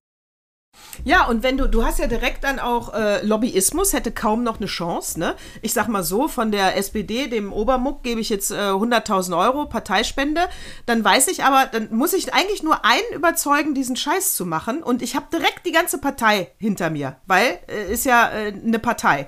Ja, 1.06 1.28
und 1.28 1.44
wenn 1.44 1.58
du, 1.58 1.68
du 1.68 1.86
hast 1.86 2.00
ja 2.00 2.08
direkt 2.08 2.44
dann 2.44 2.60
auch 2.60 2.94
äh, 2.94 3.26
Lobbyismus, 3.26 3.94
hätte 3.94 4.12
kaum 4.12 4.44
noch 4.44 4.58
eine 4.58 4.66
Chance, 4.66 5.20
ne? 5.20 5.36
Ich 5.62 5.74
sag 5.74 5.88
mal 5.88 6.04
so, 6.04 6.28
von 6.28 6.52
der 6.52 6.78
SPD, 6.78 7.28
dem 7.28 7.54
Obermuck, 7.54 8.04
gebe 8.04 8.20
ich 8.20 8.30
jetzt 8.30 8.52
äh, 8.52 8.56
100.000 8.56 9.38
Euro 9.38 9.66
Parteispende, 9.66 10.42
dann 10.86 11.04
weiß 11.04 11.28
ich 11.30 11.44
aber, 11.44 11.68
dann 11.68 11.90
muss 11.96 12.14
ich 12.14 12.34
eigentlich 12.34 12.64
nur 12.64 12.84
einen 12.86 13.14
überzeugen, 13.14 13.74
diesen 13.74 13.96
Scheiß 13.96 14.36
zu 14.36 14.46
machen 14.46 14.84
und 14.84 15.02
ich 15.02 15.16
habe 15.16 15.28
direkt 15.32 15.66
die 15.66 15.72
ganze 15.72 16.00
Partei 16.00 16.52
hinter 16.58 16.90
mir, 16.90 17.16
weil 17.28 17.60
äh, 17.68 17.92
ist 17.92 18.06
ja 18.06 18.30
äh, 18.30 18.54
eine 18.54 18.80
Partei. 18.80 19.28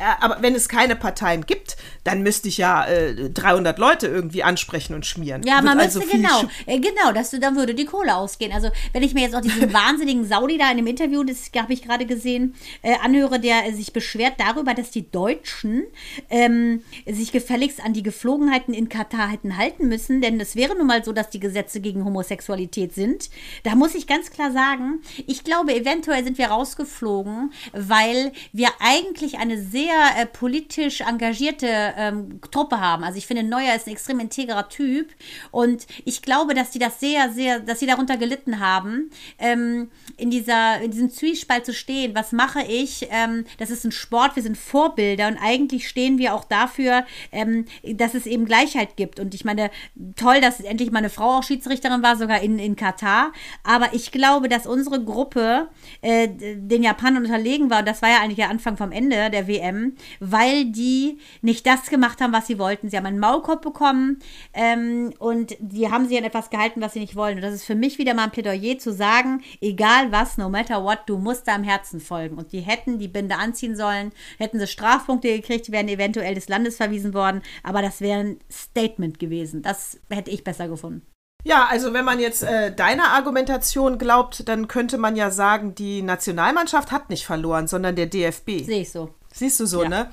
Äh, 0.00 0.24
aber 0.24 0.38
wenn 0.40 0.54
es 0.54 0.68
keine 0.68 0.96
Parteien 0.96 1.44
gibt, 1.44 1.76
dann 2.10 2.22
müsste 2.22 2.48
ich 2.48 2.58
ja 2.58 2.86
äh, 2.86 3.30
300 3.30 3.78
Leute 3.78 4.06
irgendwie 4.06 4.42
ansprechen 4.42 4.94
und 4.94 5.06
schmieren. 5.06 5.42
Ja, 5.44 5.60
man 5.62 5.78
also 5.78 5.98
müsste 5.98 6.16
genau, 6.16 6.42
äh, 6.66 6.78
genau, 6.78 7.12
dass 7.12 7.30
du, 7.30 7.40
dann 7.40 7.56
würde 7.56 7.74
die 7.74 7.84
Kohle 7.84 8.16
ausgehen. 8.16 8.52
Also 8.52 8.70
wenn 8.92 9.02
ich 9.02 9.14
mir 9.14 9.22
jetzt 9.22 9.34
auch 9.34 9.40
diesen 9.40 9.72
wahnsinnigen 9.72 10.24
Saudi 10.24 10.58
da 10.58 10.70
in 10.70 10.78
dem 10.78 10.86
Interview, 10.86 11.24
das 11.24 11.50
habe 11.56 11.72
ich 11.72 11.82
gerade 11.82 12.06
gesehen, 12.06 12.54
äh, 12.82 12.94
anhöre, 13.02 13.40
der 13.40 13.72
sich 13.74 13.92
beschwert 13.92 14.34
darüber, 14.38 14.74
dass 14.74 14.90
die 14.90 15.10
Deutschen 15.10 15.84
ähm, 16.30 16.82
sich 17.06 17.32
gefälligst 17.32 17.84
an 17.84 17.92
die 17.92 18.02
Geflogenheiten 18.02 18.74
in 18.74 18.88
Katar 18.88 19.30
hätten 19.30 19.56
halten 19.56 19.88
müssen, 19.88 20.20
denn 20.20 20.40
es 20.40 20.56
wäre 20.56 20.76
nun 20.76 20.86
mal 20.86 21.04
so, 21.04 21.12
dass 21.12 21.30
die 21.30 21.40
Gesetze 21.40 21.80
gegen 21.80 22.04
Homosexualität 22.04 22.94
sind. 22.94 23.30
Da 23.64 23.74
muss 23.74 23.94
ich 23.94 24.06
ganz 24.06 24.30
klar 24.30 24.52
sagen, 24.52 25.00
ich 25.26 25.44
glaube, 25.44 25.74
eventuell 25.74 26.24
sind 26.24 26.38
wir 26.38 26.48
rausgeflogen, 26.48 27.52
weil 27.72 28.32
wir 28.52 28.68
eigentlich 28.80 29.38
eine 29.38 29.60
sehr 29.60 29.90
sehr 29.90 30.22
äh, 30.22 30.26
politisch 30.26 31.00
engagierte 31.00 31.66
ähm, 32.00 32.40
Truppe 32.50 32.80
haben. 32.80 33.04
Also 33.04 33.18
ich 33.18 33.26
finde, 33.26 33.42
Neuer 33.42 33.74
ist 33.74 33.86
ein 33.86 33.92
extrem 33.92 34.18
integrer 34.20 34.68
Typ 34.68 35.08
und 35.50 35.86
ich 36.04 36.22
glaube, 36.22 36.54
dass 36.54 36.70
die 36.70 36.78
das 36.78 36.98
sehr, 37.00 37.30
sehr, 37.30 37.60
dass 37.60 37.80
sie 37.80 37.86
darunter 37.86 38.16
gelitten 38.16 38.60
haben, 38.60 39.10
ähm, 39.38 39.90
in, 40.16 40.30
dieser, 40.30 40.80
in 40.80 40.90
diesem 40.90 41.10
Zwiespalt 41.10 41.64
zu 41.64 41.72
stehen. 41.72 42.14
Was 42.14 42.32
mache 42.32 42.62
ich? 42.62 43.08
Ähm, 43.10 43.44
das 43.58 43.70
ist 43.70 43.84
ein 43.84 43.92
Sport, 43.92 44.36
wir 44.36 44.42
sind 44.42 44.58
Vorbilder 44.58 45.28
und 45.28 45.38
eigentlich 45.38 45.88
stehen 45.88 46.18
wir 46.18 46.34
auch 46.34 46.44
dafür, 46.44 47.04
ähm, 47.30 47.66
dass 47.84 48.14
es 48.14 48.26
eben 48.26 48.44
Gleichheit 48.44 48.96
gibt. 48.96 49.20
Und 49.20 49.34
ich 49.34 49.44
meine, 49.44 49.70
toll, 50.16 50.40
dass 50.40 50.60
endlich 50.60 50.90
mal 50.90 50.98
eine 50.98 51.10
Frau 51.10 51.38
auch 51.38 51.42
Schiedsrichterin 51.42 52.02
war, 52.02 52.16
sogar 52.16 52.40
in, 52.40 52.58
in 52.58 52.76
Katar. 52.76 53.32
Aber 53.62 53.94
ich 53.94 54.10
glaube, 54.10 54.48
dass 54.48 54.66
unsere 54.66 55.02
Gruppe 55.02 55.68
äh, 56.00 56.28
den 56.28 56.82
Japanern 56.82 57.24
unterlegen 57.24 57.70
war. 57.70 57.80
Und 57.80 57.88
das 57.88 58.02
war 58.02 58.08
ja 58.08 58.20
eigentlich 58.20 58.36
der 58.36 58.50
Anfang 58.50 58.76
vom 58.76 58.90
Ende 58.90 59.30
der 59.30 59.46
WM 59.46 59.60
WM, 59.60 59.96
weil 60.18 60.64
die 60.66 61.18
nicht 61.42 61.66
das 61.66 61.79
gemacht 61.88 62.20
haben, 62.20 62.32
was 62.32 62.46
sie 62.46 62.58
wollten. 62.58 62.90
Sie 62.90 62.96
haben 62.96 63.06
einen 63.06 63.18
Maulkorb 63.18 63.62
bekommen 63.62 64.18
ähm, 64.52 65.14
und 65.18 65.56
die 65.60 65.90
haben 65.90 66.06
sich 66.06 66.18
an 66.18 66.24
etwas 66.24 66.50
gehalten, 66.50 66.80
was 66.82 66.92
sie 66.92 67.00
nicht 67.00 67.16
wollen. 67.16 67.36
Und 67.36 67.42
das 67.42 67.54
ist 67.54 67.64
für 67.64 67.74
mich 67.74 67.96
wieder 67.98 68.12
mal 68.12 68.24
ein 68.24 68.30
Plädoyer 68.32 68.78
zu 68.78 68.92
sagen, 68.92 69.42
egal 69.60 70.12
was, 70.12 70.36
no 70.36 70.48
matter 70.50 70.84
what, 70.84 70.98
du 71.06 71.16
musst 71.16 71.48
deinem 71.48 71.64
Herzen 71.64 72.00
folgen. 72.00 72.36
Und 72.36 72.52
die 72.52 72.60
hätten 72.60 72.98
die 72.98 73.08
Binde 73.08 73.36
anziehen 73.36 73.76
sollen, 73.76 74.12
hätten 74.38 74.58
sie 74.58 74.66
Strafpunkte 74.66 75.28
gekriegt, 75.28 75.72
wären 75.72 75.88
eventuell 75.88 76.34
des 76.34 76.48
Landes 76.48 76.76
verwiesen 76.76 77.14
worden. 77.14 77.40
Aber 77.62 77.80
das 77.80 78.00
wäre 78.00 78.20
ein 78.20 78.38
Statement 78.52 79.18
gewesen. 79.18 79.62
Das 79.62 79.98
hätte 80.10 80.30
ich 80.30 80.44
besser 80.44 80.68
gefunden. 80.68 81.06
Ja, 81.42 81.66
also 81.70 81.94
wenn 81.94 82.04
man 82.04 82.20
jetzt 82.20 82.42
äh, 82.42 82.70
deiner 82.74 83.12
Argumentation 83.12 83.96
glaubt, 83.96 84.46
dann 84.46 84.68
könnte 84.68 84.98
man 84.98 85.16
ja 85.16 85.30
sagen, 85.30 85.74
die 85.74 86.02
Nationalmannschaft 86.02 86.92
hat 86.92 87.08
nicht 87.08 87.24
verloren, 87.24 87.66
sondern 87.66 87.96
der 87.96 88.06
DFB. 88.06 88.64
Sehe 88.66 88.82
ich 88.82 88.92
so. 88.92 89.14
Siehst 89.32 89.58
du 89.60 89.64
so, 89.64 89.84
Ja. 89.84 89.88
ne? 89.88 90.10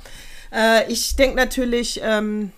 Äh, 0.51 0.91
ich 0.91 1.15
denke 1.15 1.35
natürlich, 1.35 1.99
ähm, 2.03 2.51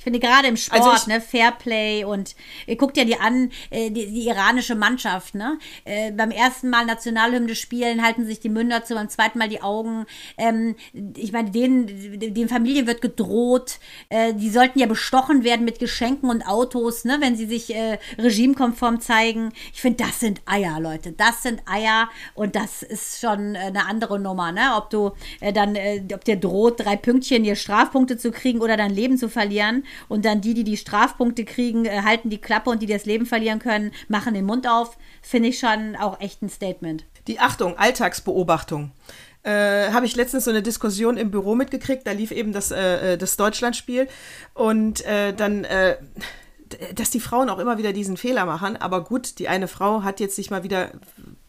Ich 0.00 0.04
finde 0.04 0.18
gerade 0.18 0.48
im 0.48 0.56
Sport, 0.56 0.80
Also 0.80 0.94
ich- 0.96 1.06
ne, 1.08 1.20
Fairplay 1.20 2.04
und 2.04 2.34
ihr 2.66 2.76
guckt 2.76 2.96
ja 2.96 3.04
die 3.04 3.20
an, 3.20 3.50
äh, 3.68 3.90
die, 3.90 4.06
die 4.06 4.28
iranische 4.28 4.74
Mannschaft, 4.74 5.34
ne? 5.34 5.58
Äh, 5.84 6.10
beim 6.12 6.30
ersten 6.30 6.70
Mal 6.70 6.86
Nationalhymne 6.86 7.54
spielen, 7.54 8.02
halten 8.02 8.24
sich 8.24 8.40
die 8.40 8.48
Münder 8.48 8.82
zu, 8.82 8.94
beim 8.94 9.10
zweiten 9.10 9.38
Mal 9.38 9.50
die 9.50 9.60
Augen. 9.60 10.06
Ähm, 10.38 10.74
ich 11.18 11.32
meine, 11.32 11.50
denen, 11.50 11.86
den 12.18 12.48
Familien 12.48 12.86
wird 12.86 13.02
gedroht, 13.02 13.78
äh, 14.08 14.32
die 14.32 14.48
sollten 14.48 14.78
ja 14.78 14.86
bestochen 14.86 15.44
werden 15.44 15.66
mit 15.66 15.78
Geschenken 15.78 16.30
und 16.30 16.46
Autos, 16.48 17.04
ne, 17.04 17.18
wenn 17.20 17.36
sie 17.36 17.44
sich 17.46 17.74
äh, 17.74 17.98
regimekonform 18.16 19.00
zeigen. 19.02 19.52
Ich 19.74 19.82
finde, 19.82 20.02
das 20.04 20.18
sind 20.18 20.40
Eier, 20.46 20.80
Leute. 20.80 21.12
Das 21.12 21.42
sind 21.42 21.60
Eier 21.66 22.08
und 22.34 22.56
das 22.56 22.82
ist 22.82 23.20
schon 23.20 23.54
äh, 23.54 23.58
eine 23.58 23.84
andere 23.84 24.18
Nummer, 24.18 24.50
ne? 24.50 24.76
Ob 24.78 24.88
du 24.88 25.10
äh, 25.40 25.52
dann, 25.52 25.74
äh, 25.76 26.00
ob 26.14 26.24
dir 26.24 26.36
droht, 26.36 26.80
drei 26.80 26.96
Pünktchen, 26.96 27.44
hier 27.44 27.54
Strafpunkte 27.54 28.16
zu 28.16 28.30
kriegen 28.30 28.62
oder 28.62 28.78
dein 28.78 28.94
Leben 28.94 29.18
zu 29.18 29.28
verlieren. 29.28 29.84
Und 30.08 30.24
dann 30.24 30.40
die, 30.40 30.54
die 30.54 30.64
die 30.64 30.76
Strafpunkte 30.76 31.44
kriegen, 31.44 31.84
äh, 31.84 32.02
halten 32.02 32.30
die 32.30 32.40
Klappe 32.40 32.70
und 32.70 32.82
die, 32.82 32.86
die 32.86 32.92
das 32.92 33.06
Leben 33.06 33.26
verlieren 33.26 33.58
können, 33.58 33.92
machen 34.08 34.34
den 34.34 34.44
Mund 34.44 34.68
auf. 34.68 34.96
Finde 35.22 35.48
ich 35.48 35.58
schon 35.58 35.96
auch 35.96 36.20
echt 36.20 36.42
ein 36.42 36.48
Statement. 36.48 37.04
die 37.26 37.38
Achtung, 37.38 37.76
Alltagsbeobachtung. 37.78 38.92
Äh, 39.42 39.90
habe 39.92 40.04
ich 40.04 40.16
letztens 40.16 40.44
so 40.44 40.50
eine 40.50 40.62
Diskussion 40.62 41.16
im 41.16 41.30
Büro 41.30 41.54
mitgekriegt, 41.54 42.06
da 42.06 42.12
lief 42.12 42.30
eben 42.30 42.52
das, 42.52 42.70
äh, 42.70 43.14
äh, 43.14 43.18
das 43.18 43.38
Deutschlandspiel 43.38 44.06
und 44.52 45.02
äh, 45.06 45.32
dann, 45.32 45.64
äh, 45.64 45.96
dass 46.94 47.08
die 47.08 47.20
Frauen 47.20 47.48
auch 47.48 47.58
immer 47.58 47.78
wieder 47.78 47.94
diesen 47.94 48.18
Fehler 48.18 48.44
machen, 48.44 48.76
aber 48.76 49.02
gut, 49.02 49.38
die 49.38 49.48
eine 49.48 49.66
Frau 49.66 50.02
hat 50.02 50.20
jetzt 50.20 50.36
sich 50.36 50.50
mal 50.50 50.62
wieder, 50.62 50.92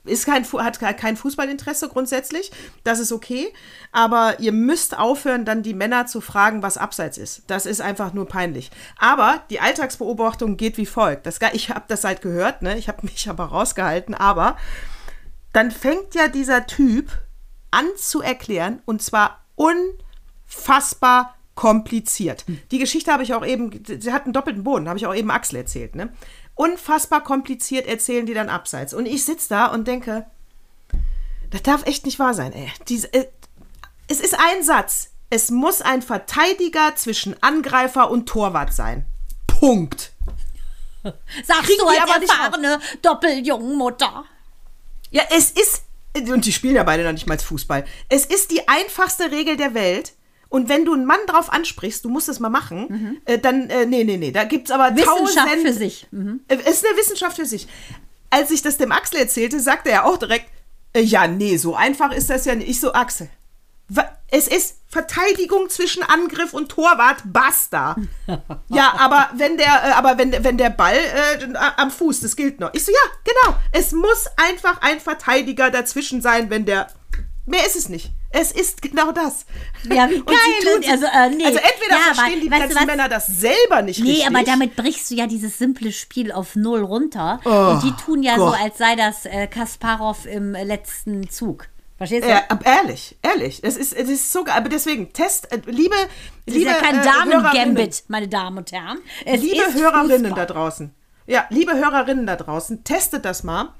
ist 0.03 0.25
kein, 0.25 0.45
hat 0.45 0.79
kein 0.79 1.15
Fußballinteresse 1.15 1.89
grundsätzlich, 1.89 2.51
das 2.83 2.99
ist 2.99 3.11
okay, 3.11 3.53
aber 3.91 4.39
ihr 4.39 4.51
müsst 4.51 4.97
aufhören, 4.97 5.45
dann 5.45 5.63
die 5.63 5.73
Männer 5.73 6.07
zu 6.07 6.21
fragen, 6.21 6.63
was 6.63 6.77
abseits 6.77 7.17
ist. 7.17 7.43
Das 7.47 7.65
ist 7.65 7.81
einfach 7.81 8.13
nur 8.13 8.27
peinlich. 8.27 8.71
Aber 8.97 9.43
die 9.49 9.59
Alltagsbeobachtung 9.59 10.57
geht 10.57 10.77
wie 10.77 10.85
folgt. 10.85 11.25
Das, 11.25 11.39
ich 11.53 11.69
habe 11.69 11.85
das 11.87 12.03
halt 12.03 12.21
gehört, 12.21 12.61
ne? 12.61 12.77
ich 12.77 12.87
habe 12.87 12.99
mich 13.03 13.29
aber 13.29 13.45
rausgehalten, 13.45 14.15
aber 14.15 14.57
dann 15.53 15.69
fängt 15.69 16.15
ja 16.15 16.27
dieser 16.27 16.65
Typ 16.65 17.11
an 17.71 17.85
zu 17.95 18.21
erklären 18.21 18.81
und 18.85 19.01
zwar 19.01 19.45
unfassbar 19.55 21.35
kompliziert. 21.55 22.45
Die 22.71 22.79
Geschichte 22.79 23.11
habe 23.11 23.23
ich 23.23 23.33
auch 23.33 23.45
eben, 23.45 23.83
sie 23.85 24.11
hat 24.11 24.23
einen 24.23 24.33
doppelten 24.33 24.63
Boden, 24.63 24.87
habe 24.87 24.97
ich 24.97 25.05
auch 25.05 25.13
eben 25.13 25.29
Axel 25.29 25.57
erzählt, 25.57 25.95
ne? 25.95 26.09
Unfassbar 26.61 27.23
kompliziert 27.23 27.87
erzählen 27.87 28.27
die 28.27 28.35
dann 28.35 28.47
abseits. 28.47 28.93
Und 28.93 29.07
ich 29.07 29.25
sitze 29.25 29.49
da 29.49 29.65
und 29.65 29.87
denke, 29.87 30.27
das 31.49 31.63
darf 31.63 31.87
echt 31.87 32.05
nicht 32.05 32.19
wahr 32.19 32.35
sein, 32.35 32.53
ey. 32.53 32.71
Diese, 32.87 33.11
äh, 33.15 33.25
es 34.07 34.19
ist 34.19 34.35
ein 34.35 34.61
Satz. 34.61 35.09
Es 35.31 35.49
muss 35.49 35.81
ein 35.81 36.03
Verteidiger 36.03 36.95
zwischen 36.95 37.35
Angreifer 37.41 38.11
und 38.11 38.27
Torwart 38.29 38.73
sein. 38.73 39.07
Punkt. 39.47 40.11
Sagst 41.03 41.63
Kriegen 41.63 41.79
du 41.79 41.87
als 41.87 42.19
nicht 42.19 42.29
erfahrene 42.31 42.79
Doppeljungmutter. 43.01 44.25
Ja, 45.09 45.23
es 45.31 45.49
ist, 45.49 45.81
und 46.15 46.45
die 46.45 46.53
spielen 46.53 46.75
ja 46.75 46.83
beide 46.83 47.03
noch 47.03 47.13
nicht 47.13 47.25
mal 47.25 47.39
Fußball. 47.39 47.85
Es 48.07 48.27
ist 48.27 48.51
die 48.51 48.67
einfachste 48.67 49.31
Regel 49.31 49.57
der 49.57 49.73
Welt. 49.73 50.13
Und 50.51 50.67
wenn 50.69 50.83
du 50.85 50.93
einen 50.93 51.05
Mann 51.05 51.19
drauf 51.27 51.51
ansprichst, 51.51 52.03
du 52.05 52.09
musst 52.09 52.27
es 52.29 52.39
mal 52.41 52.49
machen, 52.49 53.21
äh, 53.25 53.39
dann, 53.39 53.69
äh, 53.69 53.85
nee, 53.85 54.03
nee, 54.03 54.17
nee, 54.17 54.31
da 54.31 54.43
gibt's 54.43 54.69
aber 54.69 54.95
Wissenschaft 54.95 55.47
tausend, 55.47 55.61
für 55.67 55.73
sich. 55.73 56.07
Mhm. 56.11 56.41
Äh, 56.49 56.57
Es 56.65 56.75
ist 56.81 56.85
eine 56.85 56.97
Wissenschaft 56.97 57.37
für 57.37 57.45
sich. 57.45 57.67
Als 58.29 58.51
ich 58.51 58.61
das 58.61 58.77
dem 58.77 58.91
Axel 58.91 59.19
erzählte, 59.19 59.59
sagte 59.61 59.89
er 59.91 60.05
auch 60.05 60.17
direkt, 60.17 60.45
äh, 60.93 60.99
ja, 61.01 61.25
nee, 61.27 61.55
so 61.57 61.73
einfach 61.75 62.11
ist 62.11 62.29
das 62.29 62.43
ja 62.45 62.53
nicht. 62.55 62.69
Ich 62.69 62.79
so, 62.81 62.91
Axel, 62.93 63.29
es 64.29 64.47
ist 64.47 64.77
Verteidigung 64.87 65.69
zwischen 65.69 66.03
Angriff 66.03 66.53
und 66.53 66.69
Torwart, 66.69 67.23
basta. 67.25 67.95
ja, 68.69 68.93
aber 68.97 69.29
wenn 69.35 69.57
der, 69.57 69.67
äh, 69.67 69.91
aber 69.93 70.17
wenn, 70.17 70.31
der- 70.31 70.43
wenn 70.43 70.57
der 70.57 70.69
Ball 70.69 70.95
äh, 70.95 71.53
am 71.77 71.91
Fuß, 71.91 72.19
das 72.21 72.35
gilt 72.35 72.59
noch. 72.59 72.73
Ich 72.73 72.83
so, 72.85 72.91
ja, 72.91 73.11
genau. 73.23 73.57
Es 73.71 73.91
muss 73.93 74.27
einfach 74.37 74.81
ein 74.81 74.99
Verteidiger 74.99 75.69
dazwischen 75.71 76.21
sein, 76.21 76.49
wenn 76.49 76.65
der. 76.65 76.87
Mehr 77.45 77.65
ist 77.65 77.75
es 77.75 77.89
nicht. 77.89 78.11
Es 78.33 78.51
ist 78.51 78.81
genau 78.81 79.11
das. 79.11 79.45
Ja, 79.89 80.09
wie 80.09 80.15
Und 80.21 80.29
sie 80.29 80.65
geil. 80.65 80.79
tun- 80.81 80.89
Also, 80.91 81.05
äh, 81.05 81.29
nee. 81.35 81.45
also 81.45 81.59
entweder 81.59 81.89
Ja, 81.89 81.97
aber 82.07 82.15
verstehen 82.15 82.41
die 82.41 82.51
weißt 82.51 82.63
du 82.63 82.69
ganzen? 82.75 82.85
Männer 82.87 83.09
das 83.09 83.27
selber 83.27 83.81
nicht 83.81 83.99
Nee, 84.01 84.09
richtig. 84.11 84.27
aber 84.27 84.43
damit 84.43 84.75
brichst 84.75 85.11
du 85.11 85.15
ja 85.15 85.27
dieses 85.27 85.57
simple 85.57 85.91
Spiel 85.91 86.31
auf 86.31 86.55
null 86.55 86.81
runter. 86.83 87.39
Oh, 87.45 87.49
und 87.73 87.83
die 87.83 87.91
tun 88.03 88.23
ja 88.23 88.37
Gott. 88.37 88.55
so, 88.57 88.63
als 88.63 88.77
sei 88.77 88.95
das 88.95 89.25
äh, 89.25 89.47
Kasparov 89.47 90.25
im 90.25 90.55
äh, 90.55 90.63
letzten 90.63 91.29
Zug. 91.29 91.67
Verstehst 91.97 92.25
du? 92.27 92.33
Ab- 92.49 92.65
ehrlich, 92.65 93.15
ehrlich. 93.21 93.59
Es 93.63 93.77
ist, 93.77 93.93
es 93.93 94.09
ist 94.09 94.31
so 94.31 94.43
geil. 94.43 94.55
Aber 94.57 94.69
deswegen, 94.69 95.13
Test, 95.13 95.51
äh, 95.51 95.59
liebe, 95.65 95.93
das 96.45 96.55
liebe 96.55 96.69
ist 96.71 96.75
ja 96.75 96.81
kein 96.81 96.99
äh, 96.99 97.03
Damen-Gambit, 97.03 98.03
meine 98.07 98.27
Damen 98.27 98.57
und 98.59 98.71
Herren. 98.71 98.97
Es 99.25 99.41
liebe 99.41 99.71
Hörerinnen 99.73 100.27
Fußball. 100.31 100.45
da 100.47 100.53
draußen. 100.53 100.93
Ja, 101.27 101.45
liebe 101.49 101.73
Hörerinnen 101.75 102.25
da 102.25 102.37
draußen, 102.37 102.83
testet 102.83 103.23
das 103.25 103.43
mal. 103.43 103.73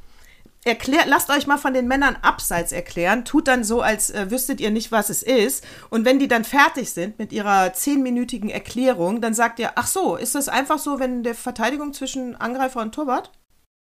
Erklär, 0.64 1.06
lasst 1.08 1.32
euch 1.32 1.48
mal 1.48 1.58
von 1.58 1.74
den 1.74 1.88
Männern 1.88 2.16
abseits 2.22 2.72
erklären. 2.72 3.26
Tut 3.26 3.48
dann 3.48 3.64
so, 3.64 3.82
als 3.82 4.12
äh, 4.12 4.30
wüsstet 4.30 4.62
ihr 4.62 4.70
nicht, 4.70 4.92
was 4.92 5.10
es 5.10 5.24
ist. 5.24 5.66
Und 5.90 6.06
wenn 6.06 6.20
die 6.20 6.28
dann 6.28 6.44
fertig 6.44 6.92
sind 6.92 7.18
mit 7.18 7.34
ihrer 7.34 7.74
zehnminütigen 7.74 8.52
Erklärung, 8.52 9.22
dann 9.22 9.34
sagt 9.34 9.58
ihr, 9.58 9.72
ach 9.76 9.88
so, 9.88 10.16
ist 10.18 10.36
das 10.36 10.50
einfach 10.50 10.78
so, 10.78 11.00
wenn 11.00 11.24
der 11.24 11.34
Verteidigung 11.34 11.94
zwischen 11.94 12.36
Angreifer 12.36 12.82
und 12.82 12.94
Torwart? 12.94 13.32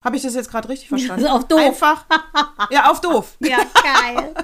Habe 0.03 0.17
ich 0.17 0.23
das 0.23 0.35
jetzt 0.35 0.51
gerade 0.51 0.71
richtig 0.71 0.89
verstanden? 0.89 1.27
Also 1.27 1.37
auf 1.37 1.49
doof. 1.49 1.61
Einfach. 1.61 2.07
Ja, 2.71 2.91
auf 2.91 3.03
doof. 3.03 3.37
Ja, 3.41 3.59
geil. 3.59 4.35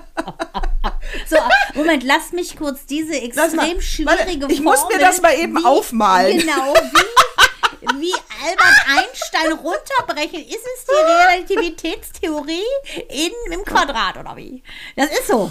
so, 1.26 1.36
Moment, 1.74 2.04
lass 2.04 2.32
mich 2.32 2.56
kurz 2.56 2.84
diese 2.84 3.12
mal. 3.12 3.24
extrem 3.24 3.58
Warte, 3.58 3.80
schwierige 3.80 4.52
ich 4.52 4.60
muss 4.60 4.80
mir 4.84 4.90
Formel, 4.90 4.98
das 4.98 5.22
mal 5.22 5.34
eben 5.34 5.64
aufmalen. 5.64 6.40
Genau, 6.40 6.74
wie, 6.74 7.02
wie 7.96 8.14
Albert 8.44 8.86
Einstein 8.86 9.52
runterbrechen. 9.52 10.40
Ist 10.46 10.66
es 10.76 10.84
die 10.84 11.54
Relativitätstheorie 11.54 12.62
in, 13.08 13.52
im 13.52 13.64
Quadrat 13.64 14.18
oder 14.18 14.36
wie? 14.36 14.62
Das 14.96 15.10
ist 15.10 15.26
so. 15.26 15.50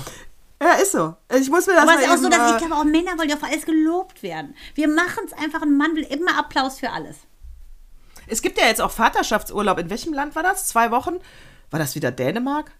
Ja, 0.61 0.73
ist 0.73 0.91
so. 0.91 1.15
Ich 1.33 1.49
muss 1.49 1.67
mir 1.67 1.73
das 1.73 1.83
Aber 1.83 1.93
mal 1.93 1.99
es 1.99 2.05
ist 2.05 2.11
auch 2.11 2.17
so, 2.17 2.29
dass 2.29 2.51
ich 2.51 2.57
glaube, 2.57 2.75
auch 2.75 2.83
Männer 2.83 3.17
wollen 3.17 3.29
ja 3.29 3.37
für 3.37 3.45
alles 3.45 3.65
gelobt 3.65 4.23
werden. 4.23 4.55
Wir 4.73 4.87
machen 4.87 5.25
es 5.25 5.33
einfach, 5.33 5.61
ein 5.61 5.77
Mann 5.77 5.95
will 5.95 6.03
immer 6.03 6.37
Applaus 6.37 6.79
für 6.79 6.91
alles. 6.91 7.17
Es 8.27 8.41
gibt 8.41 8.57
ja 8.57 8.65
jetzt 8.65 8.81
auch 8.81 8.91
Vaterschaftsurlaub. 8.91 9.77
In 9.77 9.89
welchem 9.89 10.13
Land 10.13 10.35
war 10.35 10.43
das? 10.43 10.67
Zwei 10.67 10.91
Wochen? 10.91 11.19
War 11.69 11.79
das 11.79 11.95
wieder 11.95 12.11
Dänemark? 12.11 12.71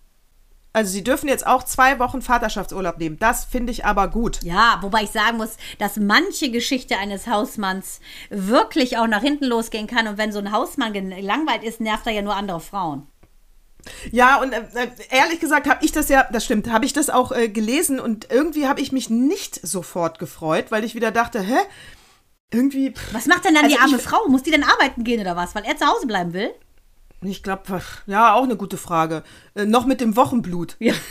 Also 0.78 0.92
sie 0.92 1.04
dürfen 1.04 1.28
jetzt 1.28 1.48
auch 1.48 1.64
zwei 1.64 1.98
Wochen 1.98 2.22
Vaterschaftsurlaub 2.22 3.00
nehmen. 3.00 3.18
Das 3.18 3.46
finde 3.46 3.72
ich 3.72 3.84
aber 3.84 4.10
gut. 4.10 4.44
Ja, 4.44 4.78
wobei 4.82 5.02
ich 5.02 5.10
sagen 5.10 5.38
muss, 5.38 5.58
dass 5.80 5.98
manche 5.98 6.52
Geschichte 6.52 7.00
eines 7.00 7.26
Hausmanns 7.26 8.00
wirklich 8.30 9.00
auch 9.00 9.08
nach 9.08 9.24
hinten 9.24 9.46
losgehen 9.46 9.88
kann. 9.88 10.08
Und 10.08 10.20
wenn 10.20 10.32
so 10.32 10.38
ein 10.38 10.52
Hausmann 10.52 10.94
gelangweilt 10.94 11.64
ist, 11.64 11.82
nervt 11.82 12.06
er 12.06 12.14
ja 12.14 12.22
nur 12.22 12.36
andere 12.36 12.60
Frauen. 12.60 13.08
Ja, 14.12 14.40
und 14.40 14.54
äh, 14.54 14.60
äh, 14.76 14.88
ehrlich 15.10 15.40
gesagt 15.40 15.68
habe 15.68 15.84
ich 15.84 15.94
das 15.94 16.10
ja, 16.10 16.28
das 16.32 16.46
stimmt, 16.46 16.70
habe 16.70 16.86
ich 16.86 16.94
das 16.94 17.10
auch 17.10 17.32
äh, 17.32 17.50
gelesen 17.50 18.00
und 18.00 18.30
irgendwie 18.30 18.68
habe 18.68 18.80
ich 18.80 18.92
mich 18.92 19.10
nicht 19.10 19.60
sofort 19.66 20.20
gefreut, 20.20 20.66
weil 20.70 20.84
ich 20.84 20.94
wieder 20.94 21.10
dachte, 21.10 21.40
hä? 21.40 21.58
Irgendwie, 22.52 22.92
pff, 22.92 23.16
Was 23.16 23.26
macht 23.26 23.46
denn 23.46 23.56
dann 23.56 23.64
Also 23.64 23.76
die 23.76 23.82
arme 23.82 23.98
Frau? 23.98 24.28
Muss 24.28 24.44
die 24.44 24.52
dann 24.52 24.64
arbeiten 24.64 25.04
gehen 25.04 25.22
oder 25.22 25.36
was? 25.36 25.56
Weil 25.56 25.66
er 25.66 25.76
zu 25.76 25.88
Hause 25.88 26.06
bleiben 26.06 26.34
will? 26.34 26.52
Ich 27.22 27.44
glaube, 27.44 27.82
ja, 28.06 28.34
auch 28.34 28.44
eine 28.44 28.58
gute 28.58 28.78
Frage. 28.78 29.24
Äh, 29.56 29.66
noch 29.66 29.86
mit 29.86 30.02
dem 30.02 30.16
Wochenblut. 30.16 30.76
Ja. 30.80 30.94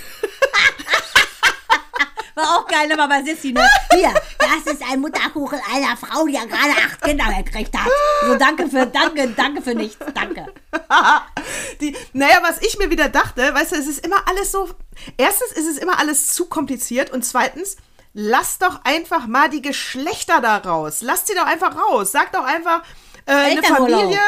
War 2.37 2.59
auch 2.59 2.67
geil 2.67 2.91
immer 2.91 3.09
bei 3.09 3.23
Sissi, 3.23 3.53
ne? 3.53 3.67
Hier, 3.93 4.13
das 4.39 4.75
ist 4.75 4.83
ein 4.83 5.01
Mutterkuchen 5.01 5.59
einer 5.73 5.97
Frau, 5.97 6.27
die 6.27 6.35
ja 6.35 6.45
gerade 6.45 6.73
acht 6.73 7.01
Kinder 7.01 7.25
gekriegt 7.33 7.75
hat. 7.75 7.91
So, 8.27 8.37
danke 8.37 8.69
für, 8.69 8.85
danke, 8.87 9.29
danke 9.29 9.63
für 9.63 9.75
nichts, 9.75 10.05
danke. 10.13 10.47
Die, 11.81 11.97
naja, 12.13 12.41
was 12.43 12.61
ich 12.61 12.79
mir 12.79 12.91
wieder 12.91 13.09
dachte, 13.09 13.55
weißt 13.55 13.73
du, 13.73 13.77
es 13.77 13.87
ist 13.87 14.05
immer 14.05 14.29
alles 14.29 14.53
so. 14.53 14.69
Erstens 15.17 15.53
ist 15.53 15.67
es 15.67 15.79
immer 15.79 15.99
alles 15.99 16.35
zu 16.35 16.45
kompliziert 16.45 17.11
und 17.11 17.25
zweitens, 17.25 17.79
lass 18.13 18.59
doch 18.59 18.85
einfach 18.85 19.27
mal 19.27 19.49
die 19.49 19.63
Geschlechter 19.63 20.43
da 20.43 20.59
raus. 20.59 20.99
Lass 21.01 21.27
sie 21.27 21.35
doch 21.35 21.47
einfach 21.47 21.75
raus. 21.75 22.13
Sag 22.13 22.33
doch 22.33 22.45
einfach, 22.45 22.83
äh, 23.25 23.33
eine. 23.33 23.63
Familie. 23.63 24.21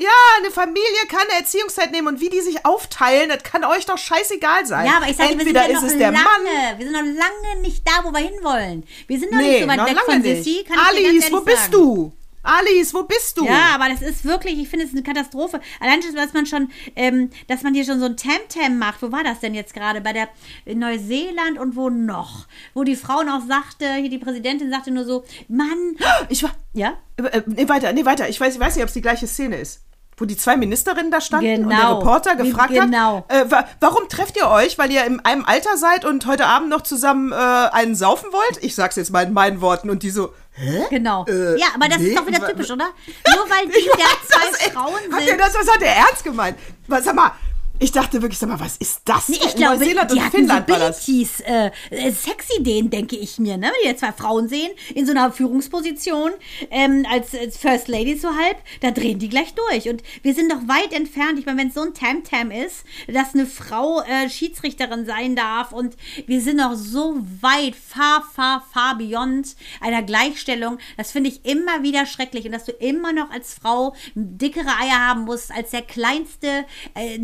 Ja, 0.00 0.08
eine 0.38 0.52
Familie 0.52 1.06
kann 1.08 1.22
eine 1.28 1.40
Erziehungszeit 1.40 1.90
nehmen 1.90 2.06
und 2.06 2.20
wie 2.20 2.28
die 2.28 2.40
sich 2.40 2.64
aufteilen, 2.64 3.28
das 3.30 3.42
kann 3.42 3.64
euch 3.64 3.84
doch 3.84 3.98
scheißegal 3.98 4.64
sein. 4.64 4.86
Ja, 4.86 4.98
aber 4.98 5.08
ich 5.08 5.16
sage, 5.16 5.30
wir 5.30 5.38
sind 5.44 5.48
Entweder 5.56 5.62
ja 5.68 5.76
ist 5.76 5.82
noch 5.82 5.90
es 5.90 5.98
der 5.98 6.12
lange, 6.12 6.24
Mann. 6.24 6.78
wir 6.78 6.86
sind 6.86 6.92
noch 6.92 7.02
lange 7.02 7.60
nicht 7.62 7.82
da, 7.84 8.04
wo 8.04 8.12
wir 8.12 8.20
hinwollen. 8.20 8.84
Wir 9.08 9.18
sind 9.18 9.32
noch 9.32 9.38
Nee, 9.40 9.50
nicht 9.50 9.62
so 9.62 9.68
weit 9.68 9.90
weg 9.90 9.98
von. 10.06 10.22
Sissi, 10.22 10.64
Alice, 10.88 11.32
wo 11.32 11.40
bist 11.40 11.58
sagen. 11.58 11.72
du? 11.72 12.12
Alice, 12.42 12.94
wo 12.94 13.02
bist 13.02 13.36
du? 13.38 13.44
Ja, 13.44 13.74
aber 13.74 13.88
das 13.90 14.00
ist 14.02 14.24
wirklich, 14.24 14.58
ich 14.58 14.68
finde 14.68 14.86
es 14.86 14.92
eine 14.92 15.02
Katastrophe. 15.02 15.60
Allein 15.80 16.02
schon, 16.02 16.14
dass 16.14 16.32
man 16.32 16.46
schon, 16.46 16.70
ähm, 16.96 17.30
dass 17.46 17.62
man 17.62 17.74
hier 17.74 17.84
schon 17.84 18.00
so 18.00 18.06
ein 18.06 18.16
Tam-Tam 18.16 18.78
macht. 18.78 19.02
Wo 19.02 19.12
war 19.12 19.24
das 19.24 19.40
denn 19.40 19.54
jetzt 19.54 19.74
gerade? 19.74 20.00
Bei 20.00 20.12
der 20.12 20.28
in 20.64 20.78
Neuseeland 20.78 21.58
und 21.58 21.76
wo 21.76 21.90
noch? 21.90 22.46
Wo 22.74 22.84
die 22.84 22.96
Frau 22.96 23.22
noch 23.22 23.42
sagte, 23.46 23.92
hier 23.94 24.10
die 24.10 24.18
Präsidentin 24.18 24.70
sagte 24.70 24.90
nur 24.90 25.04
so, 25.04 25.24
Mann, 25.48 25.96
Ich 26.28 26.42
war. 26.42 26.50
ja? 26.72 26.94
Äh, 27.16 27.42
nee, 27.46 27.68
weiter, 27.68 27.92
nee, 27.92 28.04
weiter. 28.04 28.28
Ich 28.28 28.40
weiß, 28.40 28.54
ich 28.54 28.60
weiß 28.60 28.76
nicht, 28.76 28.82
ob 28.84 28.88
es 28.88 28.94
die 28.94 29.02
gleiche 29.02 29.26
Szene 29.26 29.56
ist. 29.56 29.82
Wo 30.20 30.24
die 30.24 30.36
zwei 30.36 30.56
Ministerinnen 30.56 31.12
da 31.12 31.20
standen 31.20 31.62
und 31.64 31.68
der 31.70 31.78
Genau. 31.78 31.98
Reporter 31.98 32.34
gefragt 32.34 32.70
genau. 32.72 33.24
hat, 33.28 33.46
äh, 33.46 33.50
wa 33.52 33.64
warum 33.78 34.08
trefft 34.08 34.36
ihr 34.36 34.48
euch? 34.48 34.76
Weil 34.76 34.90
ihr 34.90 35.04
in 35.04 35.20
einem 35.20 35.44
Alter 35.44 35.76
seid 35.76 36.04
und 36.04 36.26
heute 36.26 36.46
Abend 36.46 36.70
noch 36.70 36.80
zusammen 36.80 37.30
äh, 37.30 37.36
einen 37.36 37.94
saufen 37.94 38.32
wollt? 38.32 38.64
Ich 38.64 38.74
sag's 38.74 38.96
jetzt 38.96 39.10
mal 39.12 39.24
in 39.24 39.32
meinen 39.32 39.60
Worten 39.60 39.90
und 39.90 40.02
die 40.02 40.10
so, 40.10 40.34
hä? 40.58 40.86
Genau. 40.90 41.24
Äh, 41.26 41.58
ja, 41.58 41.68
aber 41.74 41.88
das 41.88 41.98
nee, 41.98 42.08
ist 42.08 42.18
doch 42.18 42.26
wieder 42.26 42.46
typisch, 42.46 42.70
oder? 42.70 42.90
Nur 43.34 43.50
weil 43.50 43.66
die 43.66 43.88
da 43.92 44.04
zwei. 44.26 44.70
Frauen 44.70 45.12
Hat 45.12 45.18
sind. 45.18 45.28
der 45.28 45.36
das, 45.36 45.54
was 45.54 45.72
hat 45.72 45.80
der 45.80 45.96
ernst 45.96 46.24
gemeint? 46.24 46.58
Was, 46.86 47.04
sag 47.04 47.14
mal, 47.14 47.32
ich 47.80 47.92
dachte 47.92 48.20
wirklich, 48.22 48.38
sag 48.38 48.48
mal, 48.48 48.58
was 48.58 48.76
ist 48.76 49.02
das? 49.04 49.28
Nee, 49.28 49.38
denn? 49.38 49.48
ich 49.48 49.54
glaube, 49.54 49.78
Neuseeland 49.78 50.10
die 50.10 50.14
und 50.14 50.24
hatten 50.24 50.36
Finnland 50.36 50.68
war 50.68 50.78
das. 50.78 51.02
Abilities, 51.02 51.40
äh, 51.40 51.70
äh, 51.90 52.10
Sexideen, 52.10 52.90
denke 52.90 53.16
ich 53.16 53.38
mir, 53.38 53.56
ne? 53.56 53.66
Wenn 53.66 53.82
die 53.82 53.88
jetzt 53.88 54.00
zwei 54.00 54.12
Frauen 54.12 54.48
sehen, 54.48 54.70
in 54.94 55.06
so 55.06 55.12
einer 55.12 55.30
Führungsposition, 55.30 56.32
ähm, 56.70 57.06
als, 57.10 57.34
als 57.34 57.56
First 57.56 57.88
Lady 57.88 58.16
so 58.16 58.28
halb, 58.28 58.56
da 58.80 58.90
drehen 58.90 59.18
die 59.18 59.28
gleich 59.28 59.54
durch. 59.54 59.88
Und 59.88 60.02
wir 60.22 60.34
sind 60.34 60.50
doch 60.50 60.66
weit 60.66 60.92
entfernt. 60.92 61.38
Ich 61.38 61.46
meine, 61.46 61.58
wenn 61.60 61.68
es 61.68 61.74
so 61.74 61.82
ein 61.82 61.94
Tam-Tam 61.94 62.50
ist, 62.50 62.84
dass 63.06 63.34
eine 63.34 63.46
Frau 63.46 64.00
äh, 64.02 64.28
Schiedsrichterin 64.28 65.06
sein 65.06 65.36
darf 65.36 65.72
und 65.72 65.96
wir 66.26 66.40
sind 66.40 66.56
noch 66.56 66.74
so 66.74 67.16
weit, 67.40 67.76
far, 67.76 68.24
far, 68.34 68.66
far 68.72 68.98
beyond 68.98 69.54
einer 69.80 70.02
Gleichstellung, 70.02 70.78
das 70.96 71.12
finde 71.12 71.30
ich 71.30 71.44
immer 71.44 71.82
wieder 71.82 72.06
schrecklich. 72.06 72.44
Und 72.44 72.52
dass 72.52 72.64
du 72.64 72.72
immer 72.72 73.12
noch 73.12 73.30
als 73.30 73.54
Frau 73.54 73.94
dickere 74.14 74.76
Eier 74.80 75.06
haben 75.06 75.22
musst, 75.22 75.52
als 75.52 75.70
der 75.70 75.82
kleinste 75.82 76.64
äh, 76.94 77.18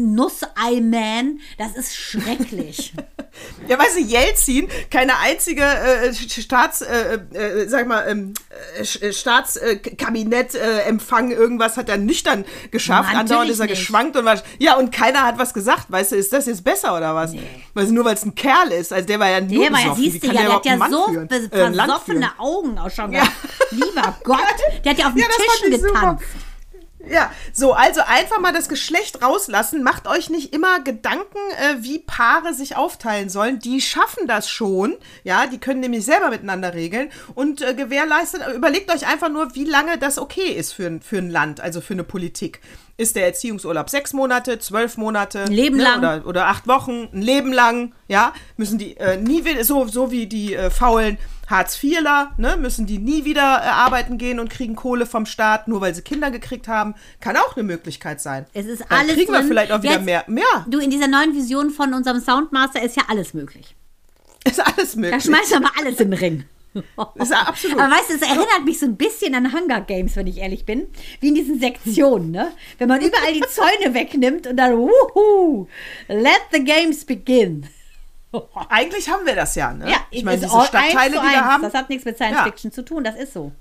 Nuss-Ei-Man, 0.44 1.40
das 1.58 1.76
ist 1.76 1.96
schrecklich. 1.96 2.92
Ja, 3.66 3.76
weißt 3.76 3.96
du, 3.96 4.00
Jelzin, 4.00 4.68
keine 4.92 5.18
einzige 5.18 5.64
äh, 5.64 6.14
Staats, 6.14 6.82
äh, 6.82 7.18
äh, 7.32 7.68
sag 7.68 7.88
mal, 7.88 8.06
ähm, 8.08 8.32
äh, 8.78 9.08
äh, 10.54 10.80
Empfang, 10.86 11.30
irgendwas 11.32 11.76
hat 11.76 11.88
er 11.88 11.96
nüchtern 11.96 12.44
geschafft. 12.70 13.08
Natürlich 13.12 13.20
Andauernd 13.20 13.50
ist 13.50 13.58
er 13.58 13.66
nicht. 13.66 13.74
geschwankt 13.76 14.16
und 14.16 14.24
war, 14.24 14.40
ja, 14.60 14.76
und 14.76 14.92
keiner 14.92 15.22
hat 15.24 15.36
was 15.36 15.52
gesagt. 15.52 15.86
Weißt 15.88 16.12
du, 16.12 16.16
ist 16.16 16.32
das 16.32 16.46
jetzt 16.46 16.62
besser 16.62 16.96
oder 16.96 17.16
was? 17.16 17.34
Weißt 17.74 17.90
du, 17.90 17.94
nur 17.94 18.04
weil 18.04 18.14
es 18.14 18.24
ein 18.24 18.36
Kerl 18.36 18.70
ist. 18.70 18.92
Also 18.92 19.06
der 19.06 19.18
war 19.18 19.28
ja 19.28 19.40
nur 19.40 19.64
Der 19.64 19.72
war 19.72 19.80
ja, 19.80 19.94
siehst 19.96 20.22
du 20.22 20.26
ja, 20.28 20.32
der 20.34 20.52
hat 20.54 20.66
ja 20.66 20.76
Mann 20.76 20.92
so 20.92 21.04
führen? 21.08 21.28
Äh, 21.28 21.48
versoffene? 21.48 22.30
Augen 22.38 22.78
auch 22.78 22.90
schon 22.90 23.12
Ja. 23.12 23.24
Lieber 23.72 24.16
Gott, 24.24 24.38
der 24.84 24.92
hat 24.92 24.98
ja 24.98 25.06
auf 25.06 25.14
den 25.14 25.22
Ja, 25.22 25.26
Tischen 25.28 25.72
ich 25.72 25.80
super. 25.80 26.18
Ja, 27.10 27.30
so, 27.52 27.72
also 27.72 28.00
einfach 28.06 28.40
mal 28.40 28.52
das 28.52 28.68
Geschlecht 28.68 29.22
rauslassen. 29.22 29.82
Macht 29.82 30.06
euch 30.08 30.30
nicht 30.30 30.54
immer 30.54 30.80
Gedanken, 30.80 31.38
äh, 31.58 31.82
wie 31.82 31.98
Paare 31.98 32.54
sich 32.54 32.76
aufteilen 32.76 33.28
sollen. 33.28 33.58
Die 33.58 33.80
schaffen 33.80 34.26
das 34.26 34.48
schon. 34.48 34.96
Ja, 35.22 35.46
die 35.46 35.58
können 35.58 35.80
nämlich 35.80 36.04
selber 36.04 36.30
miteinander 36.30 36.74
regeln. 36.74 37.10
Und 37.34 37.62
äh, 37.62 37.74
gewährleistet, 37.74 38.42
überlegt 38.54 38.90
euch 38.92 39.06
einfach 39.06 39.28
nur, 39.28 39.54
wie 39.54 39.64
lange 39.64 39.98
das 39.98 40.18
okay 40.18 40.52
ist 40.52 40.72
für, 40.72 40.86
ein- 40.86 41.02
für 41.02 41.18
ein 41.18 41.30
Land, 41.30 41.60
also 41.60 41.80
für 41.80 41.94
eine 41.94 42.04
Politik. 42.04 42.60
Ist 42.96 43.16
der 43.16 43.26
Erziehungsurlaub 43.26 43.90
sechs 43.90 44.12
Monate, 44.12 44.60
zwölf 44.60 44.96
Monate? 44.96 45.42
Ein 45.42 45.52
Leben 45.52 45.78
lang. 45.80 45.98
Oder, 45.98 46.26
oder 46.26 46.46
acht 46.46 46.68
Wochen, 46.68 47.08
ein 47.12 47.22
Leben 47.22 47.52
lang, 47.52 47.92
ja? 48.06 48.32
Müssen 48.56 48.78
die 48.78 48.96
äh, 48.96 49.16
nie 49.16 49.42
so, 49.64 49.88
so 49.88 50.12
wie 50.12 50.26
die 50.26 50.54
äh, 50.54 50.70
faulen 50.70 51.18
Hartz-IVler, 51.48 52.32
ne? 52.36 52.56
Müssen 52.56 52.86
die 52.86 52.98
nie 52.98 53.24
wieder 53.24 53.42
äh, 53.62 53.66
arbeiten 53.68 54.18
gehen 54.18 54.40
und 54.40 54.48
kriegen 54.50 54.74
Kohle 54.76 55.06
vom 55.06 55.26
Staat, 55.26 55.68
nur 55.68 55.80
weil 55.80 55.94
sie 55.94 56.02
Kinder 56.02 56.30
gekriegt 56.30 56.68
haben. 56.68 56.94
Kann 57.20 57.36
auch 57.36 57.54
eine 57.56 57.62
Möglichkeit 57.64 58.20
sein. 58.20 58.46
Es 58.54 58.66
ist 58.66 58.82
Dann 58.88 58.98
alles 59.00 59.14
kriegen 59.14 59.32
wir 59.32 59.38
drin. 59.40 59.48
vielleicht 59.48 59.72
auch 59.72 59.82
wieder 59.82 59.94
Jetzt- 59.94 60.04
mehr. 60.04 60.24
Mehr. 60.26 60.66
Du, 60.68 60.78
in 60.78 60.90
dieser 60.90 61.08
neuen 61.08 61.34
Vision 61.34 61.70
von 61.70 61.94
unserem 61.94 62.20
Soundmaster 62.20 62.82
ist 62.82 62.96
ja 62.96 63.04
alles 63.08 63.34
möglich. 63.34 63.74
Ist 64.46 64.60
alles 64.60 64.92
Da 64.92 65.00
möglich. 65.00 65.24
schmeißen 65.24 65.50
wir 65.52 65.60
mal 65.60 65.70
alles 65.78 65.98
in 66.00 66.10
den 66.10 66.18
Ring. 66.18 66.44
Ist 67.14 67.30
ja 67.30 67.38
absolut. 67.42 67.78
Aber 67.78 67.90
weißt 67.94 68.10
du, 68.10 68.14
es 68.14 68.22
erinnert 68.22 68.64
mich 68.64 68.78
so 68.80 68.84
ein 68.86 68.96
bisschen 68.96 69.34
an 69.34 69.52
Hunger 69.54 69.80
Games, 69.80 70.16
wenn 70.16 70.26
ich 70.26 70.38
ehrlich 70.38 70.66
bin. 70.66 70.88
Wie 71.20 71.28
in 71.28 71.34
diesen 71.34 71.60
Sektionen, 71.60 72.30
ne? 72.32 72.50
Wenn 72.78 72.88
man 72.88 73.00
überall 73.00 73.32
die 73.32 73.44
Zäune 73.48 73.94
wegnimmt 73.94 74.46
und 74.48 74.56
dann, 74.56 74.76
wuhu, 74.76 75.66
let 76.08 76.40
the 76.52 76.64
games 76.64 77.04
begin. 77.04 77.66
Eigentlich 78.68 79.08
haben 79.08 79.26
wir 79.26 79.34
das 79.34 79.54
ja, 79.54 79.72
ne? 79.72 79.90
Ja, 79.90 79.98
ich 80.10 80.24
meine, 80.24 80.38
diese 80.40 80.50
Stadtteile, 80.50 81.16
die 81.16 81.22
wir 81.22 81.44
haben. 81.44 81.62
Das 81.62 81.74
hat 81.74 81.88
nichts 81.88 82.04
mit 82.04 82.16
Science 82.16 82.36
Ja. 82.38 82.44
Fiction 82.44 82.72
zu 82.72 82.84
tun, 82.84 83.04
das 83.04 83.16
ist 83.16 83.32
so. 83.32 83.52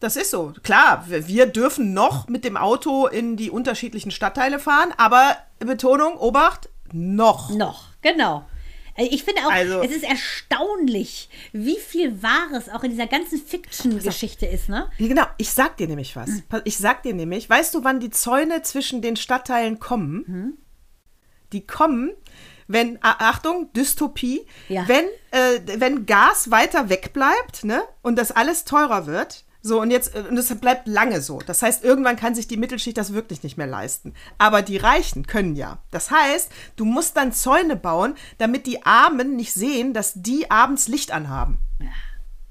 Das 0.00 0.16
ist 0.16 0.30
so. 0.30 0.52
Klar, 0.62 1.04
wir 1.08 1.26
wir 1.28 1.46
dürfen 1.46 1.94
noch 1.94 2.28
mit 2.28 2.44
dem 2.44 2.56
Auto 2.56 3.06
in 3.06 3.36
die 3.36 3.50
unterschiedlichen 3.50 4.10
Stadtteile 4.10 4.58
fahren, 4.58 4.92
aber 4.98 5.36
Betonung, 5.60 6.16
Obacht, 6.18 6.68
noch. 6.92 7.50
Noch, 7.50 7.84
genau. 8.02 8.44
Äh, 8.96 9.06
Ich 9.06 9.24
finde 9.24 9.42
auch, 9.46 9.50
Also- 9.50 9.80
es 9.82 9.90
ist 9.92 10.04
erstaunlich, 10.04 11.28
wie 11.52 11.78
viel 11.78 12.22
Wahres 12.22 12.68
auch 12.68 12.84
in 12.84 12.90
dieser 12.90 13.06
ganzen 13.06 13.38
Fiction-Geschichte 13.38 14.46
ist, 14.46 14.68
ne? 14.68 14.88
Genau, 14.98 15.24
ich 15.38 15.50
sag 15.50 15.76
dir 15.78 15.88
nämlich 15.88 16.14
was. 16.16 16.28
Hm. 16.28 16.42
Ich 16.64 16.76
sag 16.78 17.02
dir 17.02 17.14
nämlich, 17.14 17.48
weißt 17.48 17.74
du, 17.74 17.82
wann 17.84 17.98
die 18.00 18.10
Zäune 18.10 18.62
zwischen 18.62 19.00
den 19.02 19.16
Stadtteilen 19.16 19.78
kommen? 19.80 20.24
Hm. 20.26 20.58
Die 21.52 21.66
kommen, 21.66 22.12
wenn, 22.68 22.98
Achtung, 23.02 23.72
Dystopie, 23.74 24.46
Ja. 24.68 24.86
wenn, 24.88 25.04
äh, 25.30 25.60
wenn 25.80 26.06
Gas 26.06 26.50
weiter 26.50 26.88
wegbleibt, 26.88 27.64
ne, 27.64 27.82
und 28.02 28.16
das 28.16 28.32
alles 28.32 28.64
teurer 28.64 29.06
wird. 29.06 29.44
So, 29.66 29.80
und 29.80 29.90
jetzt, 29.90 30.14
äh, 30.14 30.24
und 30.28 30.36
das 30.36 30.54
bleibt 30.56 30.86
lange 30.86 31.22
so. 31.22 31.38
Das 31.40 31.62
heißt, 31.62 31.84
irgendwann 31.84 32.16
kann 32.16 32.34
sich 32.34 32.46
die 32.46 32.58
Mittelschicht 32.58 32.98
das 32.98 33.14
wirklich 33.14 33.42
nicht 33.42 33.56
mehr 33.56 33.66
leisten. 33.66 34.12
Aber 34.36 34.60
die 34.60 34.76
Reichen 34.76 35.26
können 35.26 35.56
ja. 35.56 35.78
Das 35.90 36.10
heißt, 36.10 36.50
du 36.76 36.84
musst 36.84 37.16
dann 37.16 37.32
Zäune 37.32 37.74
bauen, 37.76 38.14
damit 38.36 38.66
die 38.66 38.84
Armen 38.84 39.36
nicht 39.36 39.54
sehen, 39.54 39.94
dass 39.94 40.12
die 40.16 40.50
abends 40.50 40.86
Licht 40.88 41.12
anhaben. 41.12 41.58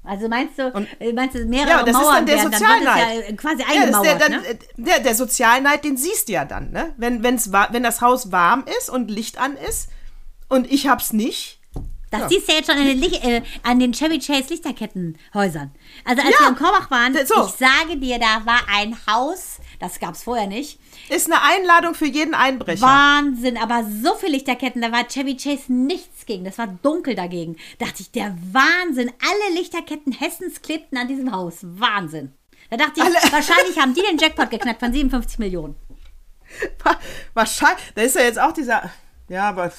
Also 0.06 0.28
meinst 0.28 0.58
du, 0.58 0.68
Und- 0.70 0.88
äh, 1.00 1.12
meinst 1.12 1.34
du 1.34 1.44
mehrere 1.46 1.70
Ja, 1.70 1.82
das 1.82 1.94
ist 1.96 2.02
Mauern 2.02 2.14
dann 2.16 2.26
der 2.26 2.36
werden, 2.36 2.52
Sozialneid. 2.52 2.96
ja 2.98 3.20
äh, 3.28 3.32
quasi 3.34 3.62
Ja, 3.62 3.66
ist 3.68 3.76
eingemauert, 3.94 4.06
der, 4.20 4.28
ne? 4.28 4.42
dann, 4.76 4.84
der, 4.84 5.00
der 5.00 5.14
Sozialneid, 5.14 5.84
den 5.84 5.96
siehst 5.96 6.28
du 6.28 6.32
ja 6.32 6.44
dann, 6.44 6.72
ne? 6.72 6.92
Wenn, 6.98 7.22
wenn's, 7.22 7.50
wenn 7.52 7.82
das 7.82 8.00
Haus 8.02 8.30
warm 8.30 8.64
ist 8.78 8.90
und 8.90 9.10
Licht 9.10 9.38
an 9.38 9.56
ist 9.56 9.88
und 10.54 10.70
ich 10.72 10.86
hab's 10.88 11.12
nicht. 11.12 11.58
Das 12.10 12.20
Ja. 12.20 12.28
siehst 12.28 12.46
du 12.46 12.52
ja 12.52 12.58
jetzt 12.58 12.70
schon 12.70 12.78
an 12.78 12.86
den, 12.86 12.98
Licht, 13.00 13.24
äh, 13.24 13.42
an 13.64 13.80
den 13.80 13.92
Chevy 13.92 14.20
Chase 14.20 14.48
Lichterkettenhäusern. 14.50 15.72
Also 16.04 16.22
als 16.22 16.30
Ja, 16.32 16.40
wir 16.44 16.48
in 16.50 16.54
Korbach 16.54 16.88
waren, 16.90 17.12
so. 17.26 17.46
ich 17.46 17.52
sage 17.54 17.96
dir, 17.96 18.20
da 18.20 18.46
war 18.46 18.60
ein 18.72 18.96
Haus, 19.08 19.56
das 19.80 19.98
gab 19.98 20.14
es 20.14 20.22
vorher 20.22 20.46
nicht. 20.46 20.78
Ist 21.08 21.26
eine 21.26 21.42
Einladung 21.42 21.94
für 21.96 22.06
jeden 22.06 22.34
Einbrecher. 22.34 22.82
Wahnsinn, 22.86 23.56
aber 23.58 23.84
so 24.02 24.14
viele 24.14 24.32
Lichterketten, 24.32 24.80
da 24.80 24.92
war 24.92 25.08
Chevy 25.08 25.36
Chase 25.36 25.72
nichts 25.72 26.24
gegen. 26.24 26.44
Das 26.44 26.56
war 26.58 26.68
dunkel 26.68 27.16
dagegen. 27.16 27.56
Dachte 27.80 28.02
ich, 28.02 28.12
der 28.12 28.36
Wahnsinn. 28.52 29.10
Alle 29.20 29.58
Lichterketten 29.58 30.12
Hessens 30.12 30.62
klebten 30.62 30.96
an 30.96 31.08
diesem 31.08 31.32
Haus. 31.32 31.56
Wahnsinn. 31.62 32.32
Da 32.70 32.76
dachte 32.76 32.92
ich, 32.96 33.02
Alle- 33.02 33.14
wahrscheinlich 33.32 33.76
haben 33.78 33.92
die 33.94 34.02
den 34.02 34.18
Jackpot 34.18 34.50
geknackt 34.50 34.78
von 34.80 34.92
57 34.92 35.38
Millionen. 35.40 35.74
Wa- 36.84 36.96
Wahrscheinlich. 37.34 37.82
Da 37.96 38.02
ist 38.02 38.14
ja 38.14 38.22
jetzt 38.22 38.38
auch 38.38 38.52
dieser. 38.52 38.90
Ja, 39.28 39.48
aber 39.48 39.72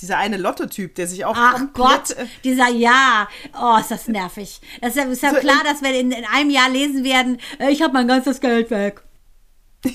dieser 0.00 0.18
eine 0.18 0.36
Lotto-Typ, 0.36 0.94
der 0.94 1.08
sich 1.08 1.24
auch 1.24 1.34
Ach. 1.36 1.60
Gott, 1.72 2.10
äh, 2.10 2.26
dieser 2.44 2.68
Ja, 2.68 3.28
oh, 3.60 3.76
ist 3.78 3.90
das 3.90 4.06
nervig. 4.06 4.60
Das 4.80 4.90
ist 4.90 4.96
ja, 4.96 5.04
ist 5.04 5.22
ja 5.22 5.30
So, 5.30 5.40
klar, 5.40 5.62
dass 5.64 5.82
wir 5.82 5.98
in, 5.98 6.12
in 6.12 6.24
einem 6.24 6.50
Jahr 6.50 6.68
lesen 6.68 7.02
werden, 7.02 7.40
äh, 7.58 7.70
ich 7.70 7.82
habe 7.82 7.92
mein 7.92 8.06
ganzes 8.06 8.40
Geld 8.40 8.70
weg. 8.70 9.02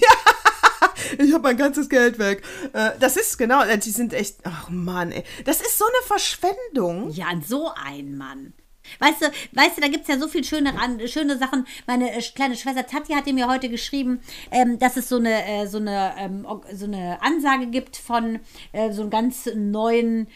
Ich 1.17 1.33
habe 1.33 1.43
mein 1.43 1.57
ganzes 1.57 1.89
Geld 1.89 2.19
weg. 2.19 2.43
Äh, 2.73 2.91
Das 2.99 3.17
ist 3.17 3.37
genau, 3.37 3.63
die 3.65 3.89
sind 3.89 4.13
echt. 4.13 4.37
Ach 4.43 4.69
Mann, 4.69 5.11
ey. 5.11 5.23
Das 5.45 5.61
ist 5.61 5.77
so 5.77 5.85
eine 5.85 6.05
Verschwendung. 6.05 7.09
Ja, 7.11 7.27
so 7.47 7.71
ein 7.73 8.17
Mann. 8.17 8.53
Weißt 8.99 9.21
du, 9.21 9.25
weißt 9.53 9.77
du, 9.77 9.81
da 9.81 9.87
gibt 9.87 10.03
es 10.03 10.07
ja 10.07 10.17
so 10.17 10.27
viel 10.27 10.43
schöne, 10.43 10.73
schöne 11.07 11.37
Sachen. 11.37 11.65
Meine 11.87 12.11
äh, 12.11 12.21
kleine 12.21 12.55
Schwester 12.55 12.85
Tati 12.85 13.13
hat 13.13 13.25
mir 13.27 13.47
heute 13.47 13.69
geschrieben, 13.69 14.19
ähm, 14.51 14.79
dass 14.79 14.97
es 14.97 15.09
so 15.09 15.17
eine, 15.17 15.45
äh, 15.45 15.67
so, 15.67 15.77
eine, 15.77 16.13
ähm, 16.17 16.47
so 16.73 16.85
eine 16.85 17.21
Ansage 17.21 17.67
gibt 17.67 17.97
von 17.97 18.39
äh, 18.71 18.91
so 18.91 19.01
einem 19.01 19.11
ganz 19.11 19.49
neuen, 19.55 20.27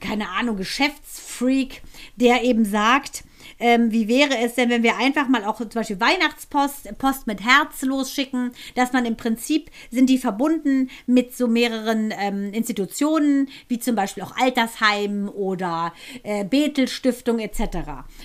keine 0.00 0.28
Ahnung, 0.30 0.56
Geschäftsfreak, 0.56 1.82
der 2.16 2.42
eben 2.44 2.64
sagt, 2.64 3.24
ähm, 3.62 3.92
wie 3.92 4.08
wäre 4.08 4.36
es 4.38 4.54
denn, 4.54 4.68
wenn 4.70 4.82
wir 4.82 4.98
einfach 4.98 5.28
mal 5.28 5.44
auch 5.44 5.58
zum 5.58 5.68
Beispiel 5.68 6.00
Weihnachtspost, 6.00 6.98
Post 6.98 7.26
mit 7.26 7.42
Herz 7.42 7.82
losschicken, 7.82 8.52
dass 8.74 8.92
man 8.92 9.06
im 9.06 9.16
Prinzip 9.16 9.70
sind 9.90 10.10
die 10.10 10.18
verbunden 10.18 10.90
mit 11.06 11.36
so 11.36 11.46
mehreren 11.46 12.12
ähm, 12.18 12.52
Institutionen, 12.52 13.48
wie 13.68 13.78
zum 13.78 13.94
Beispiel 13.94 14.24
auch 14.24 14.36
Altersheimen 14.36 15.28
oder 15.28 15.92
äh, 16.24 16.44
Bethel-Stiftung 16.44 17.38
etc. 17.38 17.78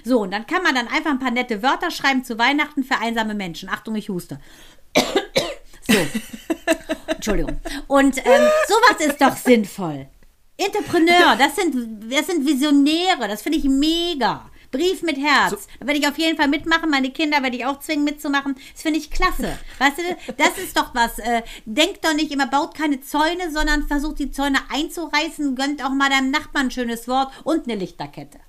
So, 0.03 0.21
und 0.21 0.31
dann 0.31 0.47
kann 0.47 0.63
man 0.63 0.73
dann 0.73 0.87
einfach 0.87 1.11
ein 1.11 1.19
paar 1.19 1.31
nette 1.31 1.61
Wörter 1.61 1.91
schreiben 1.91 2.23
zu 2.23 2.37
Weihnachten 2.39 2.83
für 2.83 2.99
einsame 2.99 3.35
Menschen. 3.35 3.69
Achtung, 3.69 3.95
ich 3.95 4.09
huste. 4.09 4.39
So. 5.89 5.95
Entschuldigung. 7.07 7.61
Und 7.87 8.17
ähm, 8.17 8.41
sowas 8.67 9.07
ist 9.07 9.21
doch 9.21 9.37
sinnvoll. 9.37 10.07
Entrepreneur, 10.57 11.37
das 11.37 11.55
sind, 11.55 12.11
das 12.11 12.27
sind 12.27 12.45
Visionäre, 12.45 13.29
das 13.29 13.41
finde 13.41 13.59
ich 13.59 13.63
mega. 13.63 14.49
Brief 14.77 15.01
mit 15.01 15.17
Herz. 15.17 15.67
Da 15.79 15.87
werde 15.87 15.99
ich 15.99 16.07
auf 16.07 16.17
jeden 16.19 16.37
Fall 16.37 16.47
mitmachen. 16.47 16.89
Meine 16.89 17.09
Kinder 17.09 17.41
werde 17.41 17.57
ich 17.57 17.65
auch 17.65 17.79
zwingen 17.79 18.05
mitzumachen. 18.05 18.55
Das 18.73 18.83
finde 18.83 18.99
ich 18.99 19.09
klasse. 19.09 19.57
Weißt 19.79 19.97
du, 19.97 20.33
das 20.37 20.57
ist 20.57 20.77
doch 20.77 20.93
was. 20.93 21.17
Äh, 21.17 21.41
denkt 21.65 22.05
doch 22.05 22.13
nicht 22.13 22.31
immer, 22.31 22.45
baut 22.45 22.75
keine 22.75 23.01
Zäune, 23.01 23.51
sondern 23.51 23.87
versucht 23.87 24.19
die 24.19 24.31
Zäune 24.31 24.59
einzureißen. 24.69 25.55
Gönnt 25.55 25.83
auch 25.83 25.89
mal 25.89 26.09
deinem 26.09 26.29
Nachbarn 26.29 26.67
ein 26.67 26.71
schönes 26.71 27.07
Wort 27.07 27.31
und 27.43 27.63
eine 27.63 27.75
Lichterkette. 27.75 28.39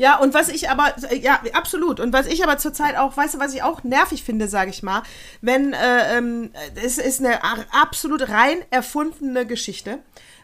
Ja, 0.00 0.16
und 0.16 0.32
was 0.32 0.48
ich 0.48 0.70
aber, 0.70 0.94
ja, 1.14 1.42
absolut. 1.52 2.00
Und 2.00 2.14
was 2.14 2.26
ich 2.26 2.42
aber 2.42 2.56
zurzeit 2.56 2.96
auch, 2.96 3.16
weißt 3.16 3.34
du, 3.34 3.38
was 3.38 3.52
ich 3.52 3.62
auch 3.62 3.84
nervig 3.84 4.24
finde, 4.24 4.48
sage 4.48 4.70
ich 4.70 4.82
mal, 4.82 5.02
wenn, 5.42 5.74
äh, 5.74 6.16
ähm, 6.16 6.52
es 6.82 6.96
ist 6.96 7.20
eine 7.20 7.38
absolut 7.70 8.30
rein 8.30 8.56
erfundene 8.70 9.46
Geschichte. 9.46 9.98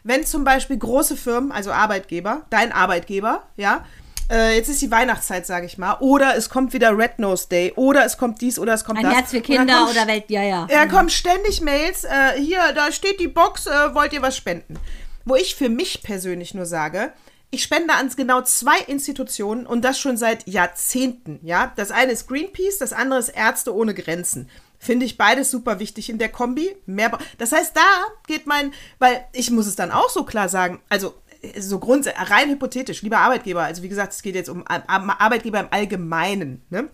Wenn 0.04 0.26
zum 0.26 0.44
Beispiel 0.44 0.76
große 0.76 1.16
Firmen, 1.16 1.52
also 1.52 1.72
Arbeitgeber, 1.72 2.42
dein 2.50 2.70
Arbeitgeber, 2.70 3.44
ja, 3.56 3.84
äh, 4.30 4.56
jetzt 4.56 4.68
ist 4.68 4.82
die 4.82 4.90
Weihnachtszeit, 4.90 5.46
sage 5.46 5.66
ich 5.66 5.78
mal, 5.78 5.96
oder 6.00 6.36
es 6.36 6.48
kommt 6.48 6.72
wieder 6.72 6.96
Red 6.96 7.18
Nose 7.18 7.48
Day, 7.48 7.72
oder 7.76 8.04
es 8.04 8.18
kommt 8.18 8.40
dies, 8.40 8.58
oder 8.58 8.74
es 8.74 8.84
kommt 8.84 8.98
Ein 8.98 9.04
das. 9.04 9.14
Herz 9.14 9.30
für 9.30 9.40
Kinder 9.40 9.78
kommt 9.78 9.90
oder 9.92 10.06
Welt, 10.06 10.24
ja, 10.28 10.42
ja. 10.42 10.66
ja, 10.70 10.86
kommen 10.86 11.10
ständig 11.10 11.60
Mails, 11.60 12.04
äh, 12.04 12.32
hier, 12.38 12.60
da 12.74 12.92
steht 12.92 13.20
die 13.20 13.28
Box, 13.28 13.66
äh, 13.66 13.94
wollt 13.94 14.12
ihr 14.12 14.22
was 14.22 14.36
spenden? 14.36 14.78
Wo 15.24 15.34
ich 15.34 15.54
für 15.54 15.68
mich 15.68 16.02
persönlich 16.02 16.54
nur 16.54 16.66
sage, 16.66 17.12
ich 17.50 17.62
spende 17.62 17.94
an 17.94 18.10
genau 18.16 18.42
zwei 18.42 18.78
Institutionen 18.80 19.66
und 19.66 19.84
das 19.84 19.98
schon 19.98 20.16
seit 20.16 20.46
Jahrzehnten, 20.46 21.38
ja. 21.42 21.72
Das 21.76 21.90
eine 21.90 22.12
ist 22.12 22.28
Greenpeace, 22.28 22.78
das 22.78 22.92
andere 22.92 23.20
ist 23.20 23.28
Ärzte 23.28 23.74
ohne 23.74 23.94
Grenzen. 23.94 24.50
Finde 24.78 25.06
ich 25.06 25.16
beides 25.16 25.50
super 25.50 25.78
wichtig 25.78 26.10
in 26.10 26.18
der 26.18 26.28
Kombi. 26.28 26.76
Mehr, 26.86 27.18
das 27.38 27.52
heißt, 27.52 27.76
da 27.76 28.04
geht 28.26 28.46
mein, 28.46 28.74
weil 28.98 29.24
ich 29.32 29.50
muss 29.50 29.66
es 29.66 29.76
dann 29.76 29.90
auch 29.90 30.10
so 30.10 30.24
klar 30.24 30.48
sagen, 30.48 30.80
also 30.88 31.14
so 31.58 31.78
grundsätzlich, 31.78 32.30
rein 32.30 32.50
hypothetisch, 32.50 33.02
lieber 33.02 33.18
Arbeitgeber, 33.18 33.62
also 33.62 33.82
wie 33.82 33.88
gesagt, 33.88 34.12
es 34.12 34.22
geht 34.22 34.34
jetzt 34.34 34.48
um 34.48 34.66
Ar- 34.66 34.84
Ar- 34.88 35.20
Arbeitgeber 35.20 35.60
im 35.60 35.68
Allgemeinen, 35.70 36.62
ne? 36.70 36.88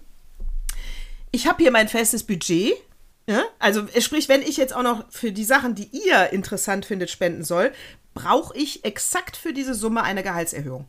ich 1.31 1.47
habe 1.47 1.63
hier 1.63 1.71
mein 1.71 1.89
festes 1.89 2.25
Budget. 2.25 2.75
Ja? 3.27 3.43
Also 3.59 3.87
sprich, 3.99 4.29
wenn 4.29 4.43
ich 4.43 4.57
jetzt 4.57 4.75
auch 4.75 4.83
noch 4.83 5.11
für 5.11 5.33
die 5.33 5.45
Sachen, 5.45 5.75
die 5.75 5.89
ihr 5.93 6.33
interessant 6.33 6.85
findet, 6.85 7.11
spenden 7.11 7.45
soll, 7.45 7.73
brauche 8.15 8.57
ich 8.57 8.85
exakt 8.85 9.37
für 9.37 9.53
diese 9.53 9.75
Summe 9.75 10.03
eine 10.03 10.23
Gehaltserhöhung. 10.23 10.87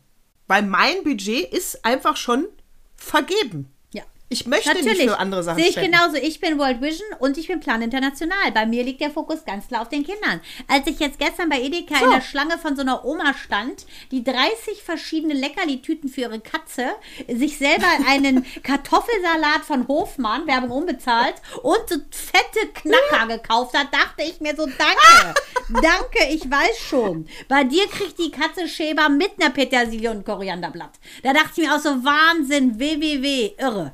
Weil 0.47 0.63
mein 0.63 1.03
Budget 1.03 1.53
ist 1.53 1.85
einfach 1.85 2.17
schon 2.17 2.47
vergeben. 2.95 3.71
Ich 4.33 4.47
möchte 4.47 4.73
nicht 4.83 5.01
für 5.01 5.19
andere 5.19 5.43
Sachen 5.43 5.59
Sehe 5.59 5.67
ich 5.69 5.73
spenden. 5.75 5.91
genauso. 5.91 6.15
Ich 6.17 6.39
bin 6.39 6.57
World 6.57 6.81
Vision 6.81 7.07
und 7.19 7.37
ich 7.37 7.47
bin 7.47 7.59
Plan 7.59 7.81
International. 7.83 8.51
Bei 8.53 8.65
mir 8.65 8.83
liegt 8.83 8.99
der 9.01 9.11
Fokus 9.11 9.45
ganz 9.45 9.67
klar 9.67 9.83
auf 9.83 9.89
den 9.89 10.03
Kindern. 10.03 10.41
Als 10.67 10.87
ich 10.87 10.99
jetzt 10.99 11.19
gestern 11.19 11.49
bei 11.49 11.61
Edeka 11.61 11.99
So. 11.99 12.05
in 12.05 12.11
der 12.11 12.21
Schlange 12.21 12.57
von 12.57 12.75
so 12.75 12.81
einer 12.81 13.05
Oma 13.05 13.33
stand, 13.35 13.85
die 14.11 14.23
30 14.23 14.81
verschiedene 14.83 15.35
Leckerli-Tüten 15.35 16.09
für 16.09 16.21
ihre 16.21 16.39
Katze, 16.39 16.87
sich 17.31 17.57
selber 17.59 17.85
einen 18.07 18.43
Kartoffelsalat 18.63 19.63
von 19.65 19.87
Hofmann, 19.87 20.47
Werbung 20.47 20.71
unbezahlt, 20.71 21.35
und 21.61 21.79
so 21.87 21.95
fette 22.09 22.67
Knacker 22.73 23.27
gekauft 23.37 23.77
hat, 23.77 23.93
dachte 23.93 24.23
ich 24.23 24.39
mir 24.41 24.55
so, 24.55 24.65
danke, 24.65 25.33
danke, 25.81 26.33
ich 26.33 26.49
weiß 26.49 26.77
schon. 26.89 27.27
Bei 27.47 27.63
dir 27.63 27.85
kriegt 27.87 28.17
die 28.17 28.31
Katze 28.31 28.67
Schäber 28.67 29.09
mit 29.09 29.31
einer 29.39 29.51
Petersilie 29.51 30.09
und 30.11 30.25
Korianderblatt. 30.25 30.91
Da 31.21 31.33
dachte 31.33 31.61
ich 31.61 31.67
mir 31.67 31.75
auch 31.75 31.79
so, 31.79 31.89
Wahnsinn, 32.03 32.79
www, 32.79 33.53
irre. 33.57 33.93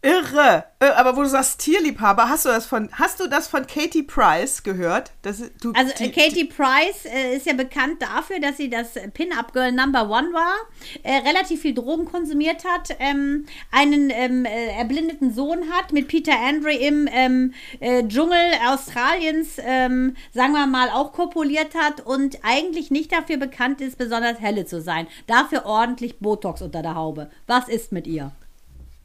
Irre. 0.00 0.64
Äh, 0.78 0.86
Aber 0.90 1.16
wo 1.16 1.22
du 1.22 1.28
sagst 1.28 1.58
Tierliebhaber, 1.60 2.28
hast 2.28 2.44
du 2.44 2.50
das 2.50 2.66
von, 2.66 2.88
hast 2.92 3.18
du 3.18 3.26
das 3.26 3.48
von 3.48 3.66
Katie 3.66 4.04
Price 4.04 4.62
gehört? 4.62 5.10
Das, 5.22 5.42
du, 5.60 5.72
Also 5.72 5.92
die- 5.98 6.12
Katie 6.12 6.44
Price 6.44 7.04
äh, 7.04 7.34
ist 7.36 7.46
ja 7.46 7.54
bekannt 7.54 8.00
dafür, 8.00 8.38
dass 8.38 8.56
sie 8.58 8.70
das 8.70 8.90
Pin-Up-Girl 9.12 9.72
Number 9.72 10.02
One 10.08 10.32
war, 10.32 10.54
äh, 11.02 11.16
relativ 11.28 11.62
viel 11.62 11.74
Drogen 11.74 12.04
konsumiert 12.04 12.64
hat, 12.64 12.94
ähm, 13.00 13.46
einen 13.72 14.10
ähm, 14.10 14.44
äh, 14.44 14.68
erblindeten 14.78 15.34
Sohn 15.34 15.68
hat, 15.72 15.92
mit 15.92 16.06
Peter 16.06 16.38
Andre 16.46 16.72
im 16.74 17.08
ähm, 17.12 17.52
äh, 17.80 18.04
Dschungel 18.06 18.52
Australiens, 18.68 19.56
ähm, 19.58 20.14
sagen 20.32 20.52
wir 20.52 20.68
mal, 20.68 20.90
auch 20.90 21.12
kopuliert 21.12 21.74
hat 21.74 22.06
und 22.06 22.38
eigentlich 22.44 22.92
nicht 22.92 23.10
dafür 23.10 23.36
bekannt 23.36 23.80
ist, 23.80 23.98
besonders 23.98 24.38
helle 24.38 24.64
zu 24.64 24.80
sein. 24.80 25.08
Dafür 25.26 25.66
ordentlich 25.66 26.20
Botox 26.20 26.62
unter 26.62 26.82
der 26.82 26.94
Haube. 26.94 27.30
Was 27.48 27.66
ist 27.68 27.90
mit 27.90 28.06
ihr? 28.06 28.30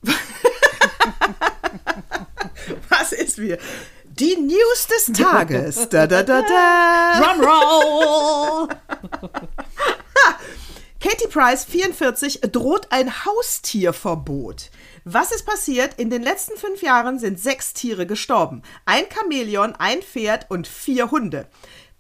was 2.90 3.12
ist 3.12 3.38
wir? 3.40 3.58
Die 4.06 4.36
News 4.36 4.88
des 4.88 5.12
Tages. 5.18 5.90
da, 5.90 6.06
da, 6.08 6.24
da, 6.24 6.42
da. 6.42 7.20
Drumroll! 7.20 8.68
Katie 11.00 11.28
Price, 11.28 11.66
44, 11.66 12.42
droht 12.52 12.88
ein 12.92 13.26
Haustierverbot. 13.26 14.70
Was 15.04 15.34
ist 15.34 15.46
passiert? 15.46 15.96
In 16.00 16.10
den 16.10 16.24
letzten 16.24 16.58
fünf 16.58 16.82
Jahren 16.82 17.20
sind 17.20 17.38
sechs 17.40 17.74
Tiere 17.74 18.06
gestorben. 18.06 18.62
Ein 18.86 19.04
Chamäleon, 19.14 19.76
ein 19.76 20.02
Pferd 20.02 20.50
und 20.50 20.66
vier 20.66 21.12
Hunde. 21.12 21.48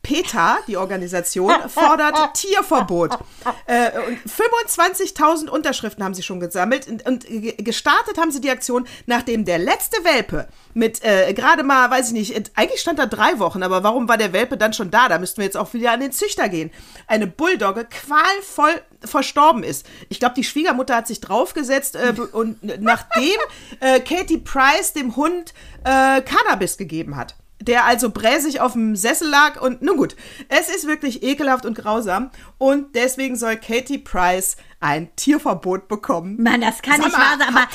PETA, 0.03 0.59
die 0.67 0.77
Organisation, 0.77 1.51
fordert 1.69 2.33
Tierverbot. 2.35 3.17
Äh, 3.65 3.89
und 4.07 4.19
25.000 4.29 5.47
Unterschriften 5.49 6.03
haben 6.03 6.13
sie 6.13 6.23
schon 6.23 6.39
gesammelt 6.39 6.87
und, 6.87 7.05
und 7.07 7.25
ge- 7.25 7.55
gestartet 7.55 8.17
haben 8.17 8.29
sie 8.31 8.41
die 8.41 8.51
Aktion, 8.51 8.85
nachdem 9.05 9.45
der 9.45 9.57
letzte 9.59 10.03
Welpe 10.03 10.47
mit 10.73 11.03
äh, 11.03 11.33
gerade 11.33 11.63
mal, 11.63 11.89
weiß 11.89 12.07
ich 12.07 12.13
nicht, 12.13 12.51
eigentlich 12.55 12.81
stand 12.81 12.99
da 12.99 13.05
drei 13.05 13.39
Wochen, 13.39 13.63
aber 13.63 13.83
warum 13.83 14.07
war 14.07 14.17
der 14.17 14.33
Welpe 14.33 14.57
dann 14.57 14.73
schon 14.73 14.91
da? 14.91 15.07
Da 15.07 15.19
müssten 15.19 15.37
wir 15.37 15.45
jetzt 15.45 15.57
auch 15.57 15.73
wieder 15.73 15.91
an 15.91 15.99
den 16.01 16.11
Züchter 16.11 16.49
gehen. 16.49 16.69
Eine 17.07 17.25
Bulldogge 17.27 17.85
qualvoll 17.85 18.81
verstorben 19.05 19.63
ist. 19.63 19.85
Ich 20.09 20.19
glaube, 20.19 20.35
die 20.35 20.43
Schwiegermutter 20.43 20.95
hat 20.95 21.07
sich 21.07 21.21
draufgesetzt 21.21 21.95
äh, 21.95 22.13
und 22.33 22.57
nachdem 22.81 23.37
äh, 23.79 23.99
Katie 24.01 24.37
Price 24.39 24.93
dem 24.93 25.15
Hund 25.15 25.53
äh, 25.85 26.21
Cannabis 26.21 26.77
gegeben 26.77 27.15
hat 27.15 27.35
der 27.65 27.85
also 27.85 28.09
bräsig 28.09 28.61
auf 28.61 28.73
dem 28.73 28.95
Sessel 28.95 29.29
lag 29.29 29.61
und 29.61 29.81
nun 29.81 29.97
gut, 29.97 30.15
es 30.49 30.69
ist 30.69 30.87
wirklich 30.87 31.23
ekelhaft 31.23 31.65
und 31.65 31.77
grausam 31.77 32.29
und 32.57 32.95
deswegen 32.95 33.35
soll 33.35 33.57
Katie 33.57 33.97
Price 33.97 34.57
ein 34.79 35.15
Tierverbot 35.15 35.87
bekommen. 35.87 36.41
Mann, 36.41 36.61
das 36.61 36.81
kann 36.81 36.97
Sag 36.97 37.05
nicht 37.05 37.17
wahr 37.17 37.37
sein, 37.39 37.47
aber 37.47 37.67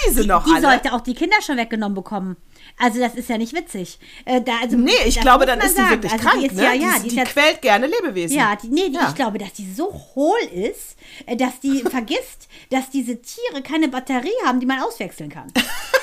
die 0.47 0.53
alle? 0.53 0.61
sollte 0.61 0.93
auch 0.93 1.01
die 1.01 1.15
Kinder 1.15 1.37
schon 1.41 1.57
weggenommen 1.57 1.95
bekommen. 1.95 2.37
Also 2.79 3.01
das 3.01 3.15
ist 3.15 3.29
ja 3.29 3.39
nicht 3.39 3.53
witzig. 3.55 3.99
Äh, 4.25 4.41
da, 4.41 4.53
also, 4.63 4.77
Nee, 4.77 4.93
ich 5.07 5.15
das 5.17 5.23
glaube, 5.25 5.47
dann 5.47 5.61
ist 5.61 5.71
die 5.77 5.81
sagen. 5.81 5.91
wirklich 5.91 6.13
also 6.13 6.25
krank, 6.25 6.41
Die 6.41 6.47
ist, 6.47 6.55
ne? 6.55 6.63
Ja, 6.65 6.73
ja, 6.73 6.93
die, 6.99 7.09
die 7.09 7.17
ist 7.21 7.27
die 7.29 7.33
quält 7.33 7.63
gerne 7.63 7.87
Lebewesen. 7.87 8.37
ja, 8.37 8.57
die, 8.57 8.69
nee, 8.69 8.89
die, 8.89 8.95
Ja. 8.95 9.09
ich 9.09 9.15
glaube, 9.15 9.39
dass 9.39 9.53
die 9.55 9.71
so 9.73 9.93
hohl 10.15 10.39
ist, 10.53 10.97
äh, 11.27 11.37
dass 11.37 11.61
die 11.61 11.83
vergisst, 11.91 12.49
dass 12.71 12.91
diese 12.91 13.21
Tiere 13.21 13.63
keine 13.63 13.89
Batterie 13.89 14.31
haben, 14.45 14.61
die 14.61 14.67
man 14.67 14.81
auswechseln 14.81 15.31
kann. 15.31 15.53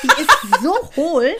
Die 0.04 0.08
ist 0.22 0.62
so 0.62 0.74
hohl 0.96 1.32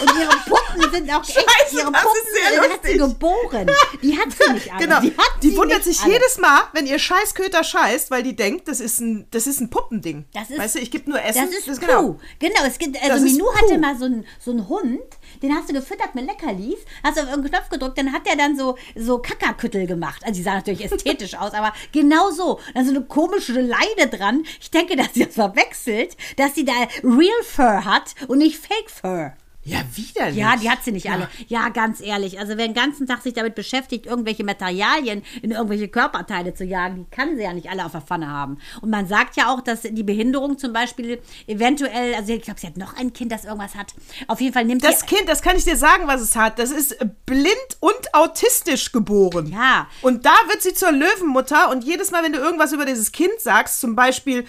und 0.00 0.10
ihre 0.18 0.36
Puppen 0.46 0.90
sind 0.92 1.10
auch 1.14 1.22
echt, 1.22 1.34
Scheiße, 1.34 1.76
ihre 1.76 1.92
das 1.92 2.02
ist 2.02 2.08
Puppen 2.08 2.32
sehr 2.32 2.52
äh, 2.52 2.70
hat 2.70 2.80
sie 2.84 2.98
lustig. 2.98 3.18
geboren. 3.18 3.66
Die 4.02 4.18
hat 4.18 4.28
sie 4.32 4.52
nicht 4.52 4.72
alle. 4.72 4.84
Genau. 4.86 5.00
Die, 5.00 5.12
Die 5.50 5.56
wundert 5.56 5.84
sich 5.84 6.00
alle. 6.00 6.12
jedes 6.14 6.38
Mal, 6.38 6.62
wenn 6.72 6.86
ihr 6.86 6.98
Scheißköter 6.98 7.62
scheißt, 7.64 8.10
weil 8.10 8.22
die 8.22 8.34
denkt, 8.36 8.68
das 8.68 8.80
ist 8.80 9.00
ein, 9.00 9.26
das 9.30 9.46
ist 9.46 9.60
ein 9.60 9.70
Puppending. 9.70 10.24
Das 10.32 10.50
ist, 10.50 10.58
weißt 10.58 10.74
du, 10.76 10.78
ich 10.80 10.90
gebe 10.90 11.08
nur 11.10 11.22
Essen. 11.22 11.48
Das 11.52 11.66
ist 11.66 11.80
genau. 11.80 12.02
Puh. 12.12 12.16
Genau, 12.38 12.60
es 12.66 12.78
gibt, 12.78 12.96
also 12.96 13.08
Das 13.08 13.22
ist 13.22 13.38
Puh. 13.38 13.54
hatte 13.54 13.78
mal 13.78 13.96
so 13.98 14.04
einen 14.06 14.26
so 14.40 14.50
einen 14.52 14.68
Hund, 14.80 15.00
den 15.42 15.54
hast 15.54 15.68
du 15.68 15.74
gefüttert 15.74 16.14
mit 16.14 16.26
Leckerlis, 16.26 16.78
hast 17.02 17.18
auf 17.18 17.28
irgendeinen 17.28 17.52
Knopf 17.52 17.68
gedrückt, 17.68 17.98
dann 17.98 18.12
hat 18.12 18.26
der 18.26 18.36
dann 18.36 18.56
so, 18.56 18.76
so 18.94 19.18
Kackerküttel 19.18 19.86
gemacht. 19.86 20.22
Also 20.24 20.38
die 20.38 20.42
sah 20.42 20.54
natürlich 20.54 20.84
ästhetisch 20.84 21.34
aus, 21.34 21.52
aber 21.52 21.72
genau 21.92 22.30
so. 22.30 22.60
Dann 22.74 22.84
so 22.84 22.94
eine 22.94 23.04
komische 23.04 23.60
Leide 23.60 24.08
dran. 24.08 24.44
Ich 24.60 24.70
denke, 24.70 24.96
dass 24.96 25.14
sie 25.14 25.24
das 25.24 25.34
verwechselt, 25.34 26.16
dass 26.36 26.54
sie 26.54 26.64
da 26.64 26.72
Real 27.02 27.42
Fur 27.44 27.84
hat 27.84 28.14
und 28.28 28.38
nicht 28.38 28.58
Fake 28.58 28.90
Fur. 28.90 29.32
Ja, 29.68 29.80
widerlich. 29.94 30.36
Ja, 30.36 30.56
die 30.56 30.70
hat 30.70 30.84
sie 30.84 30.92
nicht 30.92 31.10
alle. 31.10 31.28
Ja, 31.48 31.68
ganz 31.68 32.00
ehrlich. 32.00 32.38
Also 32.38 32.56
wer 32.56 32.66
den 32.66 32.74
ganzen 32.74 33.06
Tag 33.06 33.22
sich 33.22 33.34
damit 33.34 33.54
beschäftigt, 33.54 34.06
irgendwelche 34.06 34.44
Materialien 34.44 35.22
in 35.42 35.50
irgendwelche 35.50 35.88
Körperteile 35.88 36.54
zu 36.54 36.64
jagen, 36.64 36.96
die 36.96 37.16
kann 37.16 37.36
sie 37.36 37.42
ja 37.42 37.52
nicht 37.52 37.68
alle 37.70 37.84
auf 37.84 37.92
der 37.92 38.00
Pfanne 38.00 38.28
haben. 38.28 38.58
Und 38.80 38.90
man 38.90 39.06
sagt 39.06 39.36
ja 39.36 39.52
auch, 39.52 39.60
dass 39.60 39.82
die 39.82 40.02
Behinderung 40.02 40.58
zum 40.58 40.72
Beispiel 40.72 41.20
eventuell, 41.46 42.14
also 42.14 42.32
ich 42.32 42.42
glaube, 42.42 42.60
sie 42.60 42.66
hat 42.66 42.76
noch 42.76 42.96
ein 42.96 43.12
Kind, 43.12 43.32
das 43.32 43.44
irgendwas 43.44 43.74
hat. 43.74 43.94
Auf 44.26 44.40
jeden 44.40 44.54
Fall 44.54 44.64
nimmt 44.64 44.84
Das. 44.84 45.06
Kind, 45.06 45.28
das 45.28 45.42
kann 45.42 45.56
ich 45.56 45.64
dir 45.64 45.76
sagen, 45.76 46.06
was 46.06 46.20
es 46.20 46.36
hat. 46.36 46.58
Das 46.58 46.70
ist 46.70 46.96
blind 47.26 47.54
und 47.80 48.14
autistisch 48.14 48.92
geboren. 48.92 49.46
Ja. 49.52 49.88
Und 50.02 50.26
da 50.26 50.34
wird 50.48 50.62
sie 50.62 50.74
zur 50.74 50.92
Löwenmutter 50.92 51.70
und 51.70 51.84
jedes 51.84 52.10
Mal, 52.10 52.22
wenn 52.22 52.32
du 52.32 52.38
irgendwas 52.38 52.72
über 52.72 52.84
dieses 52.84 53.12
Kind 53.12 53.38
sagst, 53.38 53.80
zum 53.80 53.94
Beispiel, 53.94 54.44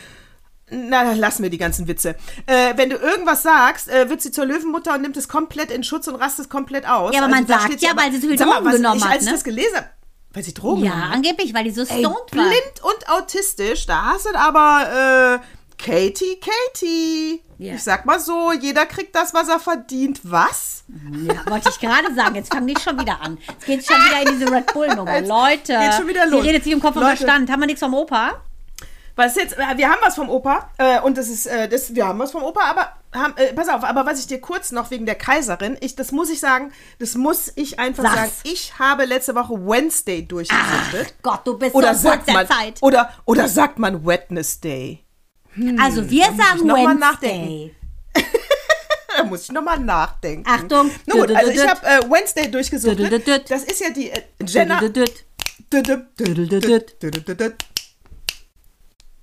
na, 0.71 1.13
lassen 1.13 1.43
wir 1.43 1.49
die 1.49 1.57
ganzen 1.57 1.87
Witze. 1.87 2.15
Äh, 2.45 2.73
wenn 2.75 2.89
du 2.89 2.95
irgendwas 2.97 3.43
sagst, 3.43 3.89
äh, 3.89 4.09
wird 4.09 4.21
sie 4.21 4.31
zur 4.31 4.45
Löwenmutter 4.45 4.95
und 4.95 5.01
nimmt 5.01 5.17
es 5.17 5.27
komplett 5.27 5.71
in 5.71 5.83
Schutz 5.83 6.07
und 6.07 6.15
rastet 6.15 6.49
komplett 6.49 6.87
aus. 6.87 7.13
Ja, 7.13 7.21
aber 7.21 7.29
man 7.29 7.45
da 7.45 7.59
sagt 7.59 7.79
sie 7.79 7.85
ja, 7.85 7.91
weil 7.95 8.11
sie 8.11 8.19
so 8.19 8.27
viel 8.27 8.37
mal, 8.37 8.45
Drogen 8.45 8.65
was 8.65 8.75
genommen 8.75 8.97
ich, 8.97 9.03
hat, 9.03 9.11
Als 9.11 9.21
ich 9.21 9.27
ne? 9.27 9.33
das 9.33 9.43
gelesen 9.43 9.75
habe, 9.75 9.89
weil 10.33 10.43
sie 10.43 10.53
Drogen 10.53 10.83
ja, 10.83 10.91
hat. 10.91 11.15
angeblich, 11.15 11.53
weil 11.53 11.63
die 11.63 11.71
so 11.71 11.81
Ey, 11.81 11.87
stoned 11.87 12.05
war. 12.05 12.23
blind 12.31 12.83
und 12.83 13.09
autistisch, 13.09 13.85
da 13.85 14.13
hast 14.13 14.25
du 14.25 14.35
aber, 14.35 15.39
äh, 15.41 15.45
Katie, 15.77 16.39
Katie. 16.39 17.41
Ja. 17.57 17.73
Ich 17.75 17.83
sag 17.83 18.05
mal 18.05 18.19
so, 18.19 18.51
jeder 18.51 18.85
kriegt 18.85 19.15
das, 19.15 19.33
was 19.33 19.47
er 19.47 19.59
verdient. 19.59 20.19
Was? 20.23 20.83
Ja, 21.25 21.49
wollte 21.49 21.69
ich 21.69 21.79
gerade 21.79 22.13
sagen. 22.13 22.35
Jetzt 22.35 22.53
fangen 22.53 22.67
die 22.67 22.75
schon 22.79 22.99
wieder 22.99 23.21
an. 23.21 23.37
Jetzt 23.47 23.65
geht 23.65 23.85
schon 23.85 23.97
wieder 23.97 24.21
in 24.21 24.39
diese 24.39 24.51
Red 24.51 24.73
Bull-Nummer. 24.73 25.21
Leute, 25.21 25.77
geht's 25.77 25.97
schon 25.97 26.07
wieder 26.07 26.25
los. 26.25 26.43
ihr 26.43 26.49
redet 26.49 26.63
sich 26.63 26.73
um 26.73 26.81
Kopf 26.81 26.95
und. 26.95 27.03
Verstand. 27.03 27.49
Haben 27.49 27.61
wir 27.61 27.65
nichts 27.67 27.81
vom 27.81 27.93
Opa? 27.93 28.41
Was 29.19 29.35
jetzt? 29.35 29.57
äh, 29.57 29.75
Wir 29.75 29.89
haben 29.89 29.99
was 30.01 30.15
vom 30.15 30.29
Opa 30.29 30.69
äh, 30.77 31.01
und 31.01 31.17
das 31.17 31.27
ist, 31.27 31.45
äh, 31.45 31.67
das, 31.67 31.93
wir 31.93 32.07
haben 32.07 32.17
was 32.19 32.31
vom 32.31 32.41
Opa, 32.41 32.61
aber 32.61 32.93
haben, 33.13 33.35
äh, 33.35 33.51
pass 33.53 33.67
auf, 33.67 33.83
aber 33.83 34.05
was 34.05 34.17
ich 34.17 34.27
dir 34.27 34.39
kurz 34.39 34.71
noch 34.71 34.91
wegen 34.91 35.05
der 35.05 35.15
Kaiserin, 35.15 35.75
ich, 35.81 35.97
das 35.97 36.13
muss 36.13 36.29
ich 36.29 36.39
sagen, 36.39 36.71
das 36.99 37.15
muss 37.15 37.51
ich 37.57 37.79
einfach 37.79 38.03
Sag's. 38.03 38.15
sagen. 38.15 38.31
Ich 38.43 38.79
habe 38.79 39.03
letzte 39.03 39.35
Woche 39.35 39.55
Wednesday 39.55 40.25
durchgesuchtet. 40.25 41.15
Gott, 41.21 41.41
du 41.43 41.57
bist 41.57 41.75
oder 41.75 41.93
so 41.95 42.07
sagt 42.07 42.27
der 42.29 42.33
man, 42.33 42.47
Zeit. 42.47 42.81
oder 42.81 43.13
oder 43.25 43.49
sagt 43.49 43.77
man 43.77 44.05
Wednesday? 44.05 45.03
Also 45.81 46.09
wir 46.09 46.23
sagen 46.23 46.69
Wednesday. 46.69 47.75
Da 49.17 49.25
muss 49.25 49.43
ich 49.43 49.51
nochmal 49.51 49.79
nachdenken. 49.79 50.49
Achtung. 50.49 50.91
Na 51.05 51.15
gut, 51.15 51.35
also 51.35 51.51
ich 51.51 51.67
habe 51.67 51.85
äh, 51.85 52.09
Wednesday 52.09 52.49
durchgesucht. 52.49 52.97
Das 53.49 53.63
ist 53.65 53.81
ja 53.81 53.89
die 53.89 54.11
äh, 54.11 54.21
Jenna. 54.45 54.79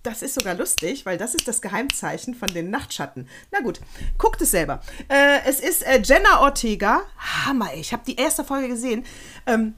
Das 0.06 0.22
ist 0.22 0.34
sogar 0.34 0.54
lustig, 0.54 1.04
weil 1.04 1.18
das 1.18 1.34
ist 1.34 1.48
das 1.48 1.60
Geheimzeichen 1.60 2.36
von 2.36 2.46
den 2.48 2.70
Nachtschatten. 2.70 3.28
Na 3.50 3.58
gut, 3.58 3.80
guckt 4.18 4.40
es 4.40 4.52
selber. 4.52 4.80
Äh, 5.08 5.40
es 5.46 5.58
ist 5.58 5.82
äh, 5.84 6.00
Jenna 6.00 6.42
Ortega. 6.42 7.02
Hammer, 7.44 7.74
ich 7.74 7.92
habe 7.92 8.04
die 8.06 8.14
erste 8.14 8.44
Folge 8.44 8.68
gesehen. 8.68 9.04
Ähm, 9.48 9.74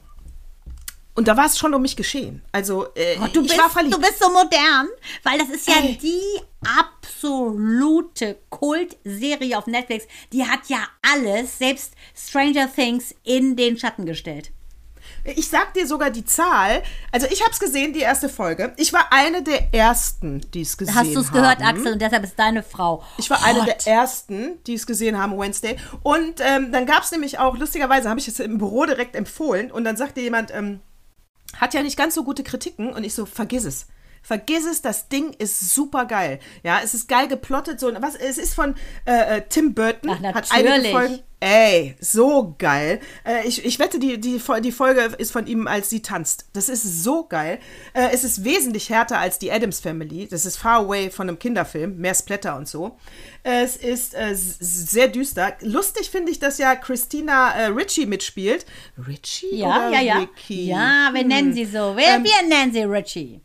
und 1.15 1.27
da 1.27 1.35
war 1.35 1.47
es 1.47 1.57
schon 1.57 1.73
um 1.73 1.81
mich 1.81 1.95
geschehen. 1.95 2.43
Also, 2.51 2.93
äh, 2.93 3.17
Oh, 3.19 3.25
du, 3.33 3.41
ich 3.41 3.47
bist, 3.47 3.57
war 3.59 3.71
verliebt. 3.71 3.95
du 3.95 3.99
bist 3.99 4.19
so 4.19 4.29
modern, 4.31 4.87
weil 5.23 5.39
das 5.39 5.49
ist 5.49 5.67
ja 5.67 5.79
Ey. 5.81 5.97
die 5.97 6.21
absolute 6.79 8.37
Kultserie 8.51 9.57
auf 9.57 9.65
Netflix. 9.65 10.05
Die 10.31 10.45
hat 10.45 10.59
ja 10.67 10.87
alles, 11.01 11.57
selbst 11.57 11.93
Stranger 12.15 12.71
Things, 12.71 13.15
in 13.23 13.55
den 13.55 13.79
Schatten 13.79 14.05
gestellt. 14.05 14.51
Ich 15.23 15.49
sag 15.49 15.73
dir 15.73 15.87
sogar 15.87 16.09
die 16.09 16.25
Zahl. 16.25 16.83
Also 17.11 17.27
ich 17.29 17.41
habe 17.41 17.51
es 17.51 17.59
gesehen, 17.59 17.93
die 17.93 17.99
erste 17.99 18.29
Folge. 18.29 18.73
Ich 18.77 18.93
war 18.93 19.11
eine 19.11 19.43
der 19.43 19.73
ersten, 19.73 20.41
die 20.53 20.61
es 20.61 20.77
gesehen 20.77 20.95
haben. 20.95 21.07
Hast 21.07 21.15
du 21.15 21.19
es 21.19 21.31
gehört, 21.31 21.61
Axel? 21.61 21.93
Und 21.93 22.01
deshalb 22.01 22.23
ist 22.23 22.37
deine 22.37 22.63
Frau. 22.63 23.03
Ich 23.17 23.29
war 23.29 23.43
eine 23.43 23.61
hot. 23.61 23.67
der 23.67 23.87
ersten, 23.93 24.63
die 24.65 24.73
es 24.73 24.85
gesehen 24.85 25.17
haben, 25.17 25.37
Wednesday. 25.37 25.77
Und 26.03 26.41
ähm, 26.41 26.71
dann 26.71 26.85
gab 26.85 27.03
es 27.03 27.11
nämlich 27.11 27.39
auch, 27.39 27.57
lustigerweise 27.57 28.09
habe 28.09 28.19
ich 28.19 28.27
es 28.27 28.39
im 28.39 28.57
Büro 28.57 28.85
direkt 28.85 29.15
empfohlen 29.15 29.71
und 29.71 29.83
dann 29.83 29.97
sagte 29.97 30.21
jemand, 30.21 30.51
ähm, 30.53 30.79
hat 31.57 31.73
ja 31.73 31.81
nicht 31.81 31.97
ganz 31.97 32.15
so 32.15 32.23
gute 32.23 32.43
Kritiken 32.43 32.93
und 32.93 33.03
ich 33.03 33.13
so, 33.13 33.25
vergiss 33.25 33.65
es. 33.65 33.87
Vergiss 34.21 34.65
es, 34.65 34.81
das 34.81 35.07
Ding 35.07 35.33
ist 35.33 35.73
super 35.73 36.05
geil. 36.05 36.39
Ja, 36.63 36.81
es 36.83 36.93
ist 36.93 37.07
geil 37.07 37.27
geplottet. 37.27 37.79
So, 37.79 37.91
was, 38.01 38.15
es 38.15 38.37
ist 38.37 38.53
von 38.53 38.75
äh, 39.05 39.37
äh, 39.37 39.41
Tim 39.47 39.73
Burton. 39.73 40.11
Ach, 40.11 40.21
hat 40.35 40.51
einige 40.51 40.69
natürlich. 40.69 40.91
Folgen. 40.91 41.19
Ey, 41.41 41.95
so 42.01 42.53
geil. 42.57 42.99
Äh, 43.25 43.47
ich, 43.47 43.63
ich 43.63 43.79
wette, 43.79 43.97
die, 43.97 44.19
die, 44.19 44.41
die 44.61 44.71
Folge 44.73 45.15
ist 45.17 45.31
von 45.31 45.47
ihm, 45.47 45.67
als 45.67 45.89
sie 45.89 46.01
tanzt. 46.01 46.47
Das 46.51 46.67
ist 46.67 47.03
so 47.03 47.23
geil. 47.27 47.59
Äh, 47.93 48.09
es 48.11 48.25
ist 48.25 48.43
wesentlich 48.43 48.89
härter 48.89 49.19
als 49.19 49.39
die 49.39 49.49
Adams 49.49 49.79
Family. 49.79 50.27
Das 50.27 50.45
ist 50.45 50.57
far 50.57 50.79
away 50.81 51.09
von 51.09 51.29
einem 51.29 51.39
Kinderfilm. 51.39 51.97
Mehr 51.97 52.13
Splatter 52.13 52.57
und 52.57 52.67
so. 52.67 52.97
Es 53.43 53.77
ist 53.77 54.15
äh, 54.15 54.33
sehr 54.35 55.07
düster. 55.07 55.53
Lustig 55.61 56.09
finde 56.09 56.29
ich, 56.31 56.39
dass 56.39 56.57
ja 56.57 56.75
Christina 56.75 57.51
äh, 57.53 57.65
Ritchie 57.67 58.05
mitspielt. 58.05 58.65
Ritchie? 59.07 59.55
Ja, 59.55 59.67
oder 59.67 59.89
ja, 59.91 60.01
ja. 60.01 60.17
Ricky? 60.19 60.65
Ja, 60.67 61.09
wir 61.13 61.23
nennen 61.23 61.53
sie 61.53 61.65
so. 61.65 61.95
Wir, 61.95 62.15
Ähm, 62.15 62.23
wir 62.25 62.49
nennen 62.49 62.73
sie 62.73 62.83
Richie. 62.83 63.39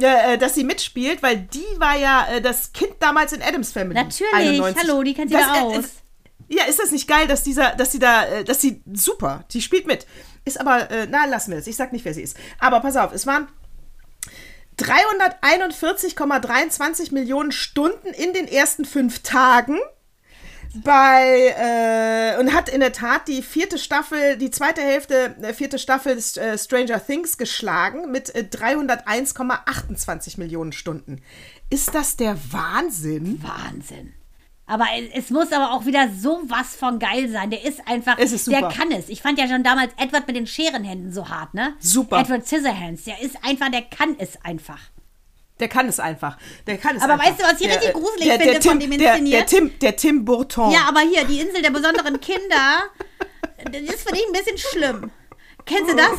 äh, 0.00 0.38
dass 0.38 0.54
sie 0.54 0.64
mitspielt, 0.64 1.22
weil 1.22 1.36
die 1.52 1.78
war 1.78 1.98
ja 1.98 2.40
das 2.40 2.72
Kind 2.72 2.94
damals 3.00 3.34
in 3.34 3.42
Adams 3.42 3.70
Family. 3.70 3.94
Natürlich, 4.02 4.62
hallo, 4.82 5.02
die 5.02 5.12
kennt 5.12 5.30
sie 5.30 5.36
da 5.36 5.60
aus. 5.60 5.84
Ja, 6.48 6.64
ist 6.64 6.80
das 6.80 6.90
nicht 6.90 7.06
geil, 7.06 7.28
dass 7.28 7.44
dieser, 7.44 7.76
dass 7.76 7.92
sie 7.92 7.98
da, 7.98 8.24
äh, 8.24 8.44
dass 8.44 8.60
sie 8.60 8.82
super, 8.92 9.44
die 9.52 9.62
spielt 9.62 9.86
mit. 9.86 10.06
Ist 10.44 10.60
aber, 10.60 10.90
äh, 10.90 11.06
na, 11.08 11.26
lassen 11.26 11.50
wir 11.50 11.58
das. 11.58 11.66
Ich 11.66 11.76
sag 11.76 11.92
nicht, 11.92 12.04
wer 12.04 12.14
sie 12.14 12.22
ist. 12.22 12.36
Aber 12.58 12.80
pass 12.80 12.96
auf, 12.96 13.12
es 13.12 13.26
waren 13.26 13.48
341,23 14.78 17.12
Millionen 17.12 17.52
Stunden 17.52 18.08
in 18.08 18.32
den 18.32 18.48
ersten 18.48 18.84
fünf 18.84 19.22
Tagen 19.22 19.78
bei 20.74 21.54
äh, 21.56 22.38
und 22.38 22.52
hat 22.52 22.68
in 22.68 22.80
der 22.80 22.92
Tat 22.92 23.26
die 23.26 23.40
vierte 23.42 23.78
Staffel, 23.78 24.36
die 24.36 24.50
zweite 24.50 24.82
Hälfte 24.82 25.34
der 25.40 25.54
vierte 25.54 25.78
Staffel 25.78 26.18
äh, 26.18 26.58
Stranger 26.58 27.04
Things 27.04 27.38
geschlagen 27.38 28.10
mit 28.10 28.34
äh, 28.34 28.44
301,28 28.50 30.38
Millionen 30.38 30.72
Stunden. 30.72 31.22
Ist 31.70 31.94
das 31.94 32.16
der 32.16 32.36
Wahnsinn? 32.52 33.42
Wahnsinn. 33.42 34.12
Aber 34.68 34.84
es, 35.14 35.30
muss 35.30 35.50
aber 35.50 35.72
auch 35.72 35.86
wieder 35.86 36.08
so 36.16 36.42
was 36.44 36.76
von 36.76 36.98
geil 36.98 37.28
sein. 37.30 37.48
Der 37.50 37.64
ist 37.64 37.80
einfach, 37.88 38.18
Es 38.18 38.32
ist 38.32 38.46
der 38.46 38.60
super. 38.60 38.72
kann 38.72 38.92
es. 38.92 39.08
Ich 39.08 39.22
fand 39.22 39.38
ja 39.38 39.48
schon 39.48 39.64
damals 39.64 39.92
Edward 39.96 40.26
mit 40.26 40.36
den 40.36 40.46
Scherenhänden 40.46 41.10
so 41.10 41.28
hart, 41.28 41.54
ne? 41.54 41.74
Super. 41.80 42.20
Edward 42.20 42.46
Scissorhands, 42.46 43.04
der 43.04 43.20
ist 43.22 43.36
einfach, 43.42 43.70
der 43.70 43.82
kann 43.82 44.14
es 44.18 44.38
einfach. 44.44 44.78
Der 45.58 45.68
kann 45.68 45.88
es 45.88 45.98
einfach. 45.98 46.36
Der 46.66 46.76
kann 46.76 46.96
es 46.96 47.02
Aber 47.02 47.14
einfach. 47.14 47.26
weißt 47.26 47.40
du, 47.40 47.44
was 47.44 47.60
ich 47.60 47.68
richtig 47.68 47.88
äh, 47.88 47.92
gruselig 47.92 48.24
der, 48.24 48.38
finde 48.38 48.52
der 48.52 48.62
von 48.62 48.78
Tim, 48.78 48.90
dem 48.90 48.90
der, 48.90 48.98
der 48.98 49.16
inszeniert? 49.16 49.46
Tim, 49.48 49.78
der 49.80 49.96
Tim 49.96 50.24
Burton. 50.24 50.70
Ja, 50.70 50.80
aber 50.88 51.00
hier, 51.00 51.24
die 51.24 51.40
Insel 51.40 51.62
der 51.62 51.70
besonderen 51.70 52.20
Kinder, 52.20 52.82
das 53.64 53.80
ist 53.80 54.06
für 54.08 54.14
dich 54.14 54.24
ein 54.26 54.32
bisschen 54.32 54.58
schlimm. 54.58 55.10
Kennst 55.68 55.92
du 55.92 55.96
das? 55.96 56.18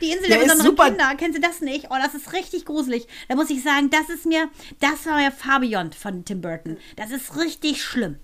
Die 0.00 0.10
Insel 0.10 0.28
der, 0.28 0.38
Der 0.38 0.44
besonderen 0.44 0.66
super. 0.70 0.84
Kinder, 0.86 1.14
kennst 1.16 1.38
du 1.38 1.40
das 1.40 1.60
nicht? 1.60 1.86
Oh, 1.90 1.96
das 2.02 2.14
ist 2.14 2.32
richtig 2.32 2.64
gruselig. 2.64 3.06
Da 3.28 3.36
muss 3.36 3.50
ich 3.50 3.62
sagen, 3.62 3.90
das 3.90 4.08
ist 4.08 4.26
mir, 4.26 4.48
das 4.80 5.06
war 5.06 5.20
ja 5.20 5.30
Fabian 5.30 5.92
von 5.92 6.24
Tim 6.24 6.40
Burton. 6.40 6.78
Das 6.96 7.10
ist 7.10 7.36
richtig 7.36 7.82
schlimm. 7.82 8.18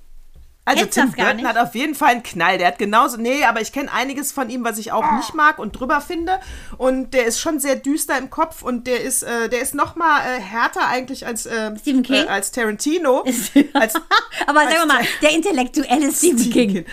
Also 0.65 0.83
Kennst 0.85 0.95
Tim 0.95 1.13
das 1.17 1.27
Burton 1.27 1.45
hat 1.49 1.59
auf 1.59 1.75
jeden 1.75 1.97
Fall 1.97 2.11
einen 2.11 2.23
Knall. 2.23 2.57
Der 2.57 2.69
hat 2.69 2.79
genauso, 2.79 3.17
nee, 3.17 3.43
aber 3.43 3.61
ich 3.61 3.73
kenne 3.73 3.93
einiges 3.93 4.31
von 4.31 4.49
ihm, 4.49 4.63
was 4.63 4.79
ich 4.79 4.93
auch 4.93 5.03
Ah. 5.03 5.17
nicht 5.17 5.35
mag 5.35 5.59
und 5.59 5.73
drüber 5.73 6.01
finde. 6.01 6.39
Und 6.79 7.15
der 7.15 7.25
ist 7.27 7.41
schon 7.41 7.59
sehr 7.59 7.75
düster 7.75 8.17
im 8.17 8.31
Kopf 8.31 8.63
und 8.63 8.87
der 8.87 9.01
ist, 9.01 9.25
äh, 9.25 9.49
der 9.49 9.61
ist 9.61 9.75
noch 9.75 9.97
mal 9.97 10.21
äh, 10.21 10.41
härter 10.41 10.87
eigentlich 10.87 11.27
als 11.27 11.47
äh, 11.47 11.77
Stephen 11.81 12.05
King? 12.05 12.27
Äh, 12.27 12.29
als 12.29 12.53
Tarantino. 12.53 13.25
als, 13.73 13.95
Aber 14.47 14.61
als 14.61 14.71
sagen 14.73 14.83
wir 14.83 14.95
mal, 14.95 15.05
der 15.21 15.31
intellektuelle 15.33 16.13
Stephen 16.15 16.51
King. 16.51 16.85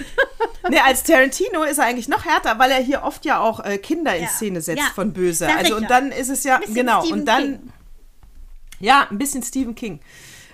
nee, 0.67 0.79
als 0.79 1.03
Tarantino 1.03 1.61
ist 1.61 1.77
er 1.77 1.85
eigentlich 1.85 2.07
noch 2.09 2.25
härter, 2.25 2.57
weil 2.57 2.71
er 2.71 2.79
hier 2.81 3.03
oft 3.03 3.23
ja 3.23 3.39
auch 3.39 3.59
äh, 3.63 3.77
Kinder 3.77 4.15
in 4.15 4.23
Ja. 4.23 4.29
Szene 4.29 4.61
setzt 4.61 4.79
Ja. 4.79 4.89
von 4.95 5.13
Böse. 5.13 5.45
Ich 5.47 5.55
Also 5.55 5.75
und 5.75 5.87
dann 5.91 6.11
ist 6.11 6.29
es 6.29 6.43
ja 6.43 6.59
genau 6.73 7.01
Stephen 7.01 7.19
und 7.19 7.25
dann 7.27 7.43
King. 7.59 7.73
ja, 8.79 9.05
ein 9.11 9.19
bisschen 9.19 9.43
Stephen 9.43 9.75
King. 9.75 9.99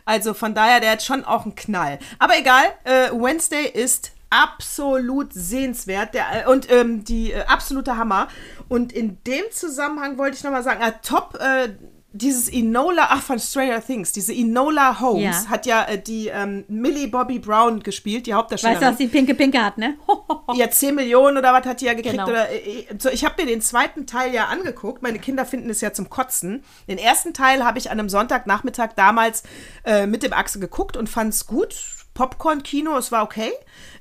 Also 0.06 0.34
von 0.34 0.54
daher, 0.54 0.80
der 0.80 0.92
hat 0.92 1.04
schon 1.04 1.26
auch 1.26 1.44
einen 1.44 1.56
Knall. 1.56 2.00
Aber 2.20 2.38
egal, 2.38 2.64
äh, 2.84 3.12
Wednesday 3.12 3.66
ist 3.66 4.12
absolut 4.30 5.34
sehenswert 5.34 6.14
der, 6.14 6.46
äh, 6.46 6.50
und 6.50 6.72
ähm, 6.72 7.04
die 7.04 7.32
äh, 7.32 7.44
absolute 7.46 7.98
Hammer. 7.98 8.28
Und 8.68 8.92
in 8.94 9.24
dem 9.24 9.44
Zusammenhang 9.52 10.18
wollte 10.18 10.38
ich 10.38 10.44
nochmal 10.44 10.64
sagen, 10.64 10.82
äh, 10.82 10.94
top, 11.02 11.38
äh, 11.40 11.70
dieses 12.18 12.48
Enola, 12.50 13.08
ach 13.10 13.22
von 13.22 13.40
Stranger 13.40 13.86
Things, 13.86 14.12
diese 14.14 14.34
Enola 14.34 15.00
Holmes 15.02 15.44
Ja. 15.44 15.50
hat 15.50 15.66
ja 15.66 15.84
äh, 15.84 16.02
die 16.02 16.28
ähm, 16.30 16.64
Millie 16.68 17.08
Bobby 17.08 17.40
Brown 17.40 17.82
gespielt, 17.84 18.26
die 18.26 18.32
Weißt 18.32 18.38
Hauptdarstellerin. 18.40 18.82
du, 18.82 18.88
was 18.92 18.98
die 18.98 19.08
Pinke 19.08 19.36
Pinke 19.36 19.64
hat, 19.64 19.78
ne? 19.78 19.96
Ja, 20.56 20.70
10 20.70 20.96
Millionen 20.96 21.38
oder 21.38 21.52
was 21.54 21.66
hat 21.66 21.82
die 21.82 21.86
ja 21.86 21.94
gekriegt? 21.94 22.14
Genau. 22.14 22.28
Oder, 22.30 22.50
äh, 22.52 22.86
so, 22.98 23.10
ich 23.10 23.26
habe 23.26 23.42
mir 23.42 23.48
den 23.48 23.62
zweiten 23.62 24.08
Teil 24.08 24.34
ja 24.34 24.46
angeguckt. 24.46 25.02
Meine 25.02 25.20
Kinder 25.20 25.46
finden 25.46 25.70
es 25.70 25.82
ja 25.82 25.92
zum 25.92 26.10
Kotzen. 26.10 26.64
Den 26.88 26.98
ersten 26.98 27.34
Teil 27.34 27.66
habe 27.66 27.78
ich 27.80 27.92
an 27.92 28.00
einem 28.00 28.10
Sonntagnachmittag 28.10 28.92
damals 28.96 29.44
äh, 29.84 30.06
mit 30.08 30.24
dem 30.24 30.32
Axel 30.34 30.62
geguckt 30.62 30.96
und 30.98 31.10
fand 31.10 31.34
es 31.34 31.46
gut. 31.48 31.76
Popcorn-Kino, 32.14 32.98
es 32.98 33.12
war 33.12 33.24
okay. 33.24 33.52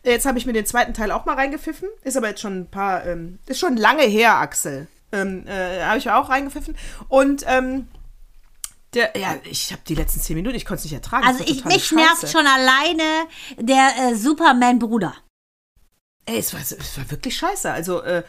Jetzt 0.04 0.24
habe 0.26 0.38
ich 0.38 0.46
mir 0.46 0.52
den 0.52 0.66
zweiten 0.66 0.94
Teil 0.94 1.10
auch 1.10 1.24
mal 1.24 1.34
reingepfiffen. 1.34 1.88
Ist 2.04 2.16
aber 2.16 2.28
jetzt 2.28 2.40
schon 2.40 2.60
ein 2.60 2.70
paar, 2.70 3.04
ähm, 3.06 3.38
ist 3.46 3.58
schon 3.58 3.76
lange 3.76 4.02
her, 4.04 4.36
Axel. 4.36 4.86
Ähm, 5.10 5.44
äh, 5.48 5.82
habe 5.82 5.98
ich 5.98 6.08
auch 6.10 6.28
reingepfiffen. 6.28 6.76
Und 7.08 7.44
ähm, 7.48 7.88
der, 8.94 9.16
ja, 9.16 9.36
ich 9.44 9.72
habe 9.72 9.82
die 9.86 9.94
letzten 9.94 10.20
10 10.20 10.36
Minuten, 10.36 10.56
ich 10.56 10.64
konnte 10.64 10.78
es 10.78 10.84
nicht 10.84 10.94
ertragen. 10.94 11.26
Also 11.26 11.44
ich, 11.44 11.64
mich 11.64 11.92
nervt 11.92 12.22
Scheiße. 12.22 12.28
schon 12.28 12.46
alleine 12.46 13.26
der 13.58 13.90
äh, 13.98 14.14
Superman-Bruder. 14.14 15.14
Ey, 16.26 16.38
es 16.38 16.54
war, 16.54 16.60
es 16.60 16.96
war 16.96 17.10
wirklich 17.10 17.36
scheiße. 17.36 17.70
Also, 17.70 18.02
äh, 18.02 18.22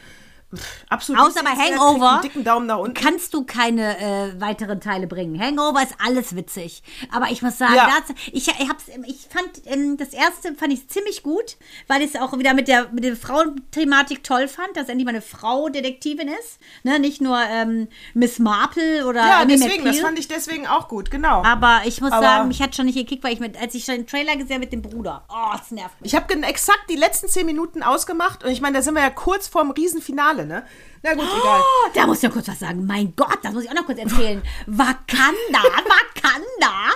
absolut. 0.90 1.22
Außer 1.22 1.44
bei 1.44 1.52
Hangover. 1.52 2.00
kriegt 2.00 2.04
einen 2.04 2.22
dicken 2.22 2.44
Daumen 2.44 2.68
nach 2.68 2.78
unten. 2.80 2.94
Kannst 2.94 3.34
du 3.34 3.44
keine 3.46 3.98
äh, 4.00 4.40
weiteren 4.42 4.82
Teile 4.82 5.08
bringen. 5.08 5.40
Hangover 5.40 5.82
ist 5.84 5.96
alles 6.04 6.36
witzig. 6.36 6.84
Aber 7.12 7.30
ich 7.32 7.42
muss 7.42 7.58
sagen, 7.58 7.76
Ja. 7.76 7.90
das, 8.08 8.16
ich, 8.32 8.48
ich, 8.48 8.70
hab's, 8.70 8.86
ich 9.08 9.28
fand 9.30 9.50
ähm, 9.66 9.98
das 9.98 10.10
erste 10.10 10.54
fand 10.56 10.74
ich 10.74 10.88
ziemlich 10.90 11.24
gut, 11.24 11.58
weil 11.88 12.02
ich 12.02 12.14
es 12.16 12.22
auch 12.22 12.38
wieder 12.38 12.54
mit 12.54 12.68
der, 12.68 12.90
mit 12.92 13.04
der 13.04 13.16
Frauenthematik 13.16 14.24
toll 14.24 14.48
fand, 14.48 14.76
dass 14.76 14.90
endlich 14.90 15.06
mal 15.06 15.12
eine 15.12 15.22
Frau 15.22 15.70
Detektivin 15.70 16.28
ist. 16.28 16.60
Ne? 16.84 17.00
Nicht 17.00 17.22
nur 17.22 17.40
ähm, 17.50 17.88
Miss 18.14 18.40
Marple 18.40 19.06
oder 19.06 19.26
Ja, 19.26 19.42
Amy 19.42 19.58
deswegen, 19.58 19.86
das 19.86 20.00
fand 20.00 20.18
ich 20.20 20.28
deswegen 20.28 20.68
auch 20.68 20.88
gut, 20.88 21.12
genau. 21.12 21.44
Aber 21.44 21.82
ich 21.86 22.02
muss 22.02 22.12
Aber- 22.12 22.22
sagen, 22.26 22.48
mich 22.48 22.62
hat 22.62 22.76
schon 22.76 22.86
nicht 22.86 22.98
gekickt, 22.98 23.24
weil 23.24 23.34
ich 23.34 23.40
mit, 23.40 23.60
als 23.60 23.74
ich 23.76 23.86
schon 23.86 23.96
den 23.96 24.08
Trailer 24.08 24.34
gesehen 24.36 24.56
habe 24.56 24.60
mit 24.60 24.74
dem 24.74 24.82
Bruder. 24.82 25.24
Oh, 25.30 25.52
das 25.58 25.72
nervt 25.72 26.00
mich. 26.02 26.14
Ich 26.14 26.16
habe 26.20 26.34
exakt 26.44 26.90
die 26.90 26.96
letzten 26.96 27.28
10 27.28 27.46
Minuten 27.46 27.84
ausgemacht 27.84 28.44
und 28.44 28.52
ich 28.52 28.62
meine, 28.62 28.78
da 28.78 28.82
sind 28.82 28.94
wir 28.94 29.02
ja 29.02 29.10
kurz 29.10 29.48
vorm 29.48 29.72
Riesenfinale. 29.72 30.45
Ne? 30.46 30.66
Na 31.04 31.14
gut, 31.14 31.24
egal. 31.24 31.62
Oh, 31.62 31.90
da 31.94 32.08
muss 32.08 32.18
ich 32.18 32.24
noch 32.24 32.34
kurz 32.34 32.48
was 32.48 32.60
sagen. 32.60 32.86
Mein 32.86 33.14
Gott, 33.16 33.40
das 33.44 33.54
muss 33.54 33.64
ich 33.64 33.70
auch 33.70 33.76
noch 33.76 33.86
kurz 33.86 34.00
erzählen. 34.00 34.42
Wakanda, 34.66 35.64
Wakanda. 35.64 36.92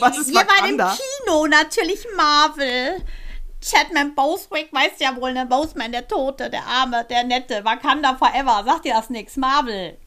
Was 0.00 0.18
ist 0.18 0.28
Wir 0.28 0.36
waren 0.36 0.70
im 0.70 0.78
Wakanda? 0.78 0.96
Kino, 0.96 1.46
natürlich 1.46 2.06
Marvel. 2.16 3.02
Chatman 3.60 4.14
Boswick 4.14 4.72
weiß 4.72 4.92
ja 5.00 5.16
wohl, 5.16 5.32
ne? 5.32 5.46
Boseman, 5.46 5.92
der 5.92 6.06
Tote, 6.06 6.48
der 6.48 6.64
Arme, 6.64 7.04
der 7.10 7.24
Nette. 7.24 7.64
Wakanda 7.64 8.16
Forever. 8.16 8.62
Sagt 8.64 8.84
dir 8.84 8.94
das 8.94 9.10
nix? 9.10 9.36
Marvel. 9.36 9.98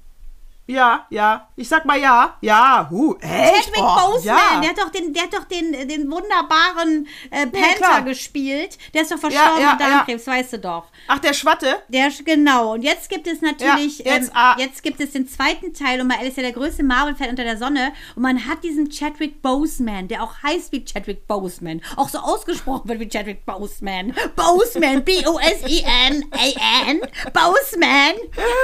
Ja, 0.71 1.05
ja. 1.09 1.49
Ich 1.57 1.67
sag 1.67 1.83
mal 1.85 1.99
ja. 1.99 2.37
Ja, 2.39 2.87
hu. 2.89 3.15
Echt? 3.19 3.65
Chadwick 3.65 3.83
Oh, 3.83 4.13
Boseman, 4.13 4.23
ja. 4.37 4.61
der 4.61 4.69
hat 4.69 4.77
doch 4.77 4.89
den, 4.89 5.13
der 5.13 5.23
hat 5.23 5.33
doch 5.33 5.43
den, 5.43 5.71
den 5.87 6.09
wunderbaren 6.09 7.07
äh, 7.29 7.47
Panther 7.47 7.75
klar. 7.75 8.01
gespielt. 8.03 8.77
Der 8.93 9.01
ist 9.01 9.11
doch 9.11 9.19
verstorben 9.19 9.61
ja, 9.61 9.71
mit 9.71 9.81
Darmkrebs, 9.81 10.27
weißt 10.27 10.53
du 10.53 10.59
doch. 10.59 10.85
Ach, 11.07 11.19
der 11.19 11.33
Schwatte? 11.33 11.75
Der 11.89 12.09
genau. 12.23 12.73
Und 12.73 12.83
jetzt 12.83 13.09
gibt 13.09 13.27
es 13.27 13.41
natürlich, 13.41 13.99
Ja, 13.99 14.13
jetzt, 14.13 14.29
ähm, 14.29 14.35
ah. 14.35 14.55
jetzt 14.57 14.81
gibt 14.81 15.01
es 15.01 15.11
den 15.11 15.27
zweiten 15.27 15.73
Teil 15.73 15.99
und 15.99 16.07
man 16.07 16.21
ist 16.21 16.37
ja 16.37 16.43
der 16.43 16.53
größte 16.53 16.83
Marvel-Fan 16.83 17.29
unter 17.29 17.43
der 17.43 17.57
Sonne 17.57 17.91
und 18.15 18.21
man 18.21 18.47
hat 18.47 18.63
diesen 18.63 18.89
Chadwick 18.89 19.41
Boseman, 19.41 20.07
der 20.07 20.23
auch 20.23 20.41
heißt 20.41 20.71
wie 20.71 20.85
Chadwick 20.85 21.27
Boseman, 21.27 21.81
auch 21.97 22.07
so 22.07 22.19
ausgesprochen 22.19 22.87
wird 22.87 23.01
wie 23.01 23.09
Chadwick 23.09 23.45
Boseman. 23.45 24.13
Boseman, 24.35 25.03
B-O-S-E-N-A-N, 25.05 26.21
Boseman. 27.33 28.15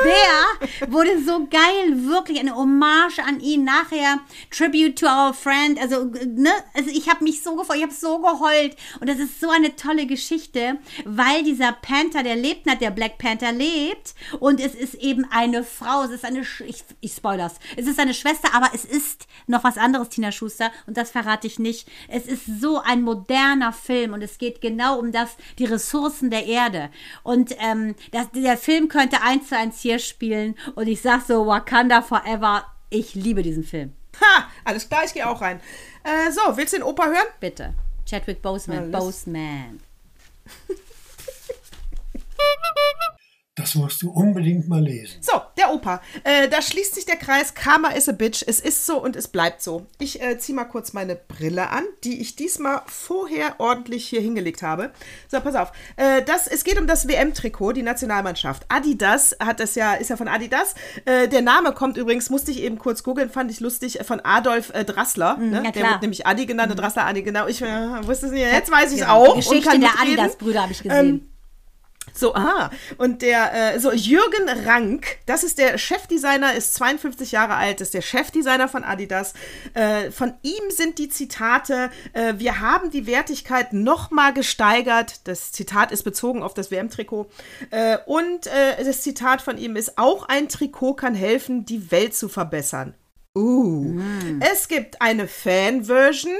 Der 0.05 0.89
wurde 0.89 1.21
so 1.21 1.45
geil, 1.49 1.96
wirklich 2.05 2.39
eine 2.39 2.55
Hommage 2.55 3.19
an 3.19 3.39
ihn. 3.39 3.63
Nachher 3.63 4.19
Tribute 4.51 4.97
to 4.97 5.05
our 5.07 5.33
friend, 5.33 5.79
also 5.79 6.05
ne, 6.05 6.51
also 6.73 6.89
ich 6.89 7.09
habe 7.09 7.23
mich 7.23 7.43
so 7.43 7.55
gefreut, 7.55 7.77
ich 7.77 7.83
habe 7.83 7.93
so 7.93 8.19
geheult. 8.19 8.75
Und 8.99 9.09
das 9.09 9.19
ist 9.19 9.39
so 9.39 9.49
eine 9.49 9.75
tolle 9.75 10.05
Geschichte, 10.05 10.77
weil 11.05 11.43
dieser 11.43 11.71
Panther, 11.71 12.23
der 12.23 12.35
lebt 12.35 12.65
nicht, 12.65 12.81
der 12.81 12.91
Black 12.91 13.17
Panther 13.17 13.51
lebt. 13.51 14.13
Und 14.39 14.59
es 14.59 14.75
ist 14.75 14.95
eben 14.95 15.25
eine 15.29 15.63
Frau, 15.63 16.03
es 16.03 16.11
ist 16.11 16.25
eine, 16.25 16.43
Sch 16.43 16.61
ich, 16.61 16.83
ich 17.01 17.13
spoilers, 17.13 17.55
es 17.75 17.87
ist 17.87 17.99
eine 17.99 18.13
Schwester, 18.13 18.49
aber 18.53 18.69
es 18.73 18.85
ist 18.85 19.27
noch 19.47 19.63
was 19.63 19.77
anderes, 19.77 20.09
Tina 20.09 20.31
Schuster. 20.31 20.71
Und 20.85 20.97
das 20.97 21.11
verrate 21.11 21.47
ich 21.47 21.59
nicht. 21.59 21.87
Es 22.07 22.25
ist 22.25 22.45
so 22.59 22.79
ein 22.79 23.01
moderner 23.01 23.73
Film 23.73 24.13
und 24.13 24.21
es 24.21 24.37
geht 24.37 24.61
genau 24.61 24.99
um 24.99 25.11
das, 25.11 25.37
die 25.59 25.65
Ressourcen 25.65 26.29
der 26.29 26.45
Erde. 26.45 26.89
Und 27.23 27.55
ähm, 27.59 27.95
das, 28.11 28.27
der 28.31 28.57
Film 28.57 28.87
könnte 28.87 29.21
eins 29.21 29.49
zu 29.49 29.57
eins 29.57 29.81
hier 29.81 29.99
spielen. 29.99 30.55
Und 30.75 30.87
ich 30.87 31.01
sag 31.01 31.25
so, 31.25 31.47
Wakanda 31.47 31.76
Forever, 32.01 32.65
ich 32.89 33.13
liebe 33.13 33.43
diesen 33.43 33.63
Film. 33.63 33.93
Ha, 34.19 34.47
alles 34.65 34.89
klar, 34.89 35.03
ich 35.05 35.13
gehe 35.13 35.29
auch 35.29 35.41
rein. 35.41 35.59
Äh, 36.03 36.31
so, 36.31 36.57
willst 36.57 36.73
du 36.73 36.77
den 36.77 36.83
Opa 36.83 37.05
hören? 37.05 37.27
Bitte. 37.39 37.75
Chadwick 38.05 38.41
Boseman, 38.41 38.79
Alles. 38.79 38.91
Boseman. 38.91 39.79
Das 43.57 43.73
musst 43.73 44.03
du 44.03 44.11
unbedingt 44.11 44.69
mal 44.69 44.83
lesen. 44.83 45.17
So, 45.21 45.31
der 45.57 45.73
Opa. 45.73 45.99
Äh, 46.23 46.47
da 46.47 46.61
schließt 46.61 46.93
sich 46.93 47.05
der 47.07 47.15
Kreis. 47.15 47.55
Karma 47.55 47.89
is 47.89 48.07
a 48.07 48.11
bitch. 48.11 48.43
Es 48.45 48.59
ist 48.59 48.85
so 48.85 49.01
und 49.03 49.15
es 49.15 49.27
bleibt 49.27 49.63
so. 49.63 49.87
Ich 49.97 50.21
äh, 50.21 50.37
ziehe 50.37 50.55
mal 50.55 50.65
kurz 50.65 50.93
meine 50.93 51.15
Brille 51.15 51.71
an, 51.71 51.83
die 52.03 52.21
ich 52.21 52.35
diesmal 52.35 52.83
vorher 52.85 53.55
ordentlich 53.59 54.07
hier 54.07 54.21
hingelegt 54.21 54.61
habe. 54.61 54.91
So, 55.27 55.39
pass 55.39 55.55
auf. 55.55 55.71
Äh, 55.95 56.21
das, 56.21 56.45
es 56.45 56.63
geht 56.63 56.79
um 56.79 56.85
das 56.85 57.07
WM-Trikot, 57.07 57.71
die 57.73 57.81
Nationalmannschaft. 57.81 58.63
Adidas 58.69 59.35
hat 59.39 59.59
das 59.59 59.73
ja, 59.73 59.95
ist 59.95 60.11
ja 60.11 60.17
von 60.17 60.27
Adidas. 60.27 60.75
Äh, 61.05 61.27
der 61.27 61.41
Name 61.41 61.71
kommt 61.71 61.97
übrigens, 61.97 62.29
musste 62.29 62.51
ich 62.51 62.61
eben 62.61 62.77
kurz 62.77 63.01
googeln, 63.01 63.31
fand 63.31 63.49
ich 63.49 63.59
lustig, 63.59 63.99
äh, 63.99 64.03
von 64.03 64.19
Adolf 64.19 64.69
äh, 64.75 64.85
Drassler. 64.85 65.37
ne? 65.37 65.63
ja, 65.65 65.71
Der 65.71 65.83
wird 65.83 66.01
nämlich 66.03 66.27
Adi 66.27 66.45
genannt, 66.45 66.69
und 66.69 66.77
Drassler 66.79 67.07
Adi, 67.07 67.23
genau. 67.23 67.47
Ich 67.47 67.63
äh, 67.63 67.65
wusste 68.05 68.27
es 68.27 68.31
nicht. 68.33 68.43
Jetzt 68.43 68.71
weiß 68.71 68.91
ich 68.91 68.99
es 68.99 69.07
Genau. 69.07 69.25
auch. 69.25 69.35
Geschichte 69.35 69.57
und 69.57 69.63
kann 69.71 69.81
der. 69.81 69.99
Adidas-Brüder 69.99 70.61
habe 70.61 70.71
ich 70.73 70.83
gesehen. 70.83 71.33
So, 72.17 72.33
aha. 72.33 72.71
Und 72.97 73.21
der, 73.21 73.75
äh, 73.75 73.79
so, 73.79 73.91
Jürgen 73.91 74.49
Rank, 74.65 75.19
das 75.27 75.43
ist 75.43 75.59
der 75.59 75.77
Chefdesigner, 75.77 76.55
ist 76.55 76.73
52 76.73 77.31
Jahre 77.31 77.55
alt, 77.55 77.79
ist 77.79 77.93
der 77.93 78.01
Chefdesigner 78.01 78.67
von 78.67 78.83
Adidas. 78.83 79.33
Äh, 79.73 80.09
von 80.11 80.33
ihm 80.41 80.69
sind 80.69 80.97
die 80.97 81.09
Zitate, 81.09 81.91
äh, 82.13 82.33
wir 82.37 82.59
haben 82.59 82.89
die 82.89 83.05
Wertigkeit 83.05 83.73
nochmal 83.73 84.33
gesteigert. 84.33 85.27
Das 85.27 85.51
Zitat 85.51 85.91
ist 85.91 86.03
bezogen 86.03 86.41
auf 86.41 86.53
das 86.53 86.71
WM-Trikot. 86.71 87.29
Äh, 87.69 87.99
und 88.05 88.47
äh, 88.47 88.83
das 88.83 89.01
Zitat 89.01 89.41
von 89.41 89.57
ihm 89.57 89.75
ist, 89.75 89.97
auch 89.97 90.27
ein 90.27 90.49
Trikot 90.49 90.95
kann 90.95 91.13
helfen, 91.13 91.65
die 91.65 91.91
Welt 91.91 92.15
zu 92.15 92.29
verbessern. 92.29 92.95
Uh. 93.37 93.99
Es 94.39 94.67
gibt 94.67 95.01
eine 95.01 95.27
Fan-Version 95.27 96.33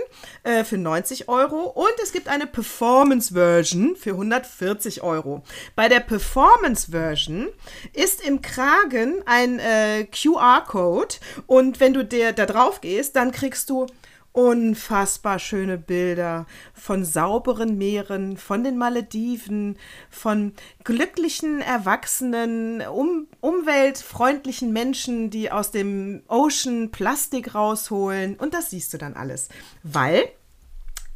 äh, 0.44 0.64
für 0.64 0.78
90 0.78 1.30
Euro 1.30 1.62
und 1.70 1.94
es 2.02 2.12
gibt 2.12 2.28
eine 2.28 2.48
Performance-Version 2.48 3.96
für 3.96 4.12
140 4.12 5.04
Euro. 5.04 5.44
Bei 5.76 5.90
der 5.90 6.00
Performance-Version 6.00 7.50
ist 7.94 8.26
im 8.26 8.42
Kragen 8.42 9.22
ein 9.28 9.60
äh, 9.60 10.06
QR-Code 10.06 11.16
und 11.46 11.80
wenn 11.80 11.94
du 11.94 12.04
der, 12.04 12.34
da 12.34 12.48
drauf 12.48 12.82
gehst, 12.82 13.16
dann 13.16 13.32
kriegst 13.32 13.70
du 13.70 13.86
unfassbar 14.38 15.40
schöne 15.40 15.80
Bilder 15.80 16.46
von 16.76 17.04
sauberen 17.04 17.76
Meeren, 17.76 18.38
von 18.38 18.64
den 18.64 18.78
Malediven, 18.78 19.80
von 20.12 20.54
glücklichen, 20.84 21.60
erwachsenen, 21.60 22.82
um, 22.82 23.26
umweltfreundlichen 23.42 24.72
Menschen, 24.72 25.32
die 25.32 25.52
aus 25.52 25.72
dem 25.72 26.22
Ocean 26.28 26.92
Plastik 26.92 27.56
rausholen. 27.56 28.36
Und 28.36 28.54
das 28.54 28.70
siehst 28.70 28.94
du 28.94 29.00
dann 29.00 29.16
alles. 29.16 29.50
Weil 29.82 30.30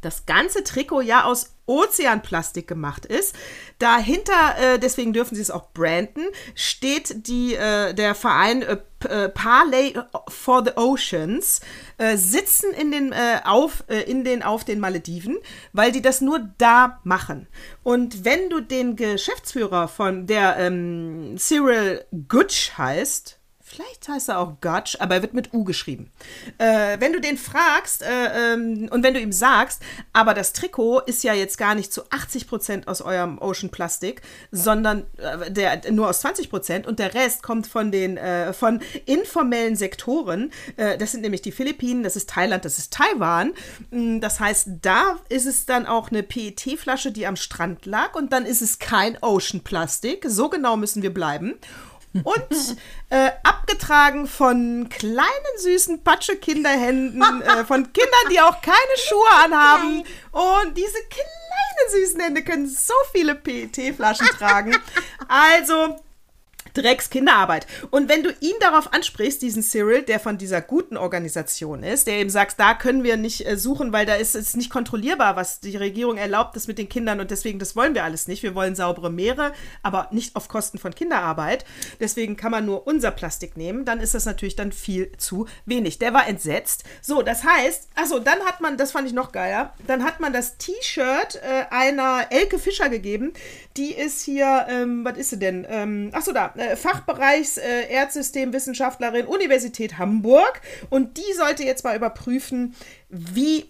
das 0.00 0.26
ganze 0.26 0.64
Trikot 0.64 1.02
ja 1.02 1.22
aus 1.22 1.51
Ozeanplastik 1.66 2.66
gemacht 2.66 3.06
ist. 3.06 3.34
Dahinter, 3.78 4.56
äh, 4.58 4.78
deswegen 4.78 5.12
dürfen 5.12 5.34
sie 5.34 5.42
es 5.42 5.50
auch 5.50 5.72
branden, 5.72 6.24
steht 6.54 7.26
die, 7.26 7.54
äh, 7.54 7.94
der 7.94 8.14
Verein 8.14 8.62
äh, 8.62 8.78
äh, 9.04 9.28
Parley 9.28 9.94
for 10.28 10.64
the 10.64 10.72
Oceans, 10.76 11.60
äh, 11.98 12.16
sitzen 12.16 12.72
in 12.72 12.90
den, 12.90 13.12
äh, 13.12 13.40
auf, 13.44 13.84
in 13.88 14.24
den, 14.24 14.42
auf 14.42 14.64
den 14.64 14.80
Malediven, 14.80 15.38
weil 15.72 15.92
die 15.92 16.02
das 16.02 16.20
nur 16.20 16.50
da 16.58 17.00
machen. 17.04 17.48
Und 17.82 18.24
wenn 18.24 18.50
du 18.50 18.60
den 18.60 18.96
Geschäftsführer 18.96 19.88
von 19.88 20.26
der 20.26 20.56
ähm, 20.58 21.36
Cyril 21.38 22.04
Gutsch 22.28 22.72
heißt, 22.76 23.41
Vielleicht 23.74 24.06
heißt 24.06 24.28
er 24.28 24.38
auch 24.38 24.60
Gutsch, 24.60 24.96
aber 25.00 25.14
er 25.14 25.22
wird 25.22 25.32
mit 25.32 25.54
U 25.54 25.64
geschrieben. 25.64 26.10
Äh, 26.58 27.00
wenn 27.00 27.14
du 27.14 27.22
den 27.22 27.38
fragst 27.38 28.02
äh, 28.02 28.52
ähm, 28.52 28.88
und 28.90 29.02
wenn 29.02 29.14
du 29.14 29.20
ihm 29.20 29.32
sagst, 29.32 29.80
aber 30.12 30.34
das 30.34 30.52
Trikot 30.52 31.00
ist 31.00 31.24
ja 31.24 31.32
jetzt 31.32 31.56
gar 31.56 31.74
nicht 31.74 31.90
zu 31.90 32.02
80% 32.02 32.86
aus 32.86 33.00
eurem 33.00 33.38
Ocean 33.38 33.70
Plastik, 33.70 34.20
sondern 34.50 35.04
äh, 35.16 35.50
der, 35.50 35.90
nur 35.90 36.10
aus 36.10 36.22
20% 36.22 36.86
und 36.86 36.98
der 36.98 37.14
Rest 37.14 37.42
kommt 37.42 37.66
von 37.66 37.90
den 37.90 38.18
äh, 38.18 38.52
von 38.52 38.80
informellen 39.06 39.74
Sektoren. 39.74 40.52
Äh, 40.76 40.98
das 40.98 41.12
sind 41.12 41.22
nämlich 41.22 41.40
die 41.40 41.52
Philippinen, 41.52 42.02
das 42.02 42.14
ist 42.14 42.28
Thailand, 42.28 42.66
das 42.66 42.76
ist 42.76 42.92
Taiwan. 42.92 43.54
Mm, 43.90 44.20
Das 44.20 44.38
heißt, 44.38 44.68
da 44.82 45.16
ist 45.30 45.46
es 45.46 45.64
dann 45.64 45.86
auch 45.86 46.10
eine 46.10 46.22
PET-Flasche, 46.22 47.10
die 47.10 47.26
am 47.26 47.36
Strand 47.36 47.86
lag 47.86 48.16
und 48.16 48.34
dann 48.34 48.44
ist 48.44 48.60
es 48.60 48.78
kein 48.78 49.16
Ocean 49.22 49.62
Plastik. 49.62 50.26
So 50.28 50.50
genau 50.50 50.76
müssen 50.76 51.02
wir 51.02 51.14
bleiben. 51.14 51.54
Und 52.12 52.76
äh, 53.08 53.30
abgetragen 53.42 54.26
von 54.26 54.88
kleinen, 54.90 55.58
süßen 55.58 56.04
Patsche-Kinderhänden, 56.04 57.22
äh, 57.42 57.64
von 57.64 57.92
Kindern, 57.92 58.30
die 58.30 58.40
auch 58.40 58.60
keine 58.60 58.96
Schuhe 58.96 59.30
anhaben. 59.44 60.04
Und 60.30 60.76
diese 60.76 60.98
kleinen, 61.08 61.90
süßen 61.90 62.20
Hände 62.20 62.42
können 62.42 62.68
so 62.68 62.94
viele 63.12 63.34
PET-Flaschen 63.34 64.26
tragen. 64.38 64.76
Also, 65.28 65.96
Drecks 66.74 67.10
Kinderarbeit. 67.10 67.66
Und 67.90 68.08
wenn 68.08 68.22
du 68.22 68.30
ihn 68.40 68.54
darauf 68.60 68.92
ansprichst, 68.92 69.42
diesen 69.42 69.62
Cyril, 69.62 70.02
der 70.02 70.20
von 70.20 70.38
dieser 70.38 70.60
guten 70.60 70.96
Organisation 70.96 71.82
ist, 71.82 72.06
der 72.06 72.16
eben 72.16 72.30
sagt, 72.30 72.58
da 72.58 72.74
können 72.74 73.04
wir 73.04 73.16
nicht 73.16 73.46
äh, 73.46 73.56
suchen, 73.56 73.92
weil 73.92 74.06
da 74.06 74.14
ist 74.14 74.34
es 74.34 74.56
nicht 74.56 74.70
kontrollierbar, 74.70 75.36
was 75.36 75.60
die 75.60 75.76
Regierung 75.76 76.16
erlaubt 76.16 76.56
ist 76.56 76.68
mit 76.68 76.78
den 76.78 76.88
Kindern 76.88 77.20
und 77.20 77.30
deswegen, 77.30 77.58
das 77.58 77.76
wollen 77.76 77.94
wir 77.94 78.04
alles 78.04 78.28
nicht. 78.28 78.42
Wir 78.42 78.54
wollen 78.54 78.74
saubere 78.74 79.10
Meere, 79.10 79.52
aber 79.82 80.08
nicht 80.10 80.36
auf 80.36 80.48
Kosten 80.48 80.78
von 80.78 80.94
Kinderarbeit. 80.94 81.64
Deswegen 82.00 82.36
kann 82.36 82.50
man 82.50 82.66
nur 82.66 82.86
unser 82.86 83.10
Plastik 83.10 83.56
nehmen. 83.56 83.84
Dann 83.84 84.00
ist 84.00 84.14
das 84.14 84.26
natürlich 84.26 84.56
dann 84.56 84.72
viel 84.72 85.12
zu 85.18 85.46
wenig. 85.66 85.98
Der 85.98 86.14
war 86.14 86.26
entsetzt. 86.28 86.84
So, 87.00 87.22
das 87.22 87.44
heißt, 87.44 87.88
achso, 87.94 88.18
dann 88.18 88.40
hat 88.40 88.60
man, 88.60 88.76
das 88.76 88.92
fand 88.92 89.06
ich 89.06 89.14
noch 89.14 89.32
geiler, 89.32 89.74
dann 89.86 90.04
hat 90.04 90.20
man 90.20 90.32
das 90.32 90.56
T-Shirt 90.58 91.40
äh, 91.42 91.64
einer 91.70 92.26
Elke 92.30 92.58
Fischer 92.58 92.88
gegeben. 92.88 93.32
Die 93.76 93.92
ist 93.92 94.22
hier, 94.22 94.66
ähm, 94.68 95.04
was 95.04 95.16
ist 95.16 95.30
sie 95.30 95.38
denn? 95.38 95.66
Ähm, 95.68 96.10
achso, 96.12 96.32
da, 96.32 96.52
Fachbereichs 96.76 97.58
äh, 97.58 97.88
Erdsystemwissenschaftlerin, 97.88 99.26
Universität 99.26 99.98
Hamburg. 99.98 100.60
Und 100.90 101.16
die 101.18 101.32
sollte 101.36 101.64
jetzt 101.64 101.84
mal 101.84 101.96
überprüfen, 101.96 102.74
wie 103.08 103.66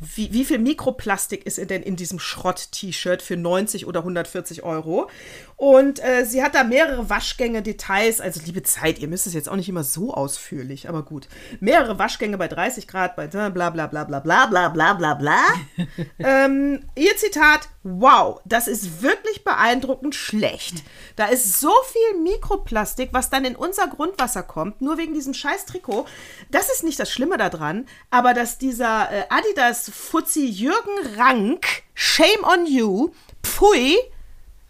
wie, 0.00 0.32
wie 0.32 0.44
viel 0.44 0.58
Mikroplastik 0.58 1.44
ist 1.44 1.58
denn 1.58 1.82
in 1.82 1.96
diesem 1.96 2.18
Schrott-T-Shirt 2.18 3.20
für 3.20 3.36
90 3.36 3.86
oder 3.86 4.00
140 4.00 4.62
Euro? 4.62 5.10
Und 5.58 5.98
äh, 6.04 6.24
sie 6.24 6.44
hat 6.44 6.54
da 6.54 6.62
mehrere 6.62 7.10
Waschgänge, 7.10 7.62
Details. 7.62 8.20
Also, 8.20 8.40
liebe 8.46 8.62
Zeit, 8.62 9.00
ihr 9.00 9.08
müsst 9.08 9.26
es 9.26 9.34
jetzt 9.34 9.48
auch 9.48 9.56
nicht 9.56 9.68
immer 9.68 9.82
so 9.82 10.14
ausführlich, 10.14 10.88
aber 10.88 11.02
gut. 11.02 11.26
Mehrere 11.58 11.98
Waschgänge 11.98 12.38
bei 12.38 12.46
30 12.46 12.86
Grad, 12.86 13.16
bei 13.16 13.26
bla 13.26 13.50
bla 13.50 13.70
bla 13.70 13.88
bla 13.88 14.04
bla 14.04 14.20
bla 14.20 14.46
bla 14.46 14.68
bla 14.68 14.94
bla 14.94 15.14
bla. 15.14 15.40
ähm, 16.20 16.84
ihr 16.94 17.16
Zitat: 17.16 17.68
Wow, 17.82 18.40
das 18.44 18.68
ist 18.68 19.02
wirklich 19.02 19.42
beeindruckend 19.42 20.14
schlecht. 20.14 20.84
Da 21.16 21.26
ist 21.26 21.58
so 21.58 21.72
viel 21.90 22.22
Mikroplastik, 22.22 23.08
was 23.10 23.28
dann 23.28 23.44
in 23.44 23.56
unser 23.56 23.88
Grundwasser 23.88 24.44
kommt, 24.44 24.80
nur 24.80 24.96
wegen 24.96 25.12
diesem 25.12 25.34
scheiß 25.34 25.66
Trikot. 25.66 26.06
Das 26.52 26.68
ist 26.70 26.84
nicht 26.84 27.00
das 27.00 27.10
Schlimme 27.10 27.36
daran, 27.36 27.86
aber 28.10 28.32
dass 28.32 28.58
dieser 28.58 29.10
äh, 29.10 29.24
Adidas-Fuzzi 29.28 30.46
Jürgen 30.46 31.16
Rank, 31.16 31.66
shame 31.94 32.44
on 32.44 32.64
you, 32.66 33.10
pfui, 33.42 33.96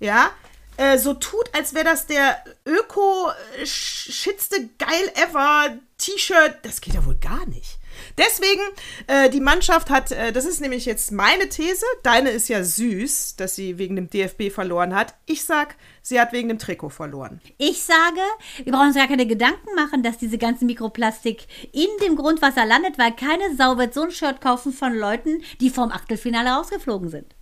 ja, 0.00 0.30
äh, 0.78 0.96
so 0.96 1.14
tut, 1.14 1.54
als 1.54 1.74
wäre 1.74 1.84
das 1.84 2.06
der 2.06 2.42
öko-schitste 2.64 4.68
geil 4.78 5.12
ever 5.14 5.76
T-Shirt. 5.98 6.58
Das 6.62 6.80
geht 6.80 6.94
ja 6.94 7.04
wohl 7.04 7.16
gar 7.16 7.44
nicht. 7.46 7.78
Deswegen, 8.16 8.62
äh, 9.08 9.28
die 9.28 9.40
Mannschaft 9.40 9.90
hat, 9.90 10.12
äh, 10.12 10.32
das 10.32 10.44
ist 10.44 10.60
nämlich 10.60 10.86
jetzt 10.86 11.10
meine 11.10 11.48
These, 11.48 11.84
deine 12.04 12.30
ist 12.30 12.48
ja 12.48 12.62
süß, 12.62 13.34
dass 13.36 13.56
sie 13.56 13.78
wegen 13.78 13.96
dem 13.96 14.08
DFB 14.08 14.52
verloren 14.52 14.94
hat. 14.94 15.14
Ich 15.26 15.44
sag, 15.44 15.74
sie 16.00 16.20
hat 16.20 16.32
wegen 16.32 16.48
dem 16.48 16.58
Trikot 16.58 16.90
verloren. 16.90 17.40
Ich 17.58 17.82
sage, 17.82 18.20
wir 18.62 18.72
brauchen 18.72 18.88
uns 18.88 18.96
gar 18.96 19.08
keine 19.08 19.26
Gedanken 19.26 19.74
machen, 19.74 20.04
dass 20.04 20.18
diese 20.18 20.38
ganze 20.38 20.64
Mikroplastik 20.64 21.48
in 21.72 21.88
dem 22.02 22.14
Grundwasser 22.14 22.64
landet, 22.64 22.98
weil 22.98 23.16
keine 23.16 23.56
Sau 23.56 23.78
wird 23.78 23.94
so 23.94 24.02
ein 24.02 24.12
Shirt 24.12 24.40
kaufen 24.40 24.72
von 24.72 24.94
Leuten, 24.94 25.42
die 25.60 25.70
vom 25.70 25.90
Achtelfinale 25.90 26.50
rausgeflogen 26.50 27.08
sind. 27.08 27.34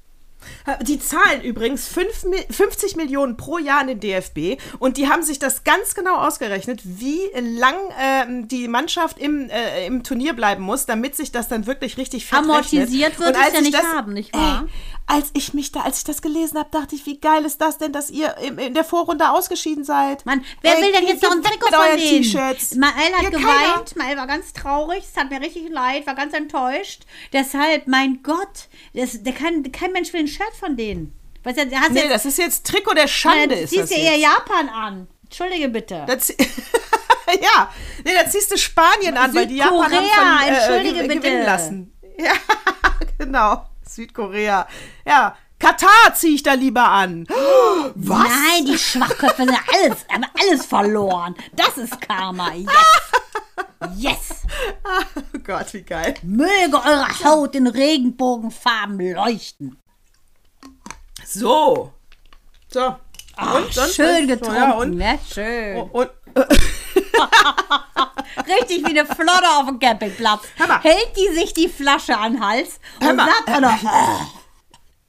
Die 0.83 0.99
zahlen 0.99 1.43
übrigens 1.43 1.89
fünf 1.89 2.25
Mi- 2.25 2.53
50 2.53 2.97
Millionen 2.97 3.37
pro 3.37 3.59
Jahr 3.59 3.81
in 3.83 3.87
den 3.89 4.01
DFB 4.01 4.61
und 4.79 4.97
die 4.97 5.09
haben 5.09 5.23
sich 5.23 5.39
das 5.39 5.65
ganz 5.65 5.95
genau 5.95 6.17
ausgerechnet, 6.17 6.81
wie 6.85 7.21
lang 7.59 7.75
ähm, 8.01 8.49
die 8.49 8.69
Mannschaft 8.69 9.19
im, 9.19 9.49
äh, 9.51 9.87
im 9.87 10.03
Turnier 10.03 10.33
bleiben 10.35 10.63
muss, 10.63 10.87
damit 10.87 11.17
sich 11.17 11.33
das 11.33 11.49
dann 11.49 11.67
wirklich 11.67 11.97
richtig 11.97 12.27
fett 12.27 12.39
Amortisiert 12.41 13.19
rechnet. 13.19 13.19
wird 13.19 13.37
es 13.37 13.53
ja 13.53 13.59
ich 13.61 13.65
nicht 13.67 13.83
haben, 13.83 14.13
nicht 14.13 14.35
wahr? 14.35 14.65
Ey, 14.65 14.71
als 15.09 15.31
ich 15.35 15.55
mich 15.55 15.71
da, 15.71 15.81
als 15.83 15.99
ich 15.99 16.05
das 16.05 16.21
gelesen 16.21 16.59
habe, 16.59 16.69
dachte 16.73 16.97
ich, 16.97 17.07
wie 17.07 17.21
geil 17.21 17.45
ist 17.45 17.61
das 17.61 17.79
denn, 17.79 17.93
dass 17.93 18.11
ihr 18.11 18.37
im, 18.39 18.59
in 18.59 18.75
der 18.75 18.83
Vorrunde 18.83 19.31
ausgeschieden 19.31 19.85
seid? 19.85 20.27
Mann, 20.27 20.45
wer 20.63 20.77
Ey, 20.77 20.83
will 20.83 20.93
denn 20.93 21.07
jetzt 21.07 21.23
noch 21.23 21.31
ein 21.31 21.43
Trikot 21.45 21.69
von 21.73 21.97
denen? 21.97 22.81
Mael 22.81 23.13
hat 23.15 23.23
Ja, 23.23 23.31
geweint, 23.31 23.45
keiner. 23.47 23.85
Mael 23.97 24.17
war 24.17 24.27
ganz 24.27 24.53
traurig, 24.53 25.05
es 25.09 25.17
hat 25.21 25.31
mir 25.31 25.41
richtig 25.41 25.69
leid, 25.69 26.09
war 26.09 26.17
ganz 26.17 26.33
enttäuscht. 26.35 27.03
Deshalb, 27.33 27.87
mein 27.87 28.21
Gott, 28.25 28.69
das, 28.95 29.23
der 29.23 29.33
kann, 29.33 29.71
kein 29.71 29.93
Mensch 29.93 30.13
will 30.13 30.21
ein 30.21 30.29
Shirt 30.37 30.55
von 30.59 30.77
denen. 30.77 31.13
Weißt 31.45 31.59
du, 31.59 31.63
hast 31.81 31.91
Nee, 31.93 32.01
jetzt, 32.01 32.11
das 32.13 32.25
ist 32.27 32.39
jetzt 32.39 32.67
Trikot 32.67 32.95
der 32.95 33.07
Schande. 33.09 33.55
äh, 33.55 33.63
ist 33.65 33.71
ziehst 33.71 33.83
das 33.85 33.91
dir 33.91 33.99
eher. 33.99 34.17
Japan 34.19 34.69
an. 34.69 35.09
Entschuldige 35.25 35.69
bitte. 35.69 36.05
Da 36.07 36.15
zie- 36.15 36.37
ja, 37.43 37.73
nee, 38.05 38.13
da 38.15 38.29
ziehst 38.29 38.51
du 38.51 38.59
Spanien 38.59 39.17
an, 39.17 39.35
weil 39.35 39.47
die 39.47 39.57
Japaner 39.57 39.89
Südkorea, 39.89 40.17
haben 40.17 40.39
von, 40.39 40.49
äh, 40.49 40.57
entschuldige 40.57 41.09
ge- 41.09 41.15
bitte. 41.19 41.43
lassen. 41.45 41.93
Ja, 42.19 42.33
genau. 43.19 43.67
Südkorea. 43.87 44.67
Ja, 45.07 45.37
Katar 45.59 46.15
ziehe 46.15 46.35
ich 46.35 46.43
da 46.43 46.55
lieber 46.55 46.89
an. 46.89 47.27
Was? 47.95 48.29
Nein, 48.29 48.65
die 48.67 48.79
Schwachköpfe 48.79 49.45
sind 49.45 49.51
alles, 49.75 50.07
haben 50.11 50.25
alles 50.41 50.65
verloren. 50.67 51.35
Das 51.55 51.77
ist 51.77 52.01
Karma. 52.01 52.53
Yes. 52.55 52.67
Yes. 53.97 54.43
Oh 55.35 55.39
Gott, 55.45 55.73
wie 55.75 55.83
geil. 55.83 56.15
Möge 56.23 56.77
eure 56.77 57.07
Haut 57.25 57.55
in 57.55 57.67
Regenbogenfarben 57.67 58.99
leuchten. 59.15 59.77
So. 61.27 61.93
So. 62.69 62.87
und 62.87 63.73
sonst 63.73 63.97
Schön 63.97 64.29
getrunken, 64.29 64.55
So, 64.55 64.61
ja, 64.61 64.71
und, 64.73 64.97
ne? 64.97 65.19
Schön. 65.33 65.83
und, 65.91 66.11
Richtig 68.47 68.85
wie 68.87 68.91
eine 68.99 69.07
Flotte 69.07 69.49
auf 69.59 69.67
dem 69.67 69.79
Campingplatz. 69.79 70.43
Hält 70.83 71.13
die 71.17 71.35
sich 71.35 71.53
die 71.55 71.69
Flasche 71.69 72.17
an 72.17 72.35
den 72.35 72.47
Hals 72.47 72.79
Hör 73.01 73.11
und 73.11 73.17
mal. 73.17 73.27
sagt 73.27 73.49
dann 73.49 73.63
noch, 73.63 73.79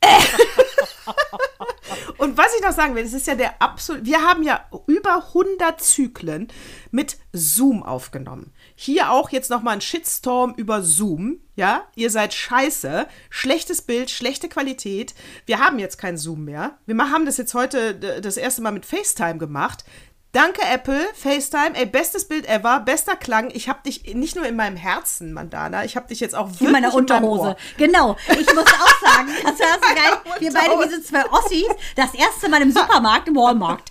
Und 2.18 2.38
was 2.38 2.54
ich 2.56 2.62
noch 2.62 2.72
sagen 2.72 2.96
will, 2.96 3.04
es 3.06 3.14
ist 3.14 3.28
ja 3.28 3.36
der 3.36 3.62
absolut. 3.62 4.06
Wir 4.06 4.22
haben 4.22 4.44
ja 4.44 4.66
über 4.88 5.16
100 5.28 5.82
Zyklen 5.82 6.48
mit 6.92 7.18
Zoom 7.34 7.84
aufgenommen. 7.84 8.54
Hier 8.80 9.12
auch 9.12 9.32
jetzt 9.32 9.50
nochmal 9.50 9.74
ein 9.74 9.82
Shitstorm 9.82 10.54
über 10.56 10.84
Zoom. 10.84 11.40
Ja, 11.56 11.88
ihr 11.96 12.12
seid 12.12 12.36
scheiße. 12.36 13.08
Schlechtes 13.32 13.82
Bild, 13.82 14.12
schlechte 14.12 14.50
Qualität. 14.50 15.16
Wir 15.48 15.58
haben 15.58 15.80
jetzt 15.80 15.98
kein 15.98 16.16
Zoom 16.16 16.46
mehr. 16.46 16.78
Wir 16.86 16.96
haben 16.96 17.26
das 17.26 17.38
jetzt 17.38 17.56
heute 17.56 17.96
das 17.96 18.38
erste 18.38 18.62
Mal 18.62 18.72
mit 18.72 18.86
FaceTime 18.86 19.40
gemacht. 19.40 19.84
Danke, 20.32 20.62
Apple, 20.62 21.00
FaceTime, 21.16 21.72
ey, 21.74 21.88
bestes 21.88 22.28
Bild 22.28 22.48
ever, 22.48 22.82
bester 22.82 23.16
Klang. 23.16 23.50
Ich 23.52 23.68
hab 23.68 23.84
dich 23.84 24.14
nicht 24.14 24.36
nur 24.36 24.46
in 24.46 24.56
meinem 24.56 24.76
Herzen, 24.76 25.34
Mandana, 25.34 25.84
ich 25.84 25.96
hab 25.96 26.10
dich 26.10 26.20
jetzt 26.20 26.36
auch 26.36 26.50
wirklich 26.50 26.68
in 26.68 26.72
meiner 26.72 26.94
Unterhose. 26.94 27.48
Ohr. 27.48 27.58
Genau. 27.78 28.16
Ich 28.30 28.46
muss 28.54 28.66
auch 28.66 29.02
sagen, 29.02 29.30
das 29.44 29.60
war 29.60 29.80
so 29.82 29.96
geil. 29.96 30.38
Wir 30.38 30.54
beide, 30.54 30.74
wie 30.74 30.94
so 30.94 31.02
zwei 31.02 31.26
Ossis, 31.32 31.66
das 31.96 32.14
erste 32.14 32.50
Mal 32.50 32.62
im 32.62 32.72
Supermarkt, 32.76 33.28
im 33.28 33.36
Walmart. 33.36 33.82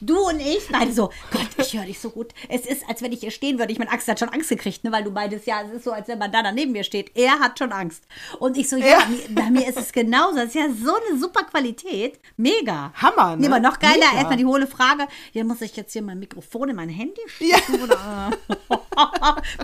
Du 0.00 0.18
und 0.28 0.40
ich, 0.40 0.68
beide 0.70 0.92
so, 0.92 1.10
Gott, 1.30 1.48
ich 1.58 1.76
höre 1.76 1.84
dich 1.86 1.98
so 2.00 2.10
gut. 2.10 2.32
Es 2.48 2.66
ist, 2.66 2.82
als 2.88 3.02
wenn 3.02 3.12
ich 3.12 3.20
hier 3.20 3.30
stehen 3.30 3.58
würde. 3.58 3.72
Ich 3.72 3.78
meine, 3.78 3.90
Axel 3.90 4.12
hat 4.12 4.18
schon 4.20 4.28
Angst 4.28 4.48
gekriegt, 4.48 4.84
ne? 4.84 4.92
weil 4.92 5.04
du 5.04 5.10
beides 5.10 5.46
ja, 5.46 5.62
es 5.62 5.72
ist 5.72 5.84
so, 5.84 5.92
als 5.92 6.08
wenn 6.08 6.18
man 6.18 6.30
da 6.32 6.50
neben 6.52 6.72
mir 6.72 6.84
steht. 6.84 7.10
Er 7.16 7.38
hat 7.38 7.58
schon 7.58 7.72
Angst. 7.72 8.04
Und 8.38 8.56
ich 8.56 8.68
so, 8.68 8.76
ja, 8.76 8.86
Ja. 8.86 9.06
mir- 9.06 9.34
bei 9.34 9.50
mir 9.50 9.68
ist 9.68 9.78
es 9.78 9.92
genauso. 9.92 10.36
Das 10.36 10.46
ist 10.46 10.54
ja 10.54 10.68
so 10.68 10.94
eine 10.94 11.18
super 11.18 11.44
Qualität. 11.44 12.18
Mega. 12.36 12.92
Hammer, 12.94 13.36
ne? 13.36 13.42
Nee, 13.42 13.46
aber 13.46 13.60
noch 13.60 13.78
geiler, 13.78 13.94
Mega. 14.06 14.14
erstmal 14.16 14.36
die 14.36 14.44
hohle 14.46 14.66
Frage. 14.66 15.06
Hier 15.32 15.44
muss 15.44 15.60
ich 15.60 15.76
jetzt 15.76 15.92
hier 15.92 16.02
mein 16.02 16.18
Mikrofon 16.18 16.68
in 16.70 16.76
mein 16.76 16.88
Handy 16.88 17.20
stecken? 17.26 17.82
Oder? 17.82 18.30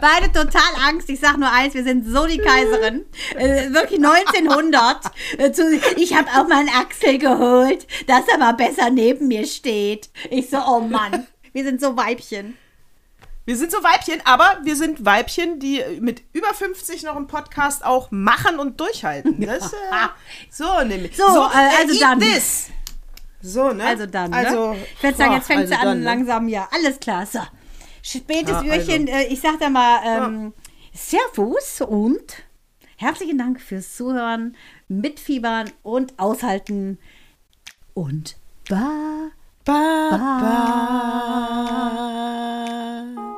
Beide 0.00 0.32
total 0.32 0.62
Angst. 0.88 1.08
Ich 1.10 1.20
sag 1.20 1.36
nur 1.38 1.50
eins, 1.50 1.74
wir 1.74 1.84
sind 1.84 2.06
so 2.06 2.26
die 2.26 2.38
Kaiserin. 2.38 3.04
Äh, 3.36 3.70
wirklich 3.72 4.00
1900. 4.04 5.00
Äh, 5.38 5.50
ich 5.96 6.14
habe 6.14 6.28
auch 6.30 6.48
mal 6.48 6.58
einen 6.60 6.68
Axel 6.70 7.18
geholt, 7.18 7.86
dass 8.06 8.26
er 8.28 8.38
mal 8.38 8.52
besser 8.52 8.90
neben 8.90 9.28
mir 9.28 9.46
steht. 9.46 9.89
Ich 10.30 10.50
so, 10.50 10.58
oh 10.66 10.80
Mann, 10.80 11.26
wir 11.52 11.64
sind 11.64 11.80
so 11.80 11.96
Weibchen. 11.96 12.56
Wir 13.46 13.56
sind 13.56 13.72
so 13.72 13.78
Weibchen, 13.78 14.20
aber 14.24 14.60
wir 14.62 14.76
sind 14.76 15.04
Weibchen, 15.04 15.58
die 15.58 15.82
mit 16.00 16.22
über 16.32 16.54
50 16.54 17.02
noch 17.02 17.16
einen 17.16 17.26
Podcast 17.26 17.84
auch 17.84 18.10
machen 18.10 18.58
und 18.58 18.78
durchhalten. 18.78 19.40
Das, 19.46 19.72
äh, 19.72 19.76
so 20.50 20.82
nämlich. 20.84 21.16
So, 21.16 21.24
äh, 21.24 21.78
also 21.80 21.94
eat 21.94 22.02
dann. 22.02 22.20
This. 22.20 22.70
So, 23.42 23.72
ne? 23.72 23.84
Also 23.84 24.06
dann, 24.06 24.32
Also, 24.32 24.74
ne? 24.74 24.86
Ich 24.96 25.02
würde 25.02 25.16
sagen, 25.16 25.32
jetzt 25.32 25.46
fängt 25.46 25.60
also 25.60 25.72
sie 25.72 25.80
an, 25.80 25.86
dann, 25.86 25.98
ne? 25.98 26.04
langsam, 26.04 26.48
ja. 26.48 26.68
Alles 26.72 27.00
klar, 27.00 27.26
so. 27.26 27.40
Spätes 28.02 28.50
Ja, 28.50 28.58
also. 28.58 28.70
Öhrchen, 28.70 29.08
äh, 29.08 29.24
ich 29.24 29.40
sag 29.40 29.58
da 29.58 29.70
mal, 29.70 30.00
ähm, 30.04 30.52
Servus 30.94 31.80
und 31.80 32.42
herzlichen 32.96 33.38
Dank 33.38 33.60
fürs 33.60 33.96
Zuhören, 33.96 34.56
Mitfiebern 34.88 35.70
und 35.82 36.18
Aushalten 36.18 36.98
und 37.94 38.36
Bye. 39.70 40.10
Bye. 40.10 40.18
Bye. 43.14 43.29